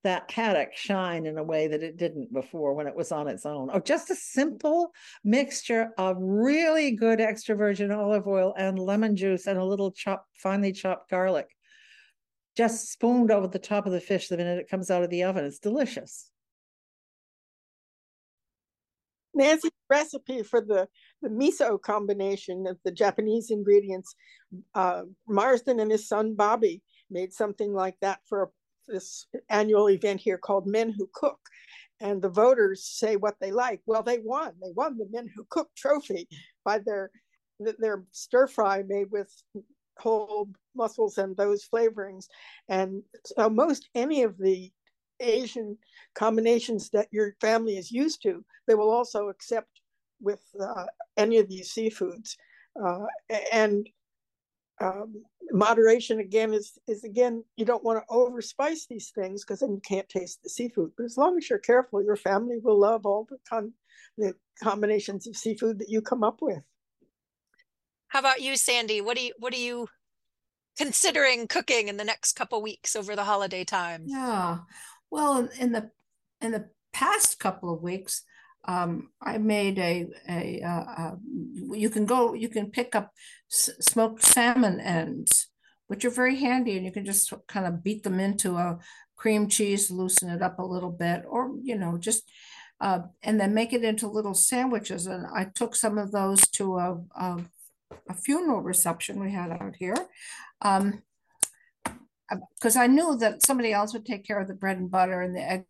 that 0.05 0.31
haddock 0.31 0.77
shine 0.77 1.27
in 1.27 1.39
a 1.39 1.43
way 1.43 1.67
that 1.69 1.83
it 1.83 1.97
didn't 1.97 2.33
before 2.33 2.75
when 2.75 2.87
it 2.87 2.95
was 2.95 3.11
on 3.11 3.29
its 3.29 3.45
own. 3.45 3.69
Oh, 3.73 3.81
just 3.81 4.11
a 4.11 4.15
simple 4.15 4.93
mixture 5.25 5.91
of 5.99 6.17
really 6.19 6.93
good 6.93 7.21
extra 7.21 7.57
virgin 7.57 7.91
olive 7.91 8.27
oil 8.27 8.55
and 8.57 8.79
lemon 8.79 9.17
juice 9.17 9.47
and 9.47 9.59
a 9.59 9.65
little 9.65 9.91
chopped, 9.91 10.29
finely 10.35 10.73
chopped 10.73 11.11
garlic. 11.11 11.49
Just 12.57 12.91
spooned 12.91 13.31
over 13.31 13.49
the 13.49 13.59
top 13.59 13.87
of 13.87 13.93
the 13.93 14.01
fish 14.01 14.29
the 14.29 14.37
minute 14.37 14.59
it 14.59 14.71
comes 14.71 14.91
out 14.91 15.03
of 15.03 15.11
the 15.11 15.25
oven. 15.25 15.45
It's 15.45 15.59
delicious. 15.59 16.31
Nancy's 19.35 19.71
recipe 19.89 20.43
for 20.43 20.61
the, 20.61 20.89
the 21.23 21.29
miso 21.29 21.81
combination 21.81 22.67
of 22.67 22.79
the 22.85 22.91
Japanese 22.91 23.51
ingredients, 23.51 24.15
uh, 24.75 25.03
Marsden 25.29 25.81
and 25.81 25.91
his 25.91 26.09
son 26.09 26.35
Bobby 26.35 26.83
made 27.11 27.33
something 27.33 27.73
like 27.73 27.97
that 28.01 28.21
for 28.29 28.51
this 28.89 29.27
annual 29.49 29.91
event 29.91 30.21
here 30.21 30.39
called 30.39 30.67
Men 30.67 30.91
Who 30.97 31.09
Cook. 31.13 31.41
And 32.01 32.23
the 32.23 32.29
voters 32.29 32.85
say 32.85 33.17
what 33.17 33.35
they 33.41 33.51
like. 33.51 33.81
Well, 33.87 34.03
they 34.03 34.19
won. 34.19 34.53
They 34.63 34.73
won 34.75 34.99
the 34.99 35.09
Men 35.11 35.29
Who 35.35 35.45
Cook 35.51 35.69
trophy 35.77 36.29
by 36.65 36.79
their 36.79 37.11
their 37.61 38.05
stir 38.13 38.47
fry 38.47 38.85
made 38.87 39.11
with 39.11 39.31
whole 39.99 40.49
mussels 40.77 41.19
and 41.19 41.37
those 41.37 41.67
flavorings. 41.73 42.27
And 42.69 43.03
so 43.25 43.51
most 43.51 43.89
any 43.95 44.23
of 44.23 44.39
the 44.39 44.71
Asian 45.21 45.77
combinations 46.15 46.91
that 46.91 47.09
your 47.11 47.35
family 47.41 47.77
is 47.77 47.91
used 47.91 48.23
to, 48.23 48.45
they 48.67 48.75
will 48.77 48.91
also 48.91 49.29
accept 49.29 49.81
with 50.21 50.43
uh, 50.61 50.87
any 51.17 51.39
of 51.39 51.49
these 51.49 51.73
seafoods. 51.73 52.37
Uh, 52.81 53.07
and 53.53 53.89
um, 54.81 55.23
moderation 55.51 56.21
again 56.21 56.53
is 56.53 56.79
is 56.87 57.05
again 57.05 57.43
you 57.57 57.65
don't 57.65 57.85
want 57.85 58.03
to 58.03 58.15
overspice 58.15 58.87
these 58.89 59.11
things 59.11 59.45
because 59.45 59.61
then 59.61 59.73
you 59.73 59.81
can't 59.81 60.09
taste 60.09 60.43
the 60.43 60.49
seafood. 60.49 60.93
But 60.97 61.05
as 61.05 61.17
long 61.17 61.37
as 61.37 61.49
you're 61.49 61.59
careful, 61.59 62.03
your 62.03 62.17
family 62.17 62.59
will 62.63 62.79
love 62.79 63.07
all 63.07 63.27
the 63.29 63.39
con- 63.49 63.73
the 64.17 64.35
combinations 64.63 65.27
of 65.27 65.37
seafood 65.37 65.79
that 65.79 65.89
you 65.89 66.03
come 66.03 66.23
up 66.23 66.39
with. 66.41 66.63
How 68.09 68.21
about 68.21 68.41
you, 68.41 68.57
Sandy? 68.57 69.01
What 69.01 69.17
do 69.17 69.25
you 69.25 69.33
what 69.39 69.55
are 69.55 69.59
you 69.59 69.89
considering 70.77 71.47
cooking 71.47 71.89
in 71.89 71.97
the 71.97 72.05
next 72.05 72.35
couple 72.35 72.63
weeks 72.63 72.95
over 72.95 73.17
the 73.17 73.25
holiday 73.25 73.65
time? 73.65 74.05
Yeah, 74.07 74.59
well, 75.11 75.49
in 75.59 75.73
the 75.73 75.91
in 76.41 76.53
the 76.53 76.69
past 76.93 77.39
couple 77.39 77.73
of 77.73 77.83
weeks, 77.83 78.23
um, 78.69 79.09
I 79.21 79.39
made 79.39 79.79
a 79.79 80.07
a 80.29 80.61
uh, 80.63 80.85
uh, 81.03 81.15
you 81.73 81.89
can 81.89 82.05
go 82.05 82.35
you 82.35 82.51
can 82.51 82.71
pick 82.71 82.95
up 82.95 83.11
smoked 83.49 84.23
salmon 84.23 84.79
ends, 84.79 85.49
which 85.87 86.05
are 86.05 86.11
very 86.11 86.37
handy, 86.37 86.77
and 86.77 86.85
you 86.85 86.93
can 86.93 87.07
just 87.07 87.33
kind 87.49 87.67
of 87.67 87.83
beat 87.83 88.03
them 88.03 88.21
into 88.21 88.57
a 88.57 88.79
cream 89.17 89.49
cheese, 89.49 89.91
loosen 89.91 90.29
it 90.29 90.43
up 90.43 90.59
a 90.59 90.65
little 90.65 90.91
bit, 90.91 91.23
or 91.27 91.53
you 91.63 91.77
know 91.77 91.97
just. 91.99 92.31
Uh, 92.81 93.01
and 93.25 93.41
then 93.41 93.53
make 93.53 93.73
it 93.73 93.83
into 93.83 94.07
little 94.07 94.35
sandwiches. 94.35 95.09
And 95.09 95.27
I 95.35 95.47
took 95.53 95.75
some 95.75 95.99
of 95.99 96.13
those 96.13 96.41
to 96.51 96.77
a, 96.77 97.01
a, 97.17 97.43
a 98.09 98.15
funeral 98.15 98.61
reception 98.61 99.19
we 99.19 99.33
had 99.33 99.51
out 99.51 99.75
here. 99.77 99.97
Um, 100.63 101.03
because 102.55 102.77
I 102.77 102.87
knew 102.87 103.17
that 103.17 103.45
somebody 103.45 103.73
else 103.73 103.93
would 103.95 104.07
take 104.07 104.25
care 104.25 104.39
of 104.39 104.47
the 104.47 104.55
bread 104.55 104.79
and 104.79 104.91
butter 104.91 105.23
and 105.23 105.35
the 105.35 105.41
egg 105.41 105.65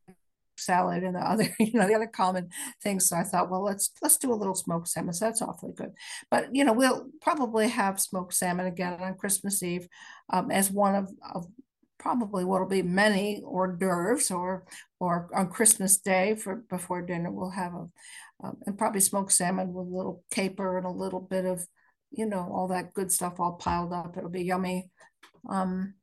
salad 0.61 1.03
and 1.03 1.15
the 1.15 1.21
other, 1.21 1.49
you 1.59 1.73
know, 1.75 1.87
the 1.87 1.95
other 1.95 2.07
common 2.07 2.49
things. 2.83 3.09
So 3.09 3.17
I 3.17 3.25
thought, 3.25 3.51
well, 3.51 3.65
let's 3.65 3.91
let's 4.03 4.19
do 4.19 4.33
a 4.33 4.35
little 4.35 4.55
smoked 4.55 4.89
salmon. 4.89 5.15
So 5.15 5.27
that's 5.27 5.43
awfully 5.43 5.73
good. 5.77 5.93
But 6.31 6.55
you 6.55 6.65
know, 6.65 6.73
we'll 6.73 7.09
probably 7.21 7.69
have 7.69 8.01
smoked 8.01 8.35
salmon 8.35 8.67
again 8.67 8.95
on 9.01 9.17
Christmas 9.17 9.63
Eve 9.63 9.89
um, 10.31 10.51
as 10.51 10.71
one 10.71 10.95
of, 10.95 11.11
of 11.35 11.47
probably 11.99 12.45
what'll 12.45 12.69
be 12.69 12.83
many 12.83 13.43
hors 13.45 13.77
d'oeuvres 13.77 14.31
or 14.31 14.65
or 15.01 15.29
on 15.35 15.51
Christmas 15.51 15.99
Day 15.99 16.37
for 16.37 16.57
before 16.71 17.03
dinner 17.03 17.31
we'll 17.31 17.51
have 17.51 17.75
a 17.75 17.89
um, 18.43 18.57
and 18.67 18.79
probably 18.79 19.01
smoked 19.01 19.33
salmon 19.33 19.73
with 19.73 19.87
a 19.87 19.97
little 19.97 20.23
caper 20.31 20.79
and 20.79 20.87
a 20.87 20.91
little 20.91 21.21
bit 21.21 21.45
of 21.45 21.67
you 22.11 22.27
know 22.27 22.49
all 22.53 22.69
that 22.69 22.95
good 22.95 23.13
stuff 23.13 23.41
all 23.41 23.53
piled 23.53 23.93
up. 23.93 24.17
It'll 24.17 24.31
be 24.31 24.45
yummy. 24.45 24.91
Um, 25.49 25.95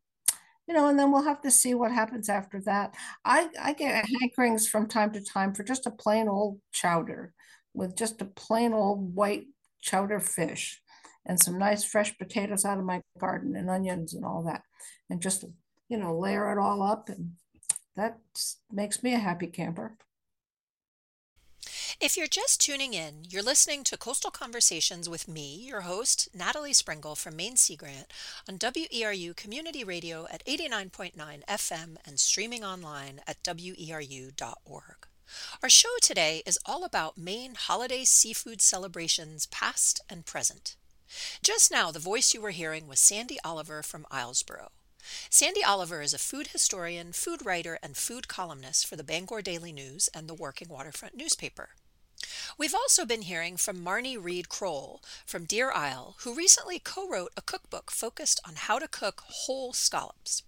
you 0.68 0.74
know, 0.74 0.88
and 0.88 0.98
then 0.98 1.12
we'll 1.12 1.24
have 1.24 1.42
to 1.42 1.52
see 1.52 1.74
what 1.74 1.92
happens 1.92 2.30
after 2.30 2.60
that. 2.62 2.96
I, 3.24 3.50
I 3.62 3.74
get 3.74 4.06
hankerings 4.22 4.68
from 4.68 4.88
time 4.88 5.12
to 5.14 5.22
time 5.22 5.54
for 5.54 5.64
just 5.64 5.86
a 5.86 5.92
plain 5.92 6.28
old 6.28 6.60
chowder 6.72 7.34
with 7.74 7.96
just 7.96 8.22
a 8.22 8.26
plain 8.26 8.74
old 8.74 9.14
white 9.16 9.46
chowder 9.82 10.20
fish 10.20 10.82
and 11.26 11.40
some 11.40 11.58
nice 11.58 11.84
fresh 11.84 12.18
potatoes 12.18 12.66
out 12.66 12.80
of 12.80 12.86
my 12.86 13.02
garden 13.20 13.56
and 13.56 13.70
onions 13.70 14.14
and 14.14 14.26
all 14.26 14.44
that. 14.44 14.62
And 15.10 15.22
just, 15.22 15.46
you 15.90 15.98
know, 15.98 16.18
layer 16.18 16.52
it 16.52 16.60
all 16.60 16.82
up. 16.82 17.10
And 17.10 17.34
that 17.96 18.18
makes 18.72 19.04
me 19.04 19.14
a 19.14 19.20
happy 19.20 19.48
camper. 19.48 19.98
If 22.02 22.18
you're 22.18 22.28
just 22.28 22.60
tuning 22.60 22.94
in, 22.94 23.24
you're 23.30 23.42
listening 23.42 23.86
to 23.86 23.98
Coastal 23.98 24.30
Conversations 24.30 25.08
with 25.08 25.30
me, 25.30 25.56
your 25.56 25.82
host, 25.82 26.28
Natalie 26.34 26.74
Springuel 26.74 27.18
from 27.18 27.38
Maine 27.38 27.56
Sea 27.56 27.78
Grant, 27.78 28.12
on 28.50 28.58
WERU 28.58 29.34
Community 29.34 29.82
Radio 29.82 30.28
at 30.30 30.46
89.9 30.46 31.16
FM 31.46 31.96
and 32.06 32.20
streaming 32.20 32.66
online 32.66 33.22
at 33.26 33.42
weru.org. 33.44 35.08
Our 35.64 35.70
show 35.70 35.96
today 36.02 36.44
is 36.46 36.60
all 36.66 36.84
about 36.84 37.18
Maine 37.18 37.56
holiday 37.56 38.04
seafood 38.04 38.62
celebrations, 38.62 39.46
past 39.46 40.02
and 40.10 40.26
present. 40.26 40.76
Just 41.42 41.72
now, 41.72 41.92
the 41.92 42.00
voice 42.00 42.34
you 42.34 42.42
were 42.42 42.52
hearing 42.52 42.88
was 42.88 43.00
Sandy 43.00 43.38
Oliver 43.46 43.82
from 43.82 44.06
Islesboro. 44.12 44.68
Sandy 45.30 45.64
Oliver 45.64 46.02
is 46.02 46.14
a 46.14 46.20
food 46.20 46.48
historian, 46.48 47.14
food 47.14 47.46
writer, 47.46 47.80
and 47.82 47.96
food 47.96 48.28
columnist 48.28 48.86
for 48.86 48.98
the 48.98 49.04
Bangor 49.04 49.42
Daily 49.42 49.72
News 49.72 50.10
and 50.14 50.28
the 50.28 50.34
Working 50.34 50.68
Waterfront 50.68 51.16
newspaper. 51.16 51.70
We've 52.58 52.76
also 52.76 53.06
been 53.06 53.24
hearing 53.24 53.58
from 53.58 53.84
Marnie 53.84 54.18
Reed 54.22 54.50
Crowell 54.50 55.04
from 55.26 55.46
Deer 55.46 55.72
Isle, 55.72 56.16
who 56.20 56.34
recently 56.34 56.80
co 56.80 57.08
wrote 57.08 57.34
a 57.36 57.42
cookbook 57.42 57.92
focused 57.92 58.40
on 58.48 58.56
how 58.56 58.80
to 58.80 58.88
cook 58.88 59.24
whole 59.26 59.74
scallops. 59.74 60.44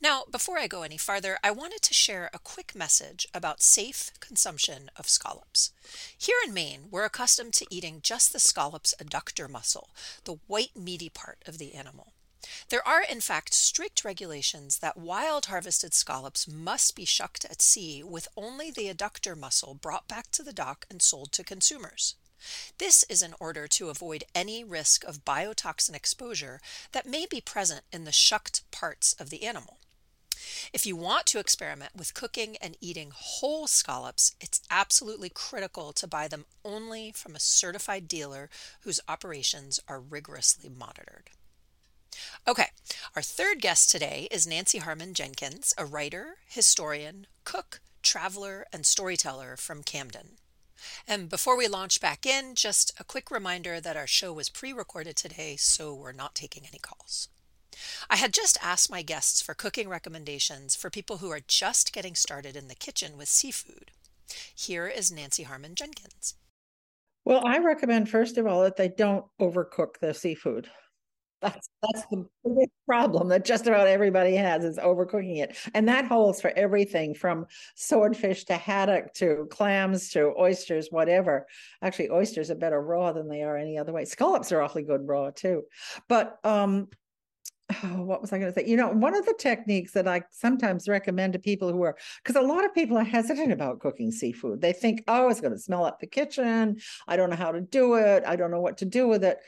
Now, 0.00 0.24
before 0.30 0.58
I 0.58 0.66
go 0.66 0.82
any 0.82 0.96
farther, 0.96 1.38
I 1.42 1.50
wanted 1.50 1.82
to 1.82 1.94
share 1.94 2.30
a 2.32 2.38
quick 2.38 2.74
message 2.74 3.26
about 3.34 3.62
safe 3.62 4.10
consumption 4.20 4.90
of 4.96 5.08
scallops. 5.08 5.72
Here 6.16 6.38
in 6.46 6.54
Maine, 6.54 6.88
we're 6.90 7.04
accustomed 7.04 7.54
to 7.54 7.66
eating 7.70 8.00
just 8.02 8.32
the 8.32 8.40
scallop's 8.40 8.94
adductor 9.00 9.48
muscle, 9.48 9.90
the 10.24 10.38
white 10.46 10.76
meaty 10.76 11.08
part 11.08 11.42
of 11.46 11.58
the 11.58 11.74
animal. 11.74 12.12
There 12.70 12.86
are, 12.86 13.02
in 13.02 13.20
fact, 13.20 13.52
strict 13.52 14.04
regulations 14.04 14.78
that 14.78 14.96
wild 14.96 15.46
harvested 15.46 15.92
scallops 15.92 16.48
must 16.48 16.96
be 16.96 17.04
shucked 17.04 17.44
at 17.44 17.60
sea 17.60 18.02
with 18.02 18.28
only 18.36 18.70
the 18.70 18.92
adductor 18.92 19.36
muscle 19.36 19.74
brought 19.74 20.08
back 20.08 20.30
to 20.32 20.42
the 20.42 20.52
dock 20.52 20.86
and 20.88 21.02
sold 21.02 21.32
to 21.32 21.44
consumers. 21.44 22.14
This 22.78 23.02
is 23.04 23.22
in 23.22 23.34
order 23.38 23.68
to 23.68 23.90
avoid 23.90 24.24
any 24.34 24.64
risk 24.64 25.04
of 25.04 25.24
biotoxin 25.24 25.94
exposure 25.94 26.60
that 26.92 27.06
may 27.06 27.26
be 27.26 27.40
present 27.40 27.82
in 27.92 28.04
the 28.04 28.12
shucked 28.12 28.62
parts 28.70 29.12
of 29.18 29.28
the 29.28 29.44
animal. 29.44 29.78
If 30.72 30.86
you 30.86 30.96
want 30.96 31.26
to 31.26 31.38
experiment 31.38 31.94
with 31.94 32.14
cooking 32.14 32.56
and 32.56 32.76
eating 32.80 33.12
whole 33.14 33.66
scallops, 33.66 34.34
it's 34.40 34.62
absolutely 34.70 35.28
critical 35.28 35.92
to 35.92 36.06
buy 36.06 36.28
them 36.28 36.46
only 36.64 37.12
from 37.12 37.36
a 37.36 37.40
certified 37.40 38.08
dealer 38.08 38.48
whose 38.80 39.00
operations 39.06 39.80
are 39.86 40.00
rigorously 40.00 40.70
monitored. 40.70 41.30
Okay, 42.46 42.66
our 43.14 43.22
third 43.22 43.60
guest 43.60 43.90
today 43.90 44.28
is 44.30 44.46
Nancy 44.46 44.78
Harmon 44.78 45.14
Jenkins, 45.14 45.74
a 45.76 45.84
writer, 45.84 46.36
historian, 46.46 47.26
cook, 47.44 47.80
traveler, 48.02 48.66
and 48.72 48.86
storyteller 48.86 49.56
from 49.56 49.82
Camden. 49.82 50.38
And 51.06 51.28
before 51.28 51.56
we 51.56 51.68
launch 51.68 52.00
back 52.00 52.24
in, 52.24 52.54
just 52.54 52.92
a 52.98 53.04
quick 53.04 53.30
reminder 53.30 53.80
that 53.80 53.96
our 53.96 54.06
show 54.06 54.32
was 54.32 54.48
pre 54.48 54.72
recorded 54.72 55.16
today, 55.16 55.56
so 55.56 55.94
we're 55.94 56.12
not 56.12 56.34
taking 56.34 56.64
any 56.66 56.78
calls. 56.78 57.28
I 58.08 58.16
had 58.16 58.32
just 58.32 58.58
asked 58.62 58.90
my 58.90 59.02
guests 59.02 59.40
for 59.40 59.54
cooking 59.54 59.88
recommendations 59.88 60.74
for 60.74 60.90
people 60.90 61.18
who 61.18 61.30
are 61.30 61.40
just 61.46 61.92
getting 61.92 62.14
started 62.14 62.56
in 62.56 62.68
the 62.68 62.74
kitchen 62.74 63.16
with 63.16 63.28
seafood. 63.28 63.90
Here 64.54 64.86
is 64.86 65.12
Nancy 65.12 65.44
Harmon 65.44 65.74
Jenkins. 65.74 66.34
Well, 67.24 67.42
I 67.46 67.58
recommend, 67.58 68.08
first 68.08 68.38
of 68.38 68.46
all, 68.46 68.62
that 68.62 68.76
they 68.76 68.88
don't 68.88 69.26
overcook 69.40 69.98
the 70.00 70.14
seafood. 70.14 70.70
That's 71.40 71.70
that's 71.82 72.06
the 72.10 72.26
biggest 72.44 72.72
problem 72.86 73.28
that 73.28 73.44
just 73.44 73.66
about 73.66 73.86
everybody 73.86 74.34
has 74.36 74.62
is 74.64 74.78
overcooking 74.78 75.38
it. 75.38 75.56
And 75.74 75.88
that 75.88 76.04
holds 76.04 76.40
for 76.40 76.52
everything 76.54 77.14
from 77.14 77.46
swordfish 77.76 78.44
to 78.44 78.54
haddock 78.54 79.14
to 79.14 79.46
clams 79.50 80.10
to 80.10 80.34
oysters, 80.38 80.88
whatever. 80.90 81.46
Actually, 81.82 82.10
oysters 82.10 82.50
are 82.50 82.56
better 82.56 82.82
raw 82.82 83.12
than 83.12 83.28
they 83.28 83.42
are 83.42 83.56
any 83.56 83.78
other 83.78 83.92
way. 83.92 84.04
Scallops 84.04 84.52
are 84.52 84.60
awfully 84.60 84.82
good 84.82 85.06
raw 85.08 85.30
too. 85.30 85.62
But 86.08 86.38
um 86.44 86.88
oh, 87.84 88.02
what 88.02 88.20
was 88.20 88.32
I 88.32 88.38
going 88.38 88.52
to 88.52 88.60
say? 88.60 88.66
You 88.66 88.76
know, 88.76 88.88
one 88.88 89.14
of 89.14 89.26
the 89.26 89.34
techniques 89.38 89.92
that 89.92 90.08
I 90.08 90.22
sometimes 90.30 90.88
recommend 90.88 91.34
to 91.34 91.38
people 91.38 91.72
who 91.72 91.82
are, 91.82 91.96
because 92.22 92.36
a 92.36 92.46
lot 92.46 92.64
of 92.64 92.74
people 92.74 92.96
are 92.98 93.04
hesitant 93.04 93.52
about 93.52 93.80
cooking 93.80 94.10
seafood. 94.10 94.60
They 94.60 94.72
think, 94.72 95.04
oh, 95.08 95.28
it's 95.28 95.40
going 95.40 95.52
to 95.52 95.58
smell 95.58 95.84
up 95.84 96.00
the 96.00 96.06
kitchen. 96.06 96.78
I 97.06 97.16
don't 97.16 97.30
know 97.30 97.36
how 97.36 97.52
to 97.52 97.60
do 97.60 97.94
it. 97.94 98.24
I 98.26 98.36
don't 98.36 98.50
know 98.50 98.60
what 98.60 98.78
to 98.78 98.84
do 98.84 99.06
with 99.06 99.24
it 99.24 99.38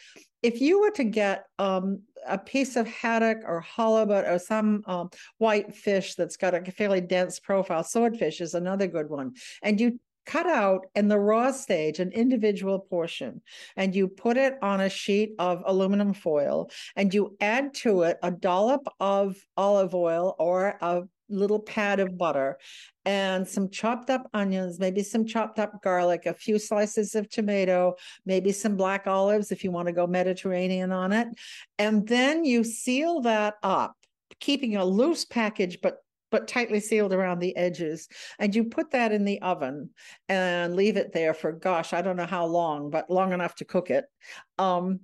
if 0.42 0.60
you 0.60 0.80
were 0.80 0.90
to 0.90 1.04
get 1.04 1.46
um, 1.58 2.02
a 2.26 2.36
piece 2.36 2.76
of 2.76 2.86
haddock 2.86 3.38
or 3.46 3.60
halibut 3.60 4.24
or 4.26 4.38
some 4.38 4.82
um, 4.86 5.10
white 5.38 5.74
fish 5.74 6.14
that's 6.16 6.36
got 6.36 6.54
a 6.54 6.72
fairly 6.72 7.00
dense 7.00 7.38
profile. 7.38 7.84
Swordfish 7.84 8.40
is 8.40 8.54
another 8.54 8.86
good 8.86 9.08
one. 9.08 9.34
And 9.62 9.80
you 9.80 10.00
cut 10.26 10.46
out 10.46 10.86
in 10.94 11.08
the 11.08 11.18
raw 11.18 11.50
stage 11.50 11.98
an 11.98 12.12
individual 12.12 12.78
portion 12.78 13.40
and 13.76 13.94
you 13.94 14.08
put 14.08 14.36
it 14.36 14.54
on 14.62 14.80
a 14.80 14.88
sheet 14.88 15.34
of 15.38 15.62
aluminum 15.66 16.14
foil 16.14 16.70
and 16.96 17.12
you 17.12 17.36
add 17.40 17.74
to 17.74 18.02
it 18.02 18.18
a 18.22 18.30
dollop 18.30 18.86
of 19.00 19.36
olive 19.56 19.94
oil 19.94 20.34
or 20.38 20.76
a 20.80 21.02
little 21.28 21.58
pad 21.58 21.98
of 21.98 22.16
butter 22.18 22.58
and 23.04 23.48
some 23.48 23.68
chopped 23.70 24.10
up 24.10 24.28
onions, 24.32 24.78
maybe 24.78 25.02
some 25.02 25.26
chopped 25.26 25.58
up 25.58 25.82
garlic, 25.82 26.26
a 26.26 26.34
few 26.34 26.58
slices 26.58 27.14
of 27.14 27.28
tomato, 27.28 27.94
maybe 28.26 28.52
some 28.52 28.76
black 28.76 29.06
olives 29.06 29.50
if 29.50 29.64
you 29.64 29.70
want 29.70 29.86
to 29.86 29.92
go 29.92 30.06
Mediterranean 30.06 30.92
on 30.92 31.12
it. 31.12 31.28
And 31.78 32.06
then 32.06 32.44
you 32.44 32.62
seal 32.62 33.20
that 33.22 33.54
up, 33.62 33.96
keeping 34.40 34.76
a 34.76 34.84
loose 34.84 35.24
package, 35.24 35.78
but 35.82 35.98
but 36.32 36.48
tightly 36.48 36.80
sealed 36.80 37.12
around 37.12 37.38
the 37.38 37.54
edges. 37.56 38.08
And 38.40 38.52
you 38.52 38.64
put 38.64 38.90
that 38.90 39.12
in 39.12 39.24
the 39.24 39.40
oven 39.42 39.90
and 40.28 40.74
leave 40.74 40.96
it 40.96 41.12
there 41.12 41.34
for, 41.34 41.52
gosh, 41.52 41.92
I 41.92 42.02
don't 42.02 42.16
know 42.16 42.26
how 42.26 42.46
long, 42.46 42.90
but 42.90 43.08
long 43.08 43.32
enough 43.32 43.54
to 43.56 43.64
cook 43.64 43.90
it. 43.90 44.06
Um, 44.58 45.00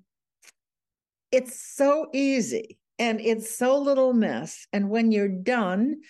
it's 1.31 1.61
so 1.77 2.09
easy 2.13 2.79
and 2.99 3.21
it's 3.21 3.57
so 3.57 3.79
little 3.79 4.15
mess. 4.15 4.67
And 4.73 4.89
when 4.89 5.13
you're 5.13 5.29
done, 5.29 6.01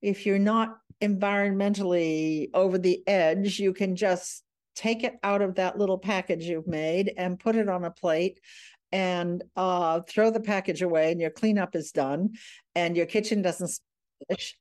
if 0.00 0.24
you're 0.24 0.38
not 0.38 0.78
environmentally 1.02 2.50
over 2.54 2.78
the 2.78 3.02
edge, 3.06 3.58
you 3.58 3.74
can 3.74 3.96
just 3.96 4.44
take 4.76 5.02
it 5.02 5.18
out 5.24 5.42
of 5.42 5.56
that 5.56 5.76
little 5.76 5.98
package 5.98 6.44
you've 6.44 6.68
made 6.68 7.12
and 7.16 7.40
put 7.40 7.56
it 7.56 7.68
on 7.68 7.84
a 7.84 7.90
plate 7.90 8.38
and 8.92 9.42
uh, 9.56 10.00
throw 10.08 10.30
the 10.30 10.40
package 10.40 10.82
away 10.82 11.10
and 11.10 11.20
your 11.20 11.30
cleanup 11.30 11.74
is 11.74 11.90
done 11.90 12.30
and 12.76 12.96
your 12.96 13.06
kitchen 13.06 13.42
doesn't 13.42 13.70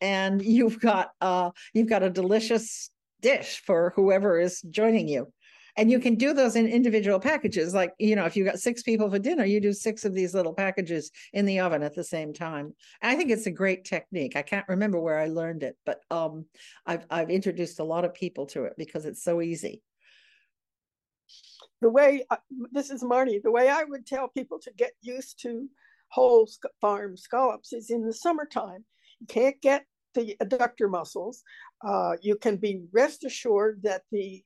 and 0.02 0.42
you've 0.42 0.80
got 0.80 1.12
uh 1.22 1.52
you've 1.74 1.90
got 1.90 2.04
a 2.04 2.10
delicious 2.10 2.90
dish 3.22 3.62
for 3.66 3.94
whoever 3.96 4.40
is 4.40 4.62
joining 4.70 5.08
you. 5.08 5.32
And 5.76 5.92
you 5.92 6.00
can 6.00 6.16
do 6.16 6.34
those 6.34 6.56
in 6.56 6.68
individual 6.68 7.20
packages 7.20 7.74
like 7.74 7.94
you 8.00 8.16
know 8.16 8.26
if 8.26 8.36
you 8.36 8.44
got 8.44 8.60
six 8.60 8.82
people 8.82 9.10
for 9.10 9.20
dinner 9.20 9.46
you 9.46 9.62
do 9.62 9.74
six 9.74 10.06
of 10.06 10.14
these 10.14 10.34
little 10.34 10.54
packages 10.54 11.12
in 11.34 11.46
the 11.46 11.60
oven 11.60 11.84
at 11.84 11.94
the 11.94 12.04
same 12.04 12.34
time. 12.34 12.74
And 13.02 13.12
i 13.12 13.16
think 13.16 13.30
it's 13.30 13.46
a 13.46 13.52
great 13.52 13.86
technique. 13.86 14.36
I 14.36 14.42
can't 14.42 14.68
remember 14.68 15.00
where 15.00 15.20
i 15.20 15.28
learned 15.28 15.64
it 15.64 15.78
but 15.86 16.00
um 16.10 16.46
i've 16.86 17.06
i've 17.10 17.30
introduced 17.30 17.80
a 17.80 17.84
lot 17.84 18.06
of 18.06 18.14
people 18.14 18.48
to 18.48 18.64
it 18.64 18.74
because 18.78 19.06
it's 19.06 19.24
so 19.24 19.42
easy. 19.42 19.82
The 21.82 21.90
way 21.90 22.26
uh, 22.32 22.38
this 22.72 22.90
is 22.90 23.04
marnie 23.04 23.42
the 23.42 23.52
way 23.52 23.70
i 23.70 23.84
would 23.84 24.08
tell 24.08 24.30
people 24.30 24.60
to 24.60 24.72
get 24.76 24.94
used 25.02 25.42
to 25.44 25.68
whole 26.10 26.50
farm 26.82 27.18
scallops 27.18 27.74
is 27.74 27.92
in 27.92 28.04
the 28.06 28.14
summertime 28.14 28.84
can't 29.28 29.60
get 29.62 29.86
the 30.14 30.36
adductor 30.42 30.90
muscles 30.90 31.44
uh, 31.86 32.14
you 32.22 32.36
can 32.36 32.58
be 32.58 32.82
rest 32.92 33.24
assured 33.24 33.80
that 33.84 34.04
the 34.12 34.44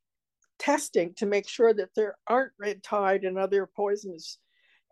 testing 0.60 1.14
to 1.16 1.26
make 1.26 1.50
sure 1.50 1.74
that 1.74 1.90
there 1.96 2.16
aren't 2.28 2.52
red 2.60 2.84
tide 2.84 3.24
and 3.24 3.38
other 3.38 3.68
poisonous 3.76 4.38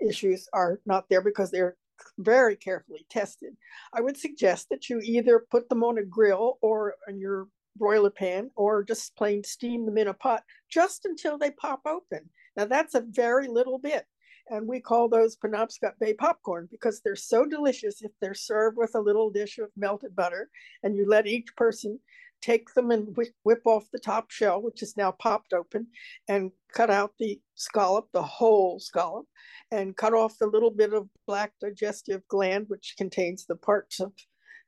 issues 0.02 0.48
are 0.52 0.80
not 0.86 1.08
there 1.10 1.22
because 1.22 1.52
they're 1.52 1.78
very 2.18 2.56
carefully 2.56 3.06
tested. 3.10 3.56
I 3.94 4.02
would 4.02 4.18
suggest 4.18 4.70
that 4.70 4.90
you 4.90 5.00
either 5.04 5.46
put 5.52 5.70
them 5.70 5.84
on 5.84 5.98
a 5.98 6.04
grill 6.04 6.58
or 6.62 6.96
in 7.08 7.20
your 7.20 7.48
broiler 7.76 8.10
pan 8.10 8.50
or 8.56 8.84
just 8.84 9.16
plain 9.16 9.44
steam 9.44 9.86
them 9.86 9.98
in 9.98 10.08
a 10.08 10.14
pot 10.14 10.44
just 10.70 11.06
until 11.06 11.38
they 11.38 11.52
pop 11.52 11.82
open. 11.86 12.30
Now 12.58 12.66
that's 12.66 12.96
a 12.96 13.06
very 13.08 13.48
little 13.48 13.78
bit. 13.78 14.06
And 14.52 14.68
we 14.68 14.80
call 14.80 15.10
those 15.10 15.38
Penobscot 15.38 15.93
Bay 16.00 16.14
popcorn 16.14 16.68
because 16.72 17.02
they're 17.02 17.16
so 17.16 17.45
delicious 17.45 18.02
if 18.02 18.12
they're 18.20 18.34
served 18.34 18.78
with 18.78 18.95
a 18.95 19.00
little 19.00 19.30
dish 19.30 19.60
of 19.60 19.70
melted 19.78 20.16
butter 20.16 20.50
and 20.84 20.95
you 20.95 21.08
let 21.08 21.28
each 21.28 21.56
person 21.56 22.00
take 22.41 22.74
them 22.74 22.91
and 22.91 23.16
whip 23.43 23.62
off 23.66 23.91
the 23.91 24.00
top 24.00 24.32
shell, 24.32 24.62
which 24.62 24.82
is 24.82 24.95
now 24.95 25.12
popped 25.12 25.54
open, 25.54 25.88
and 26.28 26.52
cut 26.74 26.89
out 26.89 27.12
the 27.20 27.39
scallop, 27.56 28.08
the 28.14 28.24
whole 28.24 28.80
scallop, 28.80 29.26
and 29.72 29.97
cut 29.97 30.14
off 30.14 30.38
the 30.39 30.47
little 30.47 30.72
bit 30.72 30.93
of 30.93 31.10
black 31.28 31.52
digestive 31.60 32.22
gland, 32.28 32.66
which 32.70 32.95
contains 32.97 33.45
the 33.45 33.56
parts 33.56 34.00
of 34.00 34.14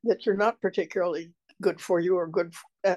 that 0.03 0.25
you're 0.25 0.35
not 0.35 0.59
particularly 0.61 1.31
good 1.61 1.79
for 1.79 1.99
you 1.99 2.15
or 2.17 2.27
good 2.27 2.53
for, 2.53 2.91
uh, 2.91 2.95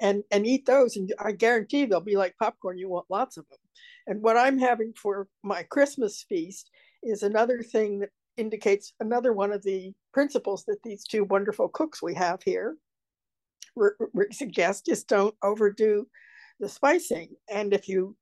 and 0.00 0.24
and 0.30 0.46
eat 0.46 0.64
those 0.64 0.96
and 0.96 1.12
i 1.20 1.30
guarantee 1.32 1.84
they'll 1.84 2.00
be 2.00 2.16
like 2.16 2.34
popcorn. 2.38 2.78
You 2.78 2.88
want 2.88 3.06
lots 3.10 3.36
of 3.36 3.46
them 3.50 3.58
and 4.06 4.22
what 4.22 4.36
i'm 4.36 4.58
having 4.58 4.92
for 4.94 5.28
my 5.42 5.62
christmas 5.64 6.24
feast 6.28 6.70
is 7.02 7.22
another 7.22 7.62
thing 7.62 7.98
that 7.98 8.10
indicates 8.36 8.92
another 9.00 9.32
one 9.32 9.52
of 9.52 9.62
the 9.62 9.92
principles 10.12 10.64
that 10.64 10.82
these 10.82 11.04
two 11.04 11.24
wonderful 11.24 11.68
cooks 11.68 12.02
we 12.02 12.14
have 12.14 12.42
here 12.42 12.76
suggest 14.30 14.86
just 14.86 15.08
don't 15.08 15.34
overdo 15.42 16.06
the 16.60 16.68
spicing. 16.68 17.30
And 17.50 17.72
if 17.72 17.88
you 17.88 18.16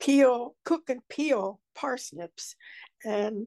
peel, 0.00 0.54
cook 0.64 0.88
and 0.88 1.06
peel 1.08 1.60
parsnips 1.74 2.54
and 3.04 3.46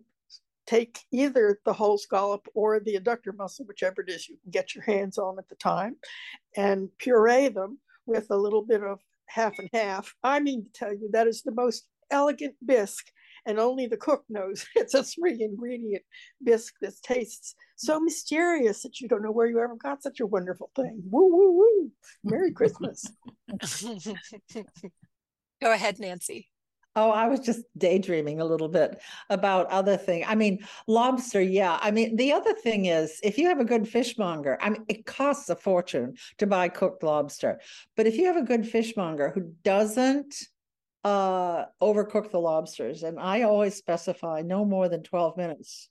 take 0.67 0.99
either 1.11 1.59
the 1.65 1.73
whole 1.73 1.97
scallop 1.97 2.47
or 2.53 2.79
the 2.79 2.95
adductor 2.95 3.35
muscle, 3.35 3.65
whichever 3.65 4.01
it 4.01 4.09
is 4.09 4.27
you 4.27 4.37
can 4.41 4.51
get 4.51 4.73
your 4.73 4.83
hands 4.83 5.17
on 5.17 5.37
at 5.37 5.47
the 5.47 5.55
time, 5.55 5.95
and 6.55 6.89
puree 6.97 7.49
them 7.49 7.79
with 8.05 8.27
a 8.31 8.37
little 8.37 8.63
bit 8.63 8.83
of 8.83 8.99
half 9.27 9.59
and 9.59 9.69
half. 9.73 10.13
I 10.23 10.39
mean 10.39 10.65
to 10.65 10.71
tell 10.71 10.93
you, 10.93 11.09
that 11.13 11.27
is 11.27 11.41
the 11.41 11.51
most 11.51 11.87
elegant 12.11 12.55
bisque 12.65 13.07
and 13.45 13.59
only 13.59 13.87
the 13.87 13.97
cook 13.97 14.23
knows 14.29 14.65
it's 14.75 14.93
a 14.93 15.03
three 15.03 15.41
ingredient 15.41 16.03
bisque 16.43 16.75
that 16.81 16.93
tastes 17.03 17.55
so 17.75 17.99
mysterious 17.99 18.81
that 18.83 18.99
you 18.99 19.07
don't 19.07 19.23
know 19.23 19.31
where 19.31 19.47
you 19.47 19.59
ever 19.59 19.75
got 19.75 20.01
such 20.01 20.19
a 20.19 20.25
wonderful 20.25 20.71
thing. 20.75 21.03
Woo, 21.09 21.27
woo, 21.27 21.51
woo. 21.51 21.91
Merry 22.23 22.51
Christmas. 22.51 23.05
Go 25.61 25.71
ahead, 25.71 25.99
Nancy. 25.99 26.49
Oh, 26.95 27.11
I 27.11 27.27
was 27.27 27.41
just 27.41 27.65
daydreaming 27.77 28.39
a 28.39 28.45
little 28.45 28.69
bit 28.69 29.01
about 29.29 29.67
other 29.67 29.97
thing. 29.97 30.23
I 30.25 30.35
mean, 30.35 30.65
lobster, 30.87 31.41
yeah. 31.41 31.77
I 31.81 31.91
mean, 31.91 32.15
the 32.15 32.31
other 32.31 32.53
thing 32.53 32.85
is 32.85 33.19
if 33.21 33.37
you 33.37 33.47
have 33.49 33.59
a 33.59 33.65
good 33.65 33.87
fishmonger, 33.87 34.57
I 34.61 34.69
mean, 34.69 34.85
it 34.87 35.05
costs 35.05 35.49
a 35.49 35.55
fortune 35.55 36.15
to 36.37 36.47
buy 36.47 36.69
cooked 36.69 37.03
lobster. 37.03 37.59
But 37.97 38.07
if 38.07 38.15
you 38.15 38.27
have 38.27 38.37
a 38.37 38.43
good 38.43 38.65
fishmonger 38.65 39.29
who 39.29 39.53
doesn't 39.63 40.35
uh, 41.05 41.65
overcook 41.83 42.31
the 42.31 42.39
lobsters. 42.39 43.03
And 43.03 43.19
I 43.19 43.43
always 43.43 43.75
specify 43.75 44.41
no 44.41 44.65
more 44.65 44.89
than 44.89 45.03
12 45.03 45.37
minutes 45.37 45.87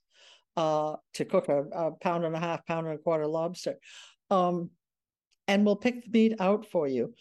uh, 0.57 0.97
to 1.13 1.25
cook 1.25 1.47
a, 1.47 1.63
a, 1.63 1.91
pound 1.91 2.25
and 2.25 2.35
a 2.35 2.39
half, 2.39 2.65
pound 2.65 2.85
and 2.87 2.99
a 2.99 3.01
quarter 3.01 3.25
lobster. 3.25 3.75
Um, 4.29 4.71
and 5.47 5.65
we'll 5.65 5.77
pick 5.77 6.03
the 6.03 6.09
meat 6.11 6.35
out 6.41 6.65
for 6.65 6.85
you. 6.85 7.13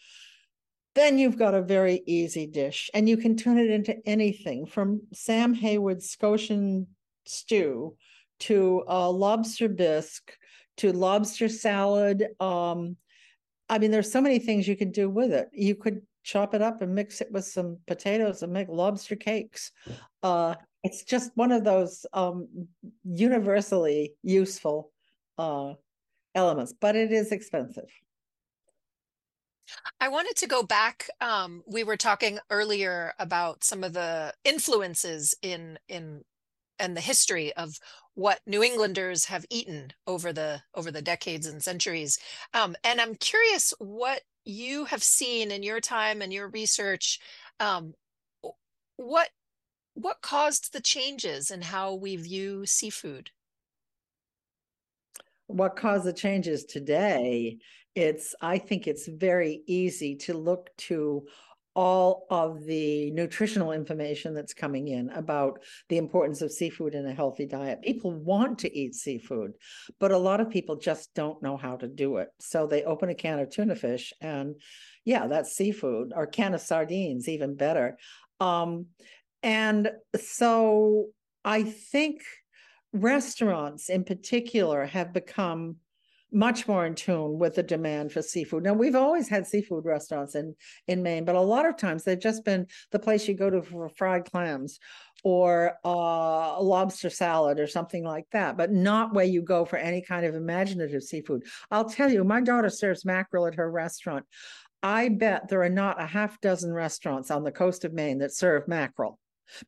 Then 0.95 1.19
you've 1.19 1.39
got 1.39 1.55
a 1.55 1.63
very 1.63 2.03
easy 2.07 2.47
dish, 2.47 2.91
and 2.95 3.09
you 3.09 3.17
can 3.17 3.37
turn 3.37 3.59
it 3.59 3.71
into 3.71 3.97
anything 4.07 4.67
from 4.67 5.03
Sam 5.13 5.55
Hayward's 5.55 6.09
Scotian 6.11 6.87
stew 7.27 7.97
to 8.41 8.85
a 8.87 9.11
lobster 9.11 9.69
bisque 9.69 10.33
to 10.77 10.93
lobster 10.93 11.49
salad. 11.49 12.27
Um, 12.41 12.97
I 13.69 13.79
mean, 13.79 13.91
there's 13.91 14.13
so 14.13 14.21
many 14.21 14.39
things 14.39 14.69
you 14.69 14.77
could 14.77 14.93
do 14.93 15.09
with 15.09 15.33
it. 15.33 15.49
You 15.53 15.75
could 15.75 16.03
chop 16.23 16.55
it 16.55 16.63
up 16.63 16.81
and 16.81 16.95
mix 16.95 17.21
it 17.21 17.31
with 17.31 17.45
some 17.45 17.79
potatoes 17.87 18.43
and 18.43 18.53
make 18.53 18.69
lobster 18.69 19.17
cakes. 19.17 19.73
Uh, 20.23 20.55
it's 20.83 21.03
just 21.05 21.31
one 21.35 21.53
of 21.53 21.65
those 21.65 22.07
um, 22.13 22.69
universally 23.05 24.15
useful 24.23 24.91
uh, 25.39 25.75
elements, 26.35 26.75
but 26.79 26.95
it 26.95 27.11
is 27.11 27.33
expensive. 27.33 27.91
I 30.01 30.09
wanted 30.09 30.37
to 30.37 30.47
go 30.47 30.63
back. 30.63 31.09
Um, 31.21 31.63
we 31.67 31.85
were 31.85 31.97
talking 31.97 32.39
earlier 32.51 33.13
about 33.19 33.65
some 33.65 33.85
of 33.85 33.93
the 33.93 34.33
influences 34.45 35.35
in 35.43 35.79
in 35.89 36.23
and 36.79 36.97
the 36.97 37.01
history 37.01 37.53
of 37.55 37.79
what 38.15 38.41
New 38.47 38.63
Englanders 38.63 39.27
have 39.27 39.47
eaten 39.51 39.93
over 40.07 40.33
the 40.33 40.63
over 40.75 40.91
the 40.91 41.03
decades 41.03 41.47
and 41.47 41.63
centuries. 41.63 42.19
Um, 42.53 42.77
and 42.85 43.01
I'm 43.01 43.15
curious 43.15 43.73
what 43.79 44.23
you 44.45 44.85
have 44.85 45.03
seen 45.03 45.51
in 45.51 45.63
your 45.63 45.81
time 45.81 46.21
and 46.23 46.33
your 46.33 46.49
research 46.49 47.19
um, 47.61 47.95
what 48.97 49.31
what 49.95 50.21
caused 50.23 50.73
the 50.73 50.81
changes 50.81 51.51
in 51.51 51.63
how 51.63 51.95
we 51.95 52.17
view 52.17 52.67
seafood 52.67 53.31
what 55.47 55.77
caused 55.77 56.05
the 56.05 56.13
changes 56.13 56.65
today 56.65 57.59
it's 57.95 58.35
i 58.41 58.59
think 58.59 58.87
it's 58.87 59.07
very 59.07 59.63
easy 59.67 60.17
to 60.17 60.35
look 60.35 60.71
to 60.77 61.25
all 61.75 62.27
of 62.31 62.65
the 62.65 63.11
nutritional 63.11 63.73
information 63.73 64.33
that's 64.33 64.55
coming 64.55 64.89
in 64.89 65.11
about 65.11 65.59
the 65.89 65.99
importance 65.99 66.41
of 66.41 66.53
seafood 66.53 66.95
in 66.95 67.07
a 67.07 67.13
healthy 67.13 67.47
diet. 67.47 67.83
People 67.83 68.13
want 68.13 68.61
to 68.61 68.77
eat 68.77 68.95
seafood, 68.95 69.53
but 69.99 70.13
a 70.13 70.19
lot 70.19 70.41
of 70.41 70.51
people 70.51 70.77
just 70.77 71.13
don't 71.15 71.43
know 71.43 71.57
how 71.57 71.77
to 71.77 71.89
do 71.89 72.19
it. 72.19 72.29
So 72.39 72.67
they 72.67 72.85
open 72.85 73.11
a 73.11 73.15
can 73.15 73.41
of 73.41 73.51
tuna 73.51 73.75
fish 73.75 74.13
and 74.21 74.55
yeah, 75.05 75.27
that's 75.27 75.57
seafood 75.57 76.13
or 76.15 76.27
can 76.27 76.55
of 76.55 76.61
sardines, 76.61 77.29
even 77.29 77.57
better. 77.57 77.99
Um, 78.39 78.87
and 79.43 79.91
so 80.17 81.07
I 81.45 81.65
think 81.65 82.23
restaurants 82.93 83.91
in 83.91 84.05
particular 84.05 84.87
have 84.87 85.13
become 85.13 85.77
much 86.35 86.67
more 86.67 86.85
in 86.85 86.95
tune 86.95 87.39
with 87.39 87.55
the 87.55 87.63
demand 87.63 88.13
for 88.13 88.23
seafood. 88.23 88.65
Now 88.65 88.75
we've 88.75 88.95
always 88.95 89.29
had 89.29 89.47
seafood 89.47 89.85
restaurants 89.85 90.35
in 90.35 90.55
in 90.89 91.03
Maine, 91.03 91.25
but 91.25 91.37
a 91.37 91.41
lot 91.41 91.67
of 91.67 91.77
times 91.77 92.05
they've 92.05 92.19
just 92.19 92.45
been 92.45 92.67
the 92.91 92.99
place 92.99 93.27
you 93.29 93.35
go 93.35 93.51
to 93.51 93.63
for 93.63 93.89
fried 93.89 94.31
clams 94.31 94.79
or 95.23 95.79
uh, 95.87 96.57
a 96.59 96.63
lobster 96.63 97.09
salad 97.09 97.59
or 97.59 97.67
something 97.67 98.05
like 98.05 98.27
that, 98.33 98.59
but 98.59 98.71
not 98.71 99.15
where 99.15 99.25
you 99.25 99.41
go 99.41 99.65
for 99.65 99.77
any 99.77 100.03
kind 100.03 100.27
of 100.27 100.35
imaginative 100.35 101.03
seafood. 101.03 101.45
I'll 101.71 101.89
tell 101.89 102.13
you, 102.13 102.23
my 102.25 102.43
daughter 102.43 102.69
serves 102.69 103.07
mackerel 103.07 103.47
at 103.47 103.55
her 103.55 103.71
restaurant. 103.71 104.27
I 104.83 105.09
bet 105.09 105.49
there 105.49 105.63
are 105.63 105.71
not 105.71 106.01
a 106.01 106.05
half 106.05 106.39
dozen 106.43 106.75
restaurants 106.75 107.31
on 107.31 107.43
the 107.43 107.53
coast 107.53 107.87
of 107.87 107.95
Maine 107.95 108.19
that 108.19 108.35
serve 108.35 108.69
mackerel 108.69 109.19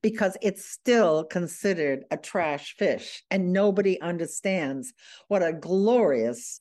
because 0.02 0.36
it's 0.42 0.64
still 0.64 1.24
considered 1.24 2.04
a 2.10 2.16
trash 2.16 2.74
fish 2.76 3.22
and 3.30 3.52
nobody 3.52 4.00
understands 4.00 4.92
what 5.28 5.42
a 5.42 5.52
glorious 5.52 6.60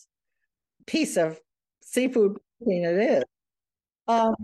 piece 0.86 1.18
of 1.18 1.40
seafood 1.82 2.38
it 2.62 3.20
is. 3.20 3.24
Um, 4.08 4.36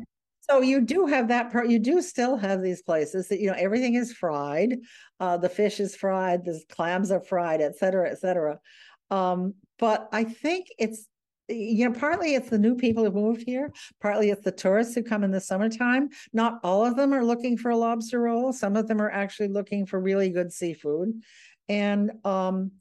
so 0.41 0.61
you 0.61 0.82
do 0.82 1.05
have 1.05 1.30
that 1.30 1.51
part. 1.51 1.69
You 1.69 1.80
do 1.80 2.01
still 2.01 2.36
have 2.36 2.61
these 2.61 2.82
places 2.82 3.28
that 3.30 3.39
you 3.39 3.47
know 3.47 3.55
everything 3.57 3.95
is 3.95 4.11
fried. 4.11 4.80
Uh, 5.19 5.38
the 5.38 5.49
fish 5.49 5.80
is 5.80 5.95
fried. 5.95 6.43
The 6.45 6.61
clams 6.69 7.11
are 7.11 7.22
fried, 7.22 7.61
et 7.61 7.78
cetera, 7.78 8.09
et 8.09 8.19
cetera. 8.19 8.59
Um, 9.09 9.53
but 9.78 10.09
I 10.11 10.24
think 10.24 10.67
it's 10.78 11.07
you 11.51 11.87
know, 11.87 11.97
partly 11.97 12.35
it's 12.35 12.49
the 12.49 12.57
new 12.57 12.75
people 12.75 13.03
who 13.03 13.11
moved 13.11 13.43
here, 13.45 13.71
partly 14.01 14.29
it's 14.29 14.43
the 14.43 14.51
tourists 14.51 14.95
who 14.95 15.03
come 15.03 15.23
in 15.23 15.31
the 15.31 15.41
summertime. 15.41 16.09
Not 16.33 16.59
all 16.63 16.85
of 16.85 16.95
them 16.95 17.13
are 17.13 17.23
looking 17.23 17.57
for 17.57 17.71
a 17.71 17.77
lobster 17.77 18.21
roll. 18.21 18.53
Some 18.53 18.75
of 18.75 18.87
them 18.87 19.01
are 19.01 19.11
actually 19.11 19.49
looking 19.49 19.85
for 19.85 19.99
really 19.99 20.29
good 20.29 20.51
seafood. 20.51 21.21
And 21.69 22.11
um, 22.25 22.71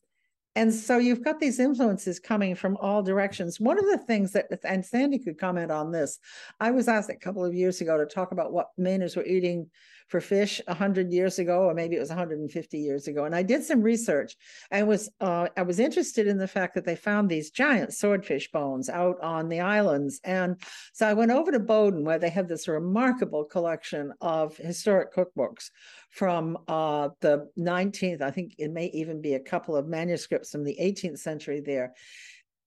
and 0.56 0.74
so 0.74 0.98
you've 0.98 1.24
got 1.24 1.38
these 1.38 1.60
influences 1.60 2.18
coming 2.18 2.56
from 2.56 2.76
all 2.78 3.02
directions. 3.02 3.60
One 3.60 3.78
of 3.78 3.86
the 3.86 3.98
things 3.98 4.32
that, 4.32 4.46
and 4.64 4.84
Sandy 4.84 5.18
could 5.18 5.38
comment 5.38 5.70
on 5.70 5.92
this, 5.92 6.18
I 6.58 6.72
was 6.72 6.88
asked 6.88 7.08
a 7.08 7.14
couple 7.14 7.44
of 7.44 7.54
years 7.54 7.80
ago 7.80 7.96
to 7.96 8.04
talk 8.04 8.32
about 8.32 8.52
what 8.52 8.68
Mainers 8.78 9.16
were 9.16 9.24
eating 9.24 9.70
for 10.10 10.20
fish 10.20 10.60
100 10.66 11.12
years 11.12 11.38
ago 11.38 11.62
or 11.62 11.72
maybe 11.72 11.94
it 11.94 12.00
was 12.00 12.08
150 12.08 12.78
years 12.78 13.06
ago. 13.06 13.24
And 13.24 13.34
i 13.34 13.42
did 13.42 13.62
some 13.62 13.80
research. 13.80 14.36
And 14.70 14.88
was 14.88 15.08
uh, 15.20 15.46
i 15.56 15.62
was 15.62 15.78
interested 15.78 16.26
in 16.26 16.36
the 16.36 16.48
fact 16.48 16.74
that 16.74 16.84
they 16.84 16.96
found 16.96 17.28
these 17.28 17.50
giant 17.50 17.94
swordfish 17.94 18.50
bones 18.50 18.88
out 18.88 19.20
on 19.22 19.48
the 19.48 19.60
islands. 19.60 20.20
And 20.24 20.60
so 20.92 21.06
i 21.06 21.14
went 21.14 21.30
over 21.30 21.52
to 21.52 21.60
bowdoin 21.60 22.04
where 22.04 22.18
they 22.18 22.30
have 22.30 22.48
this 22.48 22.66
remarkable 22.66 23.44
collection 23.44 24.12
of 24.20 24.56
historic 24.56 25.14
cookbooks 25.14 25.70
from 26.10 26.58
uh, 26.66 27.10
the 27.20 27.48
19th 27.56 28.20
i 28.20 28.32
think 28.32 28.54
it 28.58 28.72
may 28.72 28.86
even 28.86 29.22
be 29.22 29.34
a 29.34 29.40
couple 29.52 29.76
of 29.76 29.86
manuscripts 29.86 30.50
from 30.50 30.64
the 30.64 30.76
18th 30.80 31.18
century 31.18 31.60
there. 31.60 31.94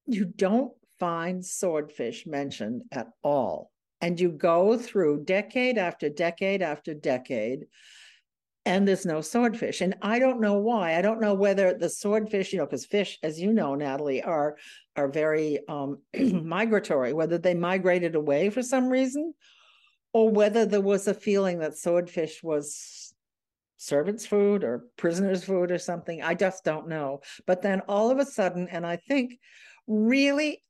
You 0.06 0.26
don't 0.26 0.72
find 0.98 1.46
swordfish 1.46 2.26
mentioned 2.26 2.84
at 2.92 3.08
all 3.24 3.73
and 4.04 4.20
you 4.20 4.30
go 4.30 4.78
through 4.78 5.24
decade 5.24 5.78
after 5.78 6.10
decade 6.10 6.62
after 6.62 6.94
decade 6.94 7.68
and 8.66 8.88
there's 8.88 9.06
no 9.06 9.22
swordfish. 9.22 9.80
And 9.80 9.96
i 10.02 10.20
don't 10.20 10.42
know 10.42 10.56
why. 10.56 10.98
I 10.98 11.02
don't 11.02 11.22
know 11.22 11.34
whether 11.34 11.74
the 11.74 11.90
swordfish 11.90 12.52
you 12.52 12.60
know 12.60 12.66
because 12.66 12.86
fish 12.86 13.18
as 13.24 13.40
you 13.40 13.54
know 13.54 13.76
natalie 13.76 14.22
are 14.22 14.58
are 14.98 15.08
very 15.08 15.60
um, 15.70 16.00
migratory 16.20 17.14
whether 17.14 17.38
they 17.38 17.54
migrated 17.54 18.16
away 18.16 18.50
for 18.50 18.62
some 18.62 18.90
reason 18.90 19.34
or 20.12 20.30
whether 20.30 20.66
there 20.66 20.82
was 20.82 21.08
a 21.08 21.14
feeling 21.14 21.60
that 21.60 21.78
swordfish 21.78 22.44
was 22.44 23.14
servants 23.78 24.26
food 24.26 24.66
or 24.66 24.86
prisoners 24.98 25.44
food 25.44 25.72
or 25.72 25.78
something. 25.78 26.22
I 26.22 26.34
just 26.36 26.64
don't 26.64 26.88
know. 26.88 27.22
But 27.48 27.62
then 27.62 27.82
all 27.88 28.12
of 28.12 28.20
a 28.20 28.26
sudden 28.26 28.68
and 28.70 28.86
i 28.86 28.98
think 28.98 29.40
really 29.88 30.62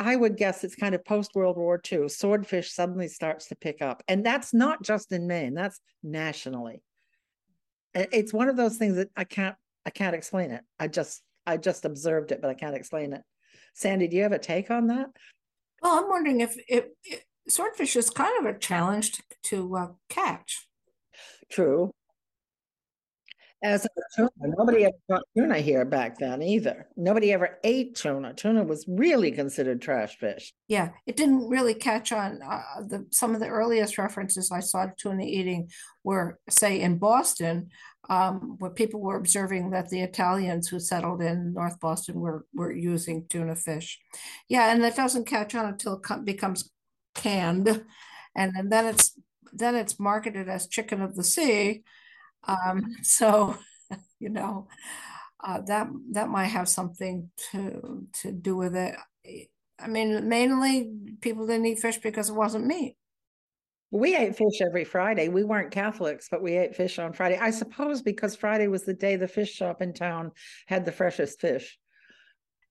I 0.00 0.16
would 0.16 0.38
guess 0.38 0.64
it's 0.64 0.74
kind 0.74 0.94
of 0.94 1.04
post 1.04 1.32
World 1.34 1.58
War 1.58 1.78
II. 1.92 2.08
Swordfish 2.08 2.72
suddenly 2.72 3.06
starts 3.06 3.48
to 3.48 3.54
pick 3.54 3.82
up. 3.82 4.02
And 4.08 4.24
that's 4.24 4.54
not 4.54 4.82
just 4.82 5.12
in 5.12 5.26
Maine, 5.26 5.52
that's 5.52 5.78
nationally. 6.02 6.82
It's 7.94 8.32
one 8.32 8.48
of 8.48 8.56
those 8.56 8.78
things 8.78 8.96
that 8.96 9.10
I 9.14 9.24
can't 9.24 9.56
I 9.84 9.90
can't 9.90 10.14
explain 10.14 10.52
it. 10.52 10.62
I 10.78 10.88
just 10.88 11.22
I 11.46 11.58
just 11.58 11.84
observed 11.84 12.32
it, 12.32 12.40
but 12.40 12.48
I 12.48 12.54
can't 12.54 12.74
explain 12.74 13.12
it. 13.12 13.22
Sandy, 13.74 14.08
do 14.08 14.16
you 14.16 14.22
have 14.22 14.32
a 14.32 14.38
take 14.38 14.70
on 14.70 14.86
that? 14.86 15.08
Well, 15.82 15.98
I'm 15.98 16.08
wondering 16.08 16.40
if, 16.40 16.56
if, 16.66 16.86
if 17.04 17.24
swordfish 17.48 17.96
is 17.96 18.08
kind 18.08 18.46
of 18.46 18.54
a 18.54 18.58
challenge 18.58 19.12
to, 19.12 19.22
to 19.44 19.76
uh, 19.76 19.88
catch. 20.08 20.66
True 21.50 21.92
as 23.62 23.84
a 23.84 23.88
tuna. 24.16 24.30
Nobody 24.40 24.84
ever 24.84 24.96
caught 25.10 25.22
tuna 25.36 25.58
here 25.58 25.84
back 25.84 26.18
then 26.18 26.42
either. 26.42 26.88
Nobody 26.96 27.32
ever 27.32 27.58
ate 27.62 27.94
tuna. 27.94 28.32
Tuna 28.32 28.64
was 28.64 28.84
really 28.88 29.30
considered 29.30 29.82
trash 29.82 30.16
fish. 30.16 30.52
Yeah, 30.68 30.90
it 31.06 31.16
didn't 31.16 31.48
really 31.48 31.74
catch 31.74 32.12
on. 32.12 32.40
Uh, 32.42 32.82
the 32.86 33.06
some 33.10 33.34
of 33.34 33.40
the 33.40 33.48
earliest 33.48 33.98
references 33.98 34.50
I 34.50 34.60
saw 34.60 34.86
to 34.86 34.92
tuna 34.96 35.24
eating 35.24 35.68
were, 36.04 36.38
say, 36.48 36.80
in 36.80 36.98
Boston, 36.98 37.68
um, 38.08 38.56
where 38.58 38.70
people 38.70 39.00
were 39.00 39.16
observing 39.16 39.70
that 39.70 39.90
the 39.90 40.00
Italians 40.00 40.68
who 40.68 40.80
settled 40.80 41.20
in 41.20 41.52
North 41.52 41.78
Boston 41.80 42.20
were 42.20 42.46
were 42.54 42.72
using 42.72 43.26
tuna 43.28 43.56
fish. 43.56 44.00
Yeah, 44.48 44.72
and 44.72 44.82
that 44.84 44.96
doesn't 44.96 45.26
catch 45.26 45.54
on 45.54 45.66
until 45.66 46.00
it 46.10 46.24
becomes 46.24 46.70
canned, 47.14 47.84
and 48.34 48.72
then 48.72 48.86
it's 48.86 49.18
then 49.52 49.74
it's 49.74 50.00
marketed 50.00 50.48
as 50.48 50.66
chicken 50.66 51.02
of 51.02 51.16
the 51.16 51.24
sea 51.24 51.82
um, 52.46 52.96
so, 53.02 53.56
you 54.20 54.28
know, 54.28 54.68
uh, 55.42 55.60
that 55.62 55.88
that 56.12 56.28
might 56.28 56.46
have 56.46 56.68
something 56.68 57.30
to 57.52 58.06
to 58.22 58.32
do 58.32 58.56
with 58.56 58.76
it. 58.76 58.94
I 59.78 59.88
mean, 59.88 60.28
mainly 60.28 60.92
people 61.20 61.46
didn't 61.46 61.66
eat 61.66 61.78
fish 61.80 61.98
because 61.98 62.28
it 62.28 62.34
wasn't 62.34 62.66
meat. 62.66 62.96
We 63.92 64.14
ate 64.14 64.36
fish 64.36 64.60
every 64.60 64.84
Friday. 64.84 65.28
We 65.28 65.42
weren't 65.42 65.72
Catholics, 65.72 66.28
but 66.30 66.42
we 66.42 66.56
ate 66.56 66.76
fish 66.76 66.98
on 66.98 67.12
Friday. 67.12 67.38
I 67.38 67.50
suppose 67.50 68.02
because 68.02 68.36
Friday 68.36 68.68
was 68.68 68.84
the 68.84 68.94
day 68.94 69.16
the 69.16 69.26
fish 69.26 69.52
shop 69.52 69.82
in 69.82 69.94
town 69.94 70.30
had 70.68 70.84
the 70.84 70.92
freshest 70.92 71.40
fish 71.40 71.79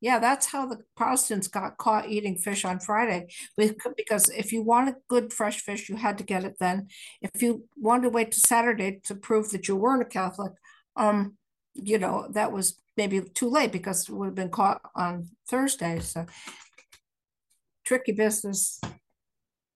yeah, 0.02 0.20
that's 0.20 0.48
how 0.48 0.66
the 0.66 0.80
Protestants 0.96 1.48
got 1.48 1.78
caught 1.78 2.10
eating 2.10 2.36
fish 2.38 2.64
on 2.64 2.80
Friday. 2.80 3.28
Because 3.58 4.30
if 4.30 4.54
you 4.54 4.62
wanted 4.62 4.96
good 5.10 5.34
fresh 5.34 5.62
fish, 5.62 5.90
you 5.90 5.98
had 5.98 6.18
to 6.20 6.24
get 6.24 6.46
it 6.46 6.56
then. 6.60 6.88
If 7.22 7.42
you 7.42 7.66
wanted 7.76 8.04
to 8.04 8.10
wait 8.10 8.32
to 8.32 8.40
Saturday 8.40 9.02
to 9.04 9.16
prove 9.16 9.52
that 9.52 9.68
you 9.68 9.76
weren't 9.76 10.02
a 10.02 10.06
Catholic, 10.06 10.54
um, 10.96 11.36
you 11.74 11.98
know, 11.98 12.28
that 12.32 12.52
was 12.52 12.80
maybe 12.96 13.22
too 13.22 13.50
late 13.50 13.72
because 13.72 14.08
it 14.08 14.14
would 14.14 14.28
have 14.28 14.36
been 14.36 14.50
caught 14.50 14.82
on 14.96 15.30
Thursday. 15.48 16.00
So 16.00 16.26
tricky 17.86 18.12
business. 18.12 18.80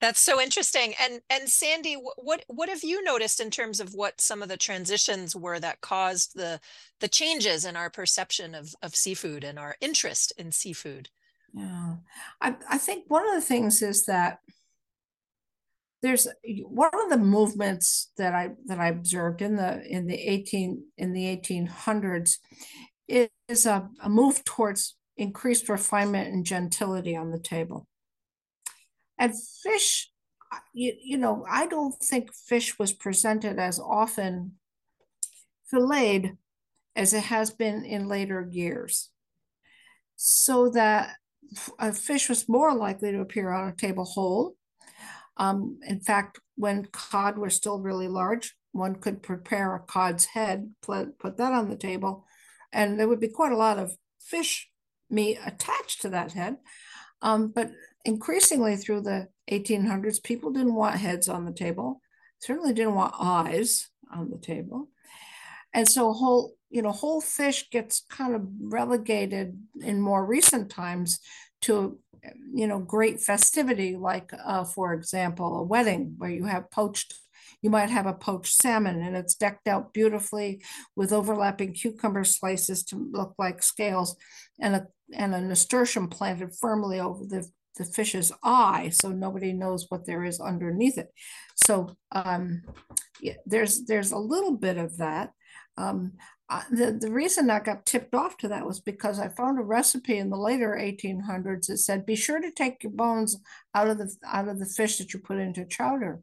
That's 0.03 0.19
so 0.19 0.41
interesting. 0.41 0.93
And 1.01 1.21
and 1.29 1.47
Sandy, 1.47 1.93
what 1.93 2.43
what 2.49 2.67
have 2.67 2.83
you 2.83 3.01
noticed 3.05 3.39
in 3.39 3.49
terms 3.49 3.79
of 3.79 3.93
what 3.93 4.19
some 4.19 4.43
of 4.43 4.49
the 4.49 4.57
transitions 4.57 5.33
were 5.33 5.61
that 5.61 5.79
caused 5.79 6.35
the 6.35 6.59
the 6.99 7.07
changes 7.07 7.63
in 7.63 7.77
our 7.77 7.89
perception 7.89 8.53
of 8.53 8.75
of 8.81 8.97
seafood 8.97 9.45
and 9.45 9.57
our 9.57 9.77
interest 9.79 10.33
in 10.37 10.51
seafood? 10.51 11.07
Yeah, 11.53 11.95
I 12.41 12.57
I 12.69 12.77
think 12.79 13.05
one 13.07 13.25
of 13.25 13.33
the 13.33 13.47
things 13.47 13.81
is 13.81 14.03
that 14.07 14.39
there's 16.01 16.27
one 16.65 16.91
of 16.93 17.09
the 17.09 17.17
movements 17.17 18.11
that 18.17 18.35
I 18.35 18.49
that 18.65 18.81
I 18.81 18.89
observed 18.89 19.41
in 19.41 19.55
the 19.55 19.81
in 19.87 20.07
the 20.07 20.19
18 20.19 20.83
in 20.97 21.13
the 21.13 21.33
1800s 21.37 22.39
is 23.07 23.65
a, 23.65 23.87
a 24.01 24.09
move 24.09 24.43
towards 24.43 24.97
increased 25.15 25.69
refinement 25.69 26.33
and 26.33 26.45
gentility 26.45 27.15
on 27.15 27.31
the 27.31 27.39
table. 27.39 27.87
And 29.17 29.33
fish, 29.63 30.09
you, 30.73 30.93
you 31.03 31.17
know, 31.17 31.45
I 31.49 31.67
don't 31.67 31.95
think 32.01 32.33
fish 32.33 32.77
was 32.79 32.93
presented 32.93 33.59
as 33.59 33.79
often 33.79 34.53
filleted 35.69 36.37
as 36.95 37.13
it 37.13 37.23
has 37.23 37.49
been 37.49 37.85
in 37.85 38.07
later 38.07 38.47
years. 38.51 39.09
So 40.15 40.69
that 40.69 41.15
a 41.79 41.91
fish 41.91 42.29
was 42.29 42.47
more 42.47 42.73
likely 42.73 43.11
to 43.11 43.21
appear 43.21 43.51
on 43.51 43.69
a 43.69 43.75
table 43.75 44.05
whole. 44.05 44.55
Um, 45.37 45.79
in 45.87 45.99
fact, 45.99 46.39
when 46.55 46.85
cod 46.91 47.37
were 47.37 47.49
still 47.49 47.79
really 47.79 48.07
large, 48.07 48.55
one 48.71 48.95
could 48.95 49.23
prepare 49.23 49.75
a 49.75 49.79
cod's 49.79 50.25
head, 50.25 50.73
put, 50.81 51.15
that 51.37 51.53
on 51.53 51.69
the 51.69 51.75
table, 51.75 52.25
and 52.71 52.99
there 52.99 53.07
would 53.07 53.19
be 53.19 53.27
quite 53.27 53.51
a 53.51 53.57
lot 53.57 53.79
of 53.79 53.95
fish 54.19 54.69
meat 55.09 55.39
attached 55.45 56.01
to 56.01 56.09
that 56.09 56.33
head. 56.33 56.57
Um, 57.21 57.51
but 57.53 57.71
increasingly 58.05 58.75
through 58.75 59.01
the 59.01 59.27
1800s, 59.51 60.23
people 60.23 60.51
didn't 60.51 60.75
want 60.75 60.95
heads 60.97 61.29
on 61.29 61.45
the 61.45 61.51
table, 61.51 62.01
certainly 62.39 62.73
didn't 62.73 62.95
want 62.95 63.15
eyes 63.19 63.89
on 64.11 64.29
the 64.29 64.37
table. 64.37 64.89
And 65.73 65.87
so 65.89 66.13
whole, 66.13 66.53
you 66.69 66.81
know, 66.81 66.91
whole 66.91 67.21
fish 67.21 67.69
gets 67.71 68.05
kind 68.09 68.35
of 68.35 68.47
relegated 68.61 69.57
in 69.81 70.01
more 70.01 70.25
recent 70.25 70.69
times 70.69 71.19
to, 71.61 71.99
you 72.53 72.67
know, 72.67 72.79
great 72.79 73.19
festivity, 73.19 73.95
like, 73.95 74.31
uh, 74.45 74.63
for 74.63 74.93
example, 74.93 75.57
a 75.57 75.63
wedding 75.63 76.15
where 76.17 76.29
you 76.29 76.45
have 76.45 76.69
poached, 76.71 77.15
you 77.61 77.69
might 77.69 77.89
have 77.89 78.05
a 78.05 78.13
poached 78.13 78.53
salmon 78.53 79.01
and 79.01 79.15
it's 79.15 79.35
decked 79.35 79.67
out 79.67 79.93
beautifully 79.93 80.61
with 80.95 81.13
overlapping 81.13 81.73
cucumber 81.73 82.23
slices 82.23 82.83
to 82.83 83.09
look 83.11 83.33
like 83.37 83.63
scales 83.63 84.15
and 84.59 84.75
a 84.75 84.87
and 85.13 85.35
a 85.35 85.41
nasturtium 85.41 86.07
planted 86.07 86.53
firmly 86.59 86.99
over 86.99 87.23
the 87.25 87.47
the 87.77 87.85
fish's 87.85 88.31
eye 88.43 88.89
so 88.93 89.09
nobody 89.09 89.53
knows 89.53 89.87
what 89.89 90.05
there 90.05 90.23
is 90.23 90.39
underneath 90.39 90.97
it 90.97 91.11
so 91.55 91.95
um, 92.11 92.61
yeah, 93.21 93.33
there's 93.45 93.85
there's 93.85 94.11
a 94.11 94.17
little 94.17 94.55
bit 94.55 94.77
of 94.77 94.97
that 94.97 95.31
um, 95.77 96.13
the, 96.71 96.97
the 96.99 97.11
reason 97.11 97.49
I 97.49 97.59
got 97.59 97.85
tipped 97.85 98.13
off 98.13 98.37
to 98.37 98.47
that 98.49 98.65
was 98.65 98.79
because 98.79 99.19
I 99.19 99.29
found 99.29 99.59
a 99.59 99.63
recipe 99.63 100.17
in 100.17 100.29
the 100.29 100.37
later 100.37 100.77
1800s 100.79 101.67
that 101.67 101.77
said, 101.77 102.05
be 102.05 102.15
sure 102.15 102.39
to 102.39 102.51
take 102.51 102.83
your 102.83 102.91
bones 102.91 103.37
out 103.73 103.87
of 103.87 103.97
the 103.97 104.13
out 104.25 104.47
of 104.47 104.59
the 104.59 104.65
fish 104.65 104.97
that 104.97 105.13
you 105.13 105.19
put 105.19 105.37
into 105.37 105.65
chowder. 105.65 106.21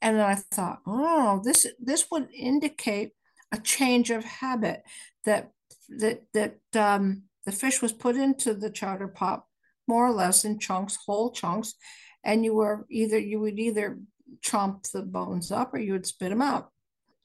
And 0.00 0.20
I 0.22 0.36
thought, 0.36 0.80
oh, 0.86 1.42
this 1.44 1.66
this 1.80 2.06
would 2.10 2.28
indicate 2.32 3.12
a 3.52 3.58
change 3.58 4.10
of 4.10 4.24
habit 4.24 4.82
that 5.24 5.50
that 5.88 6.22
that 6.34 6.58
um, 6.74 7.24
the 7.44 7.52
fish 7.52 7.82
was 7.82 7.92
put 7.92 8.16
into 8.16 8.54
the 8.54 8.70
chowder 8.70 9.08
pot 9.08 9.44
more 9.88 10.06
or 10.06 10.12
less 10.12 10.44
in 10.44 10.58
chunks, 10.58 10.98
whole 11.04 11.32
chunks, 11.32 11.74
and 12.22 12.44
you 12.44 12.54
were 12.54 12.86
either 12.90 13.18
you 13.18 13.40
would 13.40 13.58
either 13.58 13.98
chomp 14.44 14.90
the 14.92 15.02
bones 15.02 15.50
up 15.50 15.74
or 15.74 15.78
you 15.78 15.92
would 15.92 16.06
spit 16.06 16.30
them 16.30 16.42
out. 16.42 16.70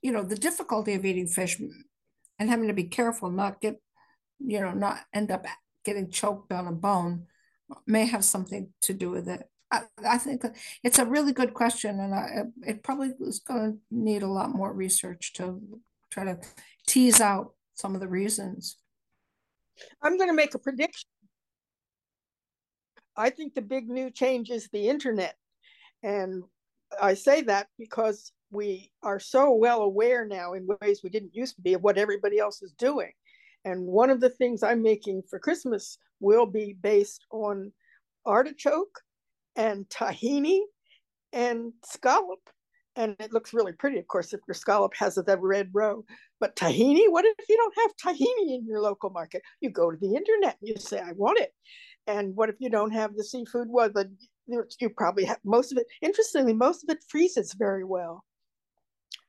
You 0.01 0.11
know, 0.11 0.23
the 0.23 0.35
difficulty 0.35 0.93
of 0.93 1.05
eating 1.05 1.27
fish 1.27 1.59
and 2.39 2.49
having 2.49 2.67
to 2.67 2.73
be 2.73 2.85
careful 2.85 3.29
not 3.29 3.61
get, 3.61 3.81
you 4.39 4.59
know, 4.59 4.71
not 4.71 5.01
end 5.13 5.29
up 5.31 5.45
getting 5.85 6.09
choked 6.09 6.51
on 6.51 6.67
a 6.67 6.71
bone 6.71 7.27
may 7.85 8.05
have 8.05 8.23
something 8.23 8.69
to 8.81 8.93
do 8.93 9.09
with 9.09 9.27
it. 9.27 9.47
I, 9.71 9.81
I 10.07 10.17
think 10.17 10.43
it's 10.83 10.99
a 10.99 11.05
really 11.05 11.33
good 11.33 11.53
question, 11.53 11.99
and 11.99 12.13
I, 12.13 12.43
it 12.65 12.83
probably 12.83 13.11
is 13.21 13.39
going 13.39 13.73
to 13.73 13.77
need 13.91 14.23
a 14.23 14.27
lot 14.27 14.53
more 14.53 14.71
research 14.71 15.33
to 15.33 15.61
try 16.11 16.25
to 16.25 16.37
tease 16.87 17.19
out 17.19 17.53
some 17.73 17.95
of 17.95 18.01
the 18.01 18.07
reasons. 18.07 18.77
I'm 20.01 20.17
going 20.17 20.29
to 20.29 20.35
make 20.35 20.53
a 20.53 20.59
prediction. 20.59 21.09
I 23.15 23.29
think 23.29 23.53
the 23.53 23.61
big 23.61 23.89
new 23.89 24.09
change 24.09 24.49
is 24.49 24.69
the 24.69 24.87
internet. 24.89 25.35
And 26.01 26.43
I 27.01 27.13
say 27.13 27.41
that 27.43 27.67
because 27.77 28.31
we 28.51 28.91
are 29.01 29.19
so 29.19 29.53
well 29.53 29.81
aware 29.81 30.25
now 30.25 30.53
in 30.53 30.67
ways 30.81 31.01
we 31.03 31.09
didn't 31.09 31.35
used 31.35 31.55
to 31.55 31.61
be 31.61 31.73
of 31.73 31.81
what 31.81 31.97
everybody 31.97 32.39
else 32.39 32.61
is 32.61 32.73
doing. 32.73 33.11
And 33.65 33.85
one 33.85 34.09
of 34.09 34.19
the 34.19 34.29
things 34.29 34.63
I'm 34.63 34.81
making 34.81 35.23
for 35.29 35.39
Christmas 35.39 35.97
will 36.19 36.45
be 36.45 36.75
based 36.81 37.25
on 37.31 37.71
artichoke 38.25 38.99
and 39.55 39.87
tahini 39.89 40.59
and 41.31 41.73
scallop. 41.85 42.39
And 42.95 43.15
it 43.19 43.33
looks 43.33 43.53
really 43.53 43.71
pretty, 43.73 43.97
of 43.97 44.07
course, 44.07 44.33
if 44.33 44.41
your 44.47 44.53
scallop 44.53 44.93
has 44.97 45.15
the 45.15 45.37
red 45.39 45.69
roe. 45.73 46.05
But 46.39 46.55
tahini, 46.55 47.09
what 47.09 47.25
if 47.25 47.49
you 47.49 47.57
don't 47.57 47.75
have 47.81 48.15
tahini 48.15 48.55
in 48.55 48.67
your 48.67 48.81
local 48.81 49.09
market? 49.09 49.41
You 49.61 49.71
go 49.71 49.89
to 49.89 49.97
the 49.97 50.15
internet 50.15 50.57
and 50.61 50.69
you 50.69 50.75
say, 50.77 50.99
I 50.99 51.13
want 51.13 51.39
it. 51.39 51.51
And 52.07 52.35
what 52.35 52.49
if 52.49 52.55
you 52.59 52.69
don't 52.69 52.91
have 52.91 53.15
the 53.15 53.23
seafood? 53.23 53.67
Well, 53.69 53.89
then 53.93 54.17
you 54.47 54.89
probably 54.89 55.25
have 55.25 55.39
most 55.43 55.71
of 55.71 55.77
it. 55.77 55.87
Interestingly, 56.01 56.53
most 56.53 56.83
of 56.83 56.89
it 56.89 57.03
freezes 57.07 57.53
very 57.53 57.83
well. 57.83 58.25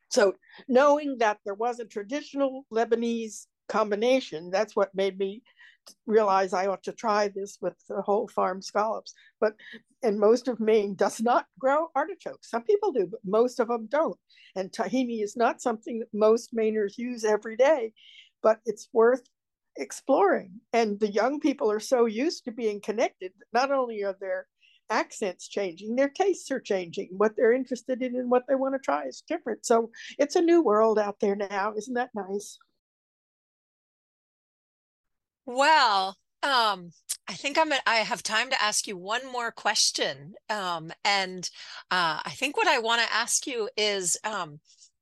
So 0.09 0.35
knowing 0.67 1.17
that 1.19 1.39
there 1.45 1.53
was 1.53 1.79
a 1.79 1.85
traditional 1.85 2.65
Lebanese 2.71 3.47
combination, 3.67 4.49
that's 4.49 4.75
what 4.75 4.93
made 4.95 5.17
me 5.17 5.41
realize 6.05 6.53
I 6.53 6.67
ought 6.67 6.83
to 6.83 6.93
try 6.93 7.27
this 7.27 7.57
with 7.61 7.75
the 7.87 8.01
whole 8.01 8.27
farm 8.27 8.61
scallops. 8.61 9.13
But 9.39 9.53
and 10.03 10.19
most 10.19 10.47
of 10.47 10.59
Maine 10.59 10.95
does 10.95 11.21
not 11.21 11.47
grow 11.59 11.87
artichokes. 11.95 12.49
Some 12.49 12.63
people 12.63 12.91
do, 12.91 13.07
but 13.07 13.19
most 13.25 13.59
of 13.59 13.67
them 13.67 13.87
don't. 13.87 14.17
And 14.55 14.71
tahini 14.71 15.23
is 15.23 15.35
not 15.35 15.61
something 15.61 15.99
that 15.99 16.13
most 16.13 16.55
Mainers 16.55 16.97
use 16.97 17.23
every 17.23 17.57
day, 17.57 17.93
but 18.41 18.59
it's 18.65 18.89
worth 18.93 19.23
exploring. 19.77 20.59
And 20.73 20.99
the 20.99 21.11
young 21.11 21.39
people 21.39 21.71
are 21.71 21.79
so 21.79 22.05
used 22.05 22.45
to 22.45 22.51
being 22.51 22.81
connected. 22.81 23.31
Not 23.53 23.71
only 23.71 24.03
are 24.03 24.15
their 24.19 24.47
accents 24.89 25.47
changing, 25.47 25.95
their 25.95 26.09
tastes 26.09 26.51
are 26.51 26.59
changing, 26.59 27.09
what 27.11 27.35
they're 27.35 27.53
interested 27.53 28.01
in 28.01 28.15
and 28.15 28.29
what 28.29 28.43
they 28.47 28.55
want 28.55 28.75
to 28.75 28.79
try 28.79 29.05
is 29.05 29.23
different. 29.27 29.65
So 29.65 29.91
it's 30.19 30.35
a 30.35 30.41
new 30.41 30.61
world 30.61 30.99
out 30.99 31.19
there 31.19 31.35
now. 31.35 31.73
Isn't 31.75 31.95
that 31.95 32.11
nice? 32.13 32.57
Well, 35.45 36.17
um, 36.43 36.91
I 37.27 37.33
think 37.33 37.57
I'm. 37.57 37.71
I 37.85 37.97
have 37.97 38.21
time 38.23 38.49
to 38.49 38.61
ask 38.61 38.87
you 38.87 38.97
one 38.97 39.31
more 39.31 39.51
question, 39.51 40.33
um, 40.49 40.91
and 41.03 41.49
uh, 41.91 42.19
I 42.23 42.31
think 42.31 42.55
what 42.55 42.67
I 42.67 42.79
want 42.79 43.01
to 43.01 43.13
ask 43.13 43.47
you 43.47 43.69
is, 43.75 44.17
um, 44.23 44.59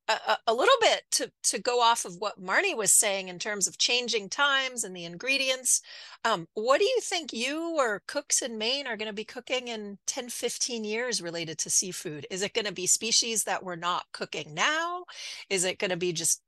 a, 0.07 0.37
a, 0.47 0.53
little 0.53 0.75
bit 0.81 1.03
to 1.11 1.31
to 1.43 1.59
go 1.59 1.81
off 1.81 2.03
of 2.05 2.17
what 2.17 2.41
Marnie 2.41 2.75
was 2.75 2.91
saying 2.91 3.29
in 3.29 3.39
terms 3.39 3.67
of 3.67 3.77
changing 3.77 4.29
times 4.29 4.83
and 4.83 4.95
the 4.95 5.05
ingredients. 5.05 5.81
Um, 6.25 6.47
what 6.53 6.79
do 6.79 6.85
you 6.85 6.99
think 7.01 7.31
you 7.31 7.77
or 7.77 8.03
cooks 8.07 8.41
in 8.41 8.57
Maine 8.57 8.85
are 8.85 8.97
going 8.97 9.07
to 9.07 9.13
be 9.13 9.23
cooking 9.23 9.69
in 9.69 9.97
10, 10.07 10.29
15 10.29 10.83
years 10.83 11.21
related 11.21 11.57
to 11.59 11.69
seafood? 11.69 12.27
Is 12.29 12.41
it 12.41 12.53
going 12.53 12.65
to 12.65 12.73
be 12.73 12.87
species 12.87 13.43
that 13.45 13.63
we're 13.63 13.75
not 13.75 14.05
cooking 14.11 14.53
now? 14.53 15.05
Is 15.49 15.63
it 15.63 15.79
going 15.79 15.91
to 15.91 15.97
be 15.97 16.11
just 16.11 16.41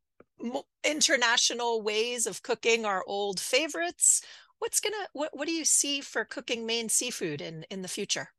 international 0.84 1.82
ways 1.82 2.28
of 2.28 2.44
cooking 2.44 2.86
our 2.86 3.04
old 3.08 3.40
favorites? 3.40 4.22
What's 4.60 4.80
gonna 4.80 5.08
what 5.14 5.36
what 5.38 5.48
do 5.48 5.54
you 5.54 5.66
see 5.66 6.02
for 6.02 6.26
cooking 6.26 6.66
Maine 6.66 6.90
seafood 6.90 7.42
in 7.42 7.66
in 7.70 7.82
the 7.82 7.88
future? 7.88 8.30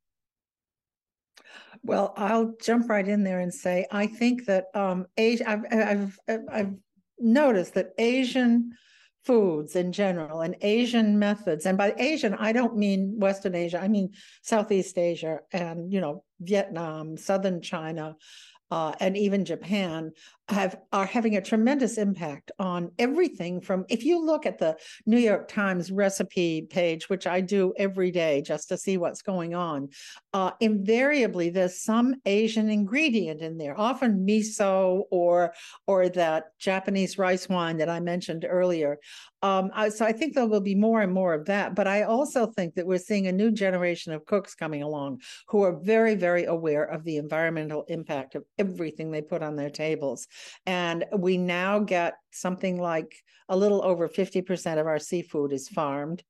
Well, 1.83 2.15
I'll 2.17 2.55
jump 2.61 2.89
right 2.89 3.07
in 3.07 3.23
there 3.23 3.41
and 3.41 3.53
say 3.53 3.87
I 3.91 4.07
think 4.07 4.47
that 4.47 4.67
um, 4.75 5.07
Asia. 5.17 5.49
I've, 5.49 5.65
I've 5.73 6.19
I've 6.51 6.75
noticed 7.19 7.75
that 7.75 7.93
Asian 7.99 8.73
foods 9.25 9.77
in 9.77 9.93
general 9.93 10.41
and 10.41 10.57
Asian 10.63 11.19
methods, 11.19 11.67
and 11.67 11.79
by 11.79 11.95
Asian 11.99 12.35
I 12.35 12.53
don't 12.53 12.77
mean 12.77 13.19
Western 13.19 13.55
Asia. 13.55 13.81
I 13.81 13.89
mean 13.89 14.13
Southeast 14.43 14.99
Asia 14.99 15.41
and 15.53 15.93
you 15.93 16.01
know 16.01 16.25
Vietnam, 16.41 17.17
Southern 17.17 17.61
China, 17.61 18.17
uh, 18.71 18.93
and 19.01 19.17
even 19.17 19.45
Japan 19.45 20.13
have 20.49 20.79
are 20.93 21.07
having 21.07 21.37
a 21.37 21.41
tremendous 21.41 21.99
impact 21.99 22.53
on 22.61 22.91
everything 23.01 23.61
from 23.61 23.85
if 23.89 24.05
you 24.05 24.25
look 24.25 24.47
at 24.47 24.59
the 24.59 24.77
New 25.05 25.19
York 25.19 25.49
Times 25.49 25.91
recipe 25.91 26.63
page 26.63 27.09
which 27.09 27.27
I 27.27 27.41
do 27.41 27.75
every 27.77 28.13
day 28.13 28.43
just 28.43 28.69
to 28.69 28.77
see 28.77 28.97
what's 28.97 29.23
going 29.23 29.55
on 29.55 29.89
uh, 30.33 30.53
invariably 30.61 31.51
there's 31.51 31.83
some 31.83 32.15
Asian 32.27 32.71
ingredient 32.71 33.41
in 33.41 33.59
there 33.59 33.79
often 33.79 34.25
miso 34.25 35.03
or 35.11 35.53
or 35.87 36.09
that 36.11 36.45
Japanese 36.61 37.19
rice 37.19 37.49
wine 37.49 37.79
that 37.79 37.89
I 37.89 38.01
mentioned 38.01 38.47
earlier. 38.49 38.99
Um, 39.43 39.71
so 39.91 40.05
I 40.05 40.13
think 40.13 40.35
there 40.35 40.47
will 40.47 40.61
be 40.61 40.75
more 40.75 41.03
and 41.03 41.13
more 41.13 41.35
of 41.35 41.47
that 41.47 41.75
but 41.75 41.89
I 41.89 42.03
also 42.03 42.47
think 42.47 42.75
that 42.77 42.87
we're 42.87 42.99
seeing 42.99 43.27
a 43.27 43.33
new 43.33 43.51
generation 43.51 44.13
of 44.13 44.25
cooks 44.27 44.55
coming 44.55 44.83
along 44.83 45.23
who 45.49 45.63
are 45.63 45.77
very 45.77 46.15
very 46.15 46.45
aware 46.45 46.85
of 46.85 47.03
the 47.03 47.17
environmental 47.17 47.85
impact 47.89 48.37
of 48.37 48.45
everything 48.59 49.11
they 49.11 49.23
put 49.23 49.43
on 49.43 49.57
their 49.57 49.71
tables 49.71 50.29
and 50.67 51.05
we 51.17 51.37
now 51.37 51.79
get 51.79 52.15
something 52.33 52.81
like 52.81 53.15
a 53.49 53.57
little 53.57 53.85
over 53.85 54.09
50% 54.09 54.79
of 54.79 54.87
our 54.87 54.99
seafood 54.99 55.53
is 55.53 55.69
farmed. 55.69 56.23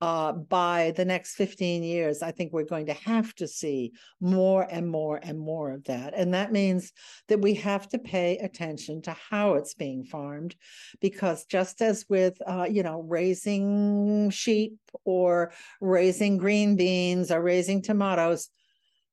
Uh, 0.00 0.30
by 0.30 0.92
the 0.96 1.04
next 1.04 1.34
15 1.34 1.82
years, 1.82 2.22
I 2.22 2.30
think 2.30 2.52
we're 2.52 2.62
going 2.62 2.86
to 2.86 2.92
have 2.92 3.34
to 3.34 3.48
see 3.48 3.90
more 4.20 4.64
and 4.70 4.88
more 4.88 5.18
and 5.20 5.36
more 5.36 5.72
of 5.72 5.82
that. 5.84 6.14
And 6.14 6.34
that 6.34 6.52
means 6.52 6.92
that 7.26 7.40
we 7.40 7.54
have 7.54 7.88
to 7.88 7.98
pay 7.98 8.36
attention 8.38 9.02
to 9.02 9.16
how 9.28 9.54
it's 9.54 9.74
being 9.74 10.04
farmed, 10.04 10.54
because 11.00 11.46
just 11.46 11.82
as 11.82 12.04
with, 12.08 12.38
uh, 12.46 12.68
you 12.70 12.84
know, 12.84 13.00
raising 13.00 14.30
sheep 14.30 14.76
or 15.04 15.50
raising 15.80 16.36
green 16.38 16.76
beans 16.76 17.32
or 17.32 17.42
raising 17.42 17.82
tomatoes, 17.82 18.50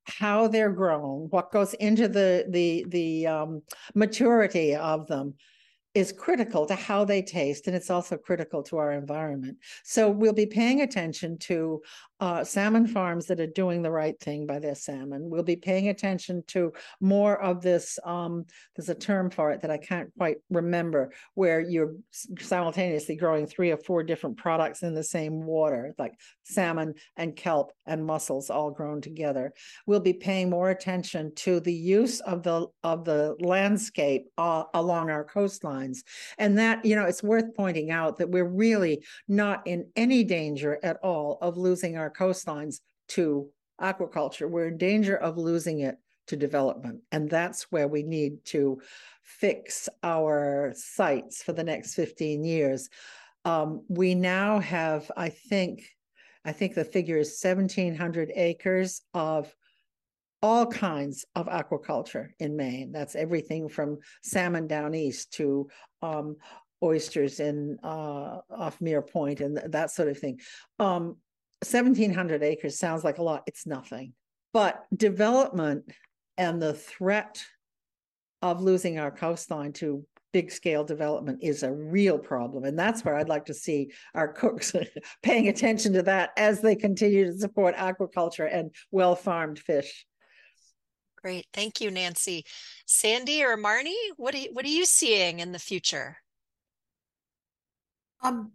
how 0.05 0.47
they're 0.47 0.71
grown, 0.71 1.27
what 1.29 1.51
goes 1.51 1.73
into 1.75 2.07
the 2.07 2.45
the 2.49 2.85
the 2.89 3.27
um, 3.27 3.61
maturity 3.93 4.75
of 4.75 5.07
them, 5.07 5.35
is 5.95 6.11
critical 6.11 6.65
to 6.65 6.75
how 6.75 7.05
they 7.05 7.21
taste, 7.21 7.67
and 7.67 7.75
it's 7.75 7.89
also 7.89 8.17
critical 8.17 8.61
to 8.61 8.77
our 8.77 8.91
environment. 8.91 9.57
So 9.83 10.09
we'll 10.09 10.33
be 10.33 10.45
paying 10.45 10.81
attention 10.81 11.37
to 11.39 11.81
uh, 12.19 12.43
salmon 12.43 12.85
farms 12.85 13.25
that 13.27 13.39
are 13.39 13.47
doing 13.47 13.81
the 13.81 13.91
right 13.91 14.17
thing 14.19 14.45
by 14.45 14.59
their 14.59 14.75
salmon. 14.75 15.29
We'll 15.29 15.43
be 15.43 15.55
paying 15.55 15.89
attention 15.89 16.43
to 16.47 16.73
more 16.99 17.41
of 17.41 17.61
this. 17.61 17.97
Um, 18.05 18.45
there's 18.75 18.89
a 18.89 18.95
term 18.95 19.29
for 19.29 19.51
it 19.51 19.61
that 19.61 19.71
I 19.71 19.77
can't 19.77 20.11
quite 20.17 20.37
remember, 20.49 21.11
where 21.33 21.61
you're 21.61 21.93
simultaneously 22.39 23.15
growing 23.15 23.47
three 23.47 23.71
or 23.71 23.77
four 23.77 24.03
different 24.03 24.37
products 24.37 24.83
in 24.83 24.93
the 24.93 25.03
same 25.03 25.43
water, 25.45 25.95
like 25.97 26.13
salmon 26.43 26.93
and 27.15 27.35
kelp 27.35 27.71
and 27.85 28.05
mussels 28.05 28.49
all 28.49 28.71
grown 28.71 28.99
together. 29.01 29.53
We'll 29.87 30.01
be 30.01 30.13
paying 30.13 30.49
more 30.49 30.71
attention 30.71 31.33
to 31.35 31.61
the 31.61 31.73
use 31.73 32.19
of 32.19 32.43
the 32.43 32.67
of 32.83 33.05
the 33.05 33.35
landscape 33.39 34.27
uh, 34.37 34.63
along 34.73 35.09
our 35.09 35.23
coastlines, 35.85 36.03
and 36.37 36.57
that 36.57 36.85
you 36.85 36.95
know 36.95 37.05
it's 37.05 37.23
worth 37.23 37.55
pointing 37.55 37.91
out 37.91 38.17
that 38.17 38.29
we're 38.29 38.45
really 38.45 39.03
not 39.27 39.65
in 39.65 39.87
any 39.95 40.23
danger 40.23 40.79
at 40.83 40.97
all 41.03 41.37
of 41.41 41.57
losing 41.57 41.97
our 41.97 42.05
our 42.05 42.11
coastlines 42.11 42.79
to 43.09 43.49
aquaculture. 43.81 44.49
We're 44.49 44.67
in 44.67 44.77
danger 44.77 45.17
of 45.17 45.37
losing 45.37 45.81
it 45.81 45.97
to 46.27 46.35
development. 46.35 47.01
And 47.11 47.29
that's 47.29 47.71
where 47.71 47.87
we 47.87 48.03
need 48.03 48.43
to 48.45 48.81
fix 49.23 49.89
our 50.03 50.73
sights 50.75 51.43
for 51.43 51.53
the 51.53 51.63
next 51.63 51.93
15 51.95 52.43
years. 52.43 52.89
Um, 53.43 53.83
we 53.89 54.15
now 54.15 54.59
have, 54.59 55.11
I 55.15 55.29
think, 55.29 55.83
I 56.45 56.51
think 56.51 56.73
the 56.73 56.85
figure 56.85 57.17
is 57.17 57.39
1,700 57.41 58.31
acres 58.35 59.01
of 59.13 59.53
all 60.41 60.65
kinds 60.65 61.25
of 61.35 61.47
aquaculture 61.47 62.29
in 62.39 62.55
Maine. 62.55 62.91
That's 62.91 63.15
everything 63.15 63.69
from 63.69 63.99
salmon 64.21 64.67
down 64.67 64.93
east 64.93 65.33
to 65.33 65.69
um, 66.01 66.37
oysters 66.83 67.39
in 67.39 67.77
uh, 67.83 68.39
off 68.49 68.79
Mere 68.81 69.01
Point 69.01 69.39
and 69.39 69.57
that 69.71 69.91
sort 69.91 70.09
of 70.09 70.19
thing. 70.19 70.39
Um, 70.79 71.17
1,700 71.63 72.43
acres 72.43 72.77
sounds 72.77 73.03
like 73.03 73.17
a 73.17 73.23
lot. 73.23 73.43
It's 73.47 73.65
nothing. 73.65 74.13
But 74.53 74.85
development 74.95 75.91
and 76.37 76.61
the 76.61 76.73
threat 76.73 77.43
of 78.41 78.61
losing 78.61 78.99
our 78.99 79.11
coastline 79.11 79.73
to 79.73 80.05
big 80.35 80.51
scale 80.51 80.83
development 80.83 81.39
is 81.41 81.63
a 81.63 81.71
real 81.71 82.19
problem. 82.19 82.65
And 82.65 82.77
that's 82.77 83.05
where 83.05 83.15
I'd 83.15 83.29
like 83.29 83.45
to 83.45 83.53
see 83.53 83.91
our 84.13 84.27
cooks 84.27 84.73
paying 85.23 85.47
attention 85.47 85.93
to 85.93 86.03
that 86.03 86.31
as 86.37 86.61
they 86.61 86.75
continue 86.75 87.25
to 87.25 87.37
support 87.37 87.75
aquaculture 87.75 88.47
and 88.51 88.75
well 88.91 89.15
farmed 89.15 89.59
fish. 89.59 90.05
Great. 91.25 91.47
Thank 91.55 91.81
you, 91.81 91.89
Nancy. 91.89 92.45
Sandy 92.85 93.43
or 93.43 93.57
Marnie, 93.57 93.95
what 94.15 94.35
are 94.35 94.37
you, 94.37 94.49
what 94.53 94.63
are 94.63 94.67
you 94.67 94.85
seeing 94.85 95.39
in 95.39 95.53
the 95.53 95.57
future? 95.57 96.17
Um, 98.21 98.51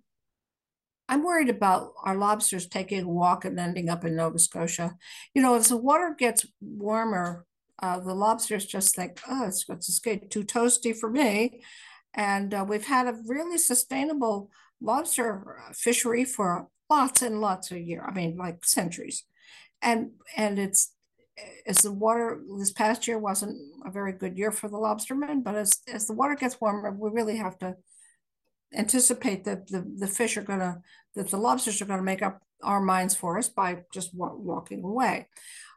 I'm 1.08 1.24
worried 1.24 1.48
about 1.48 1.94
our 2.04 2.14
lobsters 2.14 2.68
taking 2.68 3.02
a 3.02 3.08
walk 3.08 3.44
and 3.44 3.58
ending 3.58 3.88
up 3.88 4.04
in 4.04 4.14
Nova 4.14 4.38
Scotia. 4.38 4.94
You 5.34 5.42
know, 5.42 5.56
as 5.56 5.70
the 5.70 5.76
water 5.76 6.14
gets 6.16 6.46
warmer, 6.60 7.44
uh, 7.82 7.98
the 7.98 8.14
lobsters 8.14 8.66
just 8.66 8.94
think, 8.94 9.18
oh, 9.28 9.48
it's, 9.48 9.68
it's 9.68 9.98
getting 9.98 10.28
too 10.28 10.44
toasty 10.44 10.96
for 10.96 11.10
me. 11.10 11.62
And 12.14 12.54
uh, 12.54 12.64
we've 12.68 12.86
had 12.86 13.08
a 13.08 13.18
really 13.26 13.58
sustainable 13.58 14.48
lobster 14.80 15.56
fishery 15.74 16.24
for 16.24 16.68
lots 16.88 17.20
and 17.20 17.40
lots 17.40 17.72
of 17.72 17.78
years. 17.78 18.04
I 18.06 18.12
mean, 18.12 18.36
like 18.36 18.64
centuries. 18.64 19.24
And 19.82 20.10
and 20.36 20.56
it's 20.60 20.92
as 21.66 21.78
the 21.78 21.92
water 21.92 22.40
this 22.58 22.72
past 22.72 23.06
year 23.06 23.18
wasn't 23.18 23.56
a 23.84 23.90
very 23.90 24.12
good 24.12 24.36
year 24.36 24.50
for 24.50 24.68
the 24.68 24.76
lobstermen, 24.76 25.44
but 25.44 25.54
as 25.54 25.72
as 25.92 26.06
the 26.06 26.14
water 26.14 26.34
gets 26.34 26.60
warmer, 26.60 26.90
we 26.90 27.10
really 27.10 27.36
have 27.36 27.58
to 27.58 27.76
anticipate 28.72 29.44
that 29.44 29.66
the, 29.68 29.84
the 29.98 30.06
fish 30.06 30.36
are 30.36 30.42
gonna 30.42 30.80
that 31.14 31.28
the 31.30 31.36
lobsters 31.36 31.80
are 31.80 31.86
gonna 31.86 32.02
make 32.02 32.22
up 32.22 32.42
our 32.62 32.80
minds 32.80 33.14
for 33.14 33.38
us 33.38 33.48
by 33.48 33.82
just 33.92 34.14
wa- 34.14 34.34
walking 34.34 34.84
away. 34.84 35.28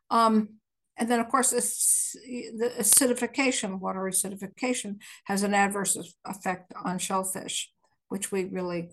Um, 0.09 0.59
and 0.97 1.09
then, 1.09 1.19
of 1.19 1.27
course, 1.29 1.49
the 1.49 2.71
acidification, 2.79 3.79
water 3.79 4.01
acidification, 4.01 4.97
has 5.25 5.41
an 5.41 5.53
adverse 5.53 5.97
effect 6.25 6.71
on 6.83 6.99
shellfish, 6.99 7.71
which 8.09 8.31
we 8.31 8.45
really, 8.45 8.91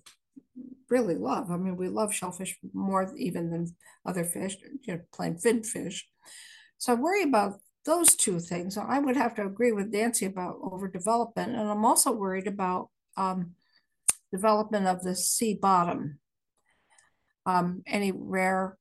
really 0.89 1.17
love. 1.17 1.51
I 1.51 1.59
mean, 1.59 1.77
we 1.77 1.89
love 1.89 2.15
shellfish 2.15 2.57
more 2.73 3.13
even 3.19 3.51
than 3.51 3.77
other 4.07 4.25
fish, 4.25 4.57
you 4.83 4.95
know, 4.95 5.01
plain 5.13 5.37
fin 5.37 5.63
fish. 5.63 6.09
So 6.81 6.95
I 6.95 6.97
worry 6.97 7.23
about 7.23 7.61
those 7.85 8.17
two 8.17 8.41
things. 8.41 8.79
I 8.79 8.99
would 8.99 9.17
have 9.17 9.35
to 9.35 9.45
agree 9.45 9.71
with 9.71 9.93
Nancy 9.93 10.25
about 10.25 10.61
overdevelopment. 10.63 11.49
And 11.49 11.69
I'm 11.69 11.85
also 11.85 12.11
worried 12.11 12.47
about 12.47 12.89
um, 13.19 13.53
development 14.33 14.87
of 14.87 15.03
the 15.03 15.15
sea 15.15 15.55
bottom. 15.55 16.19
Um, 17.45 17.83
any 17.87 18.13
rare 18.13 18.79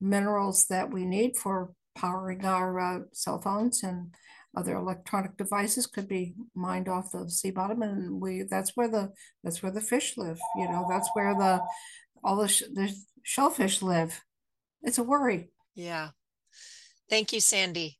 minerals 0.00 0.66
that 0.70 0.90
we 0.90 1.04
need 1.04 1.36
for 1.36 1.74
powering 1.94 2.46
our 2.46 2.80
uh, 2.80 2.98
cell 3.12 3.38
phones 3.38 3.82
and 3.82 4.14
other 4.56 4.74
electronic 4.74 5.36
devices 5.36 5.86
could 5.86 6.08
be 6.08 6.34
mined 6.54 6.88
off 6.88 7.12
the 7.12 7.28
sea 7.28 7.50
bottom 7.50 7.82
and 7.82 8.20
we 8.20 8.42
that's 8.42 8.76
where 8.76 8.88
the 8.88 9.10
that's 9.42 9.62
where 9.62 9.72
the 9.72 9.80
fish 9.80 10.18
live 10.18 10.38
you 10.56 10.68
know 10.68 10.86
that's 10.90 11.08
where 11.14 11.34
the 11.34 11.60
all 12.22 12.36
the, 12.36 12.48
sh- 12.48 12.64
the 12.74 12.94
shellfish 13.22 13.80
live 13.80 14.22
it's 14.82 14.98
a 14.98 15.02
worry 15.02 15.48
yeah 15.74 16.10
Thank 17.08 17.32
you, 17.32 17.40
Sandy. 17.40 17.98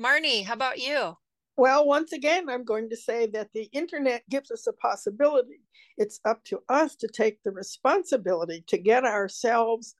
Marnie, 0.00 0.44
how 0.44 0.54
about 0.54 0.78
you? 0.78 1.16
Well, 1.56 1.86
once 1.86 2.12
again, 2.12 2.48
I'm 2.48 2.64
going 2.64 2.90
to 2.90 2.96
say 2.96 3.26
that 3.28 3.50
the 3.52 3.68
internet 3.72 4.28
gives 4.28 4.50
us 4.50 4.66
a 4.66 4.72
possibility. 4.72 5.60
It's 5.96 6.18
up 6.24 6.42
to 6.46 6.60
us 6.68 6.96
to 6.96 7.06
take 7.08 7.42
the 7.42 7.52
responsibility 7.52 8.64
to 8.66 8.78
get 8.78 9.04
ourselves 9.04 9.94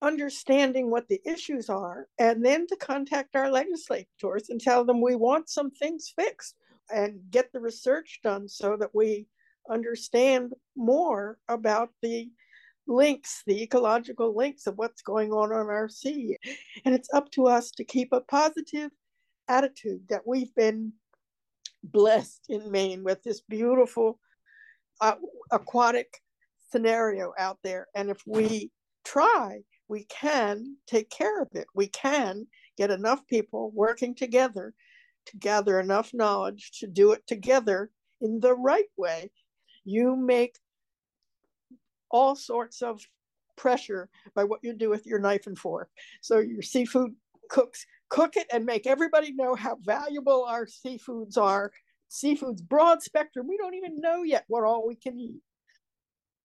understanding 0.00 0.90
what 0.90 1.08
the 1.08 1.20
issues 1.26 1.68
are 1.68 2.06
and 2.20 2.44
then 2.44 2.66
to 2.68 2.76
contact 2.76 3.34
our 3.34 3.50
legislators 3.50 4.48
and 4.48 4.60
tell 4.60 4.84
them 4.84 5.00
we 5.00 5.16
want 5.16 5.48
some 5.48 5.72
things 5.72 6.12
fixed 6.14 6.54
and 6.90 7.18
get 7.30 7.52
the 7.52 7.60
research 7.60 8.20
done 8.22 8.48
so 8.48 8.76
that 8.76 8.94
we 8.94 9.26
understand 9.68 10.52
more 10.76 11.38
about 11.48 11.90
the 12.02 12.30
links, 12.88 13.42
the 13.46 13.62
ecological 13.62 14.34
links 14.34 14.66
of 14.66 14.78
what's 14.78 15.02
going 15.02 15.32
on 15.32 15.52
on 15.52 15.68
our 15.68 15.88
sea. 15.88 16.36
And 16.84 16.94
it's 16.94 17.12
up 17.12 17.30
to 17.32 17.46
us 17.46 17.70
to 17.72 17.84
keep 17.84 18.12
a 18.12 18.20
positive 18.22 18.90
attitude 19.46 20.02
that 20.08 20.26
we've 20.26 20.54
been 20.54 20.92
blessed 21.82 22.46
in 22.48 22.70
Maine 22.70 23.04
with 23.04 23.22
this 23.22 23.40
beautiful 23.40 24.18
uh, 25.00 25.14
aquatic 25.52 26.20
scenario 26.70 27.32
out 27.38 27.58
there. 27.62 27.86
And 27.94 28.10
if 28.10 28.22
we 28.26 28.70
try, 29.04 29.60
we 29.88 30.04
can 30.04 30.76
take 30.86 31.10
care 31.10 31.40
of 31.40 31.48
it. 31.52 31.66
We 31.74 31.88
can 31.88 32.46
get 32.76 32.90
enough 32.90 33.26
people 33.26 33.70
working 33.74 34.14
together 34.14 34.74
to 35.26 35.36
gather 35.36 35.80
enough 35.80 36.12
knowledge 36.12 36.70
to 36.80 36.86
do 36.86 37.12
it 37.12 37.26
together 37.26 37.90
in 38.20 38.40
the 38.40 38.54
right 38.54 38.88
way. 38.96 39.30
You 39.84 40.16
make 40.16 40.56
all 42.10 42.36
sorts 42.36 42.82
of 42.82 43.00
pressure 43.56 44.08
by 44.34 44.44
what 44.44 44.60
you 44.62 44.72
do 44.72 44.88
with 44.88 45.06
your 45.06 45.18
knife 45.18 45.46
and 45.46 45.58
fork. 45.58 45.90
So 46.20 46.38
your 46.38 46.62
seafood 46.62 47.14
cooks 47.50 47.84
cook 48.08 48.36
it 48.36 48.46
and 48.52 48.64
make 48.64 48.86
everybody 48.86 49.32
know 49.32 49.54
how 49.54 49.76
valuable 49.82 50.44
our 50.44 50.66
seafoods 50.66 51.36
are. 51.36 51.72
Seafood's 52.08 52.62
broad 52.62 53.02
spectrum. 53.02 53.46
We 53.48 53.58
don't 53.58 53.74
even 53.74 54.00
know 54.00 54.22
yet 54.22 54.44
what 54.48 54.64
all 54.64 54.86
we 54.86 54.94
can 54.94 55.18
eat. 55.18 55.42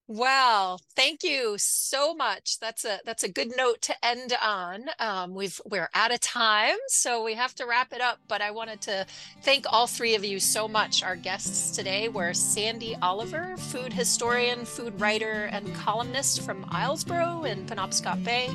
Wow, 0.08 0.80
thank 0.97 1.24
you 1.24 1.56
so 1.58 2.14
much. 2.14 2.60
That's 2.60 2.84
a 2.84 2.99
that's 3.06 3.24
a 3.24 3.30
good 3.30 3.56
note 3.56 3.82
to 3.84 4.06
end 4.06 4.34
on. 4.43 4.89
Um, 4.99 5.34
we've 5.34 5.62
we're 5.66 5.89
out 5.93 6.14
of 6.14 6.20
time, 6.20 6.76
so 6.88 7.24
we 7.24 7.36
have 7.36 7.56
to 7.56 7.66
wrap 7.66 7.93
it 7.93 8.01
up. 8.01 8.20
But 8.28 8.41
I 8.41 8.51
wanted 8.51 8.82
to 8.82 9.06
thank 9.43 9.66
all 9.72 9.88
three 9.88 10.16
of 10.16 10.26
you 10.26 10.41
so 10.41 10.68
much. 10.68 11.04
Our 11.04 11.16
guests 11.16 11.74
today 11.74 12.10
were 12.10 12.34
Sandy 12.34 12.97
Oliver, 13.01 13.56
food 13.56 13.93
historian, 13.93 14.66
food 14.66 14.99
writer, 14.99 15.45
and 15.54 15.74
columnist 15.74 16.41
from 16.41 16.66
Islesboro 16.66 17.49
in 17.49 17.66
Penobscot 17.66 18.26
Bay. 18.26 18.49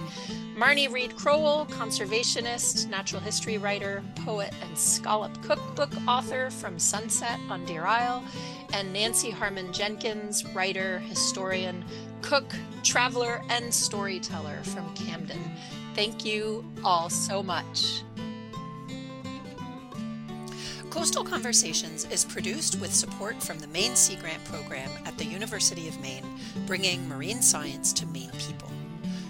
Marnie 0.59 0.93
Reed 0.93 1.15
Crowell, 1.15 1.67
conservationist, 1.71 2.89
natural 2.89 3.21
history 3.21 3.59
writer, 3.59 4.03
poet, 4.25 4.53
and 4.61 4.77
scallop 4.77 5.41
cookbook 5.45 5.93
author 6.09 6.51
from 6.51 6.81
Sunset 6.81 7.39
on 7.49 7.65
Deer 7.65 7.87
Isle 7.87 8.25
and 8.73 8.93
Nancy 8.93 9.31
Harmon 9.31 9.73
Jenkins, 9.73 10.45
writer, 10.47 10.99
historian, 10.99 11.85
cook, 12.23 12.45
traveler, 12.83 13.41
and 13.51 13.73
storyteller 13.73 14.59
from 14.65 14.93
Camden. 14.97 15.39
Thank 15.95 16.25
you 16.25 16.65
all 16.83 17.09
so 17.09 17.41
much. 17.41 18.03
Coastal 20.91 21.23
Conversations 21.23 22.05
is 22.07 22.25
produced 22.25 22.81
with 22.81 22.93
support 22.93 23.41
from 23.41 23.61
the 23.61 23.69
Maine 23.69 23.95
Sea 23.95 24.17
Grant 24.17 24.45
Program 24.47 24.91
at 25.07 25.17
the 25.19 25.25
University 25.25 25.87
of 25.87 26.01
Maine, 26.01 26.27
bringing 26.67 27.09
marine 27.09 27.43
science 27.43 27.93
to 27.93 28.07
Maine 28.07 28.33
people. 28.33 28.68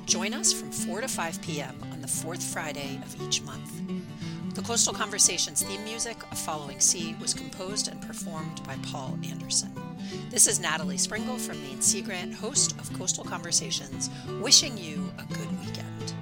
Join 0.08 0.32
us 0.32 0.54
from 0.54 0.70
4 0.70 1.02
to 1.02 1.08
5 1.08 1.42
p.m. 1.42 1.76
on 1.92 2.00
the 2.00 2.08
fourth 2.08 2.42
Friday 2.42 2.98
of 3.04 3.20
each 3.20 3.42
month. 3.42 3.70
The 4.54 4.62
Coastal 4.62 4.94
Conversations 4.94 5.62
theme 5.62 5.84
music 5.84 6.16
of 6.32 6.38
Following 6.38 6.80
Sea 6.80 7.14
was 7.20 7.34
composed 7.34 7.88
and 7.88 8.00
performed 8.00 8.62
by 8.64 8.76
Paul 8.90 9.18
Anderson. 9.28 9.70
This 10.30 10.46
is 10.46 10.60
Natalie 10.60 10.96
Springuel 10.96 11.38
from 11.38 11.60
Maine 11.60 11.82
Sea 11.82 12.00
Grant, 12.00 12.32
host 12.32 12.72
of 12.80 12.90
Coastal 12.94 13.22
Conversations, 13.22 14.08
wishing 14.40 14.78
you 14.78 15.12
a 15.18 15.30
good 15.34 15.60
weekend. 15.60 16.14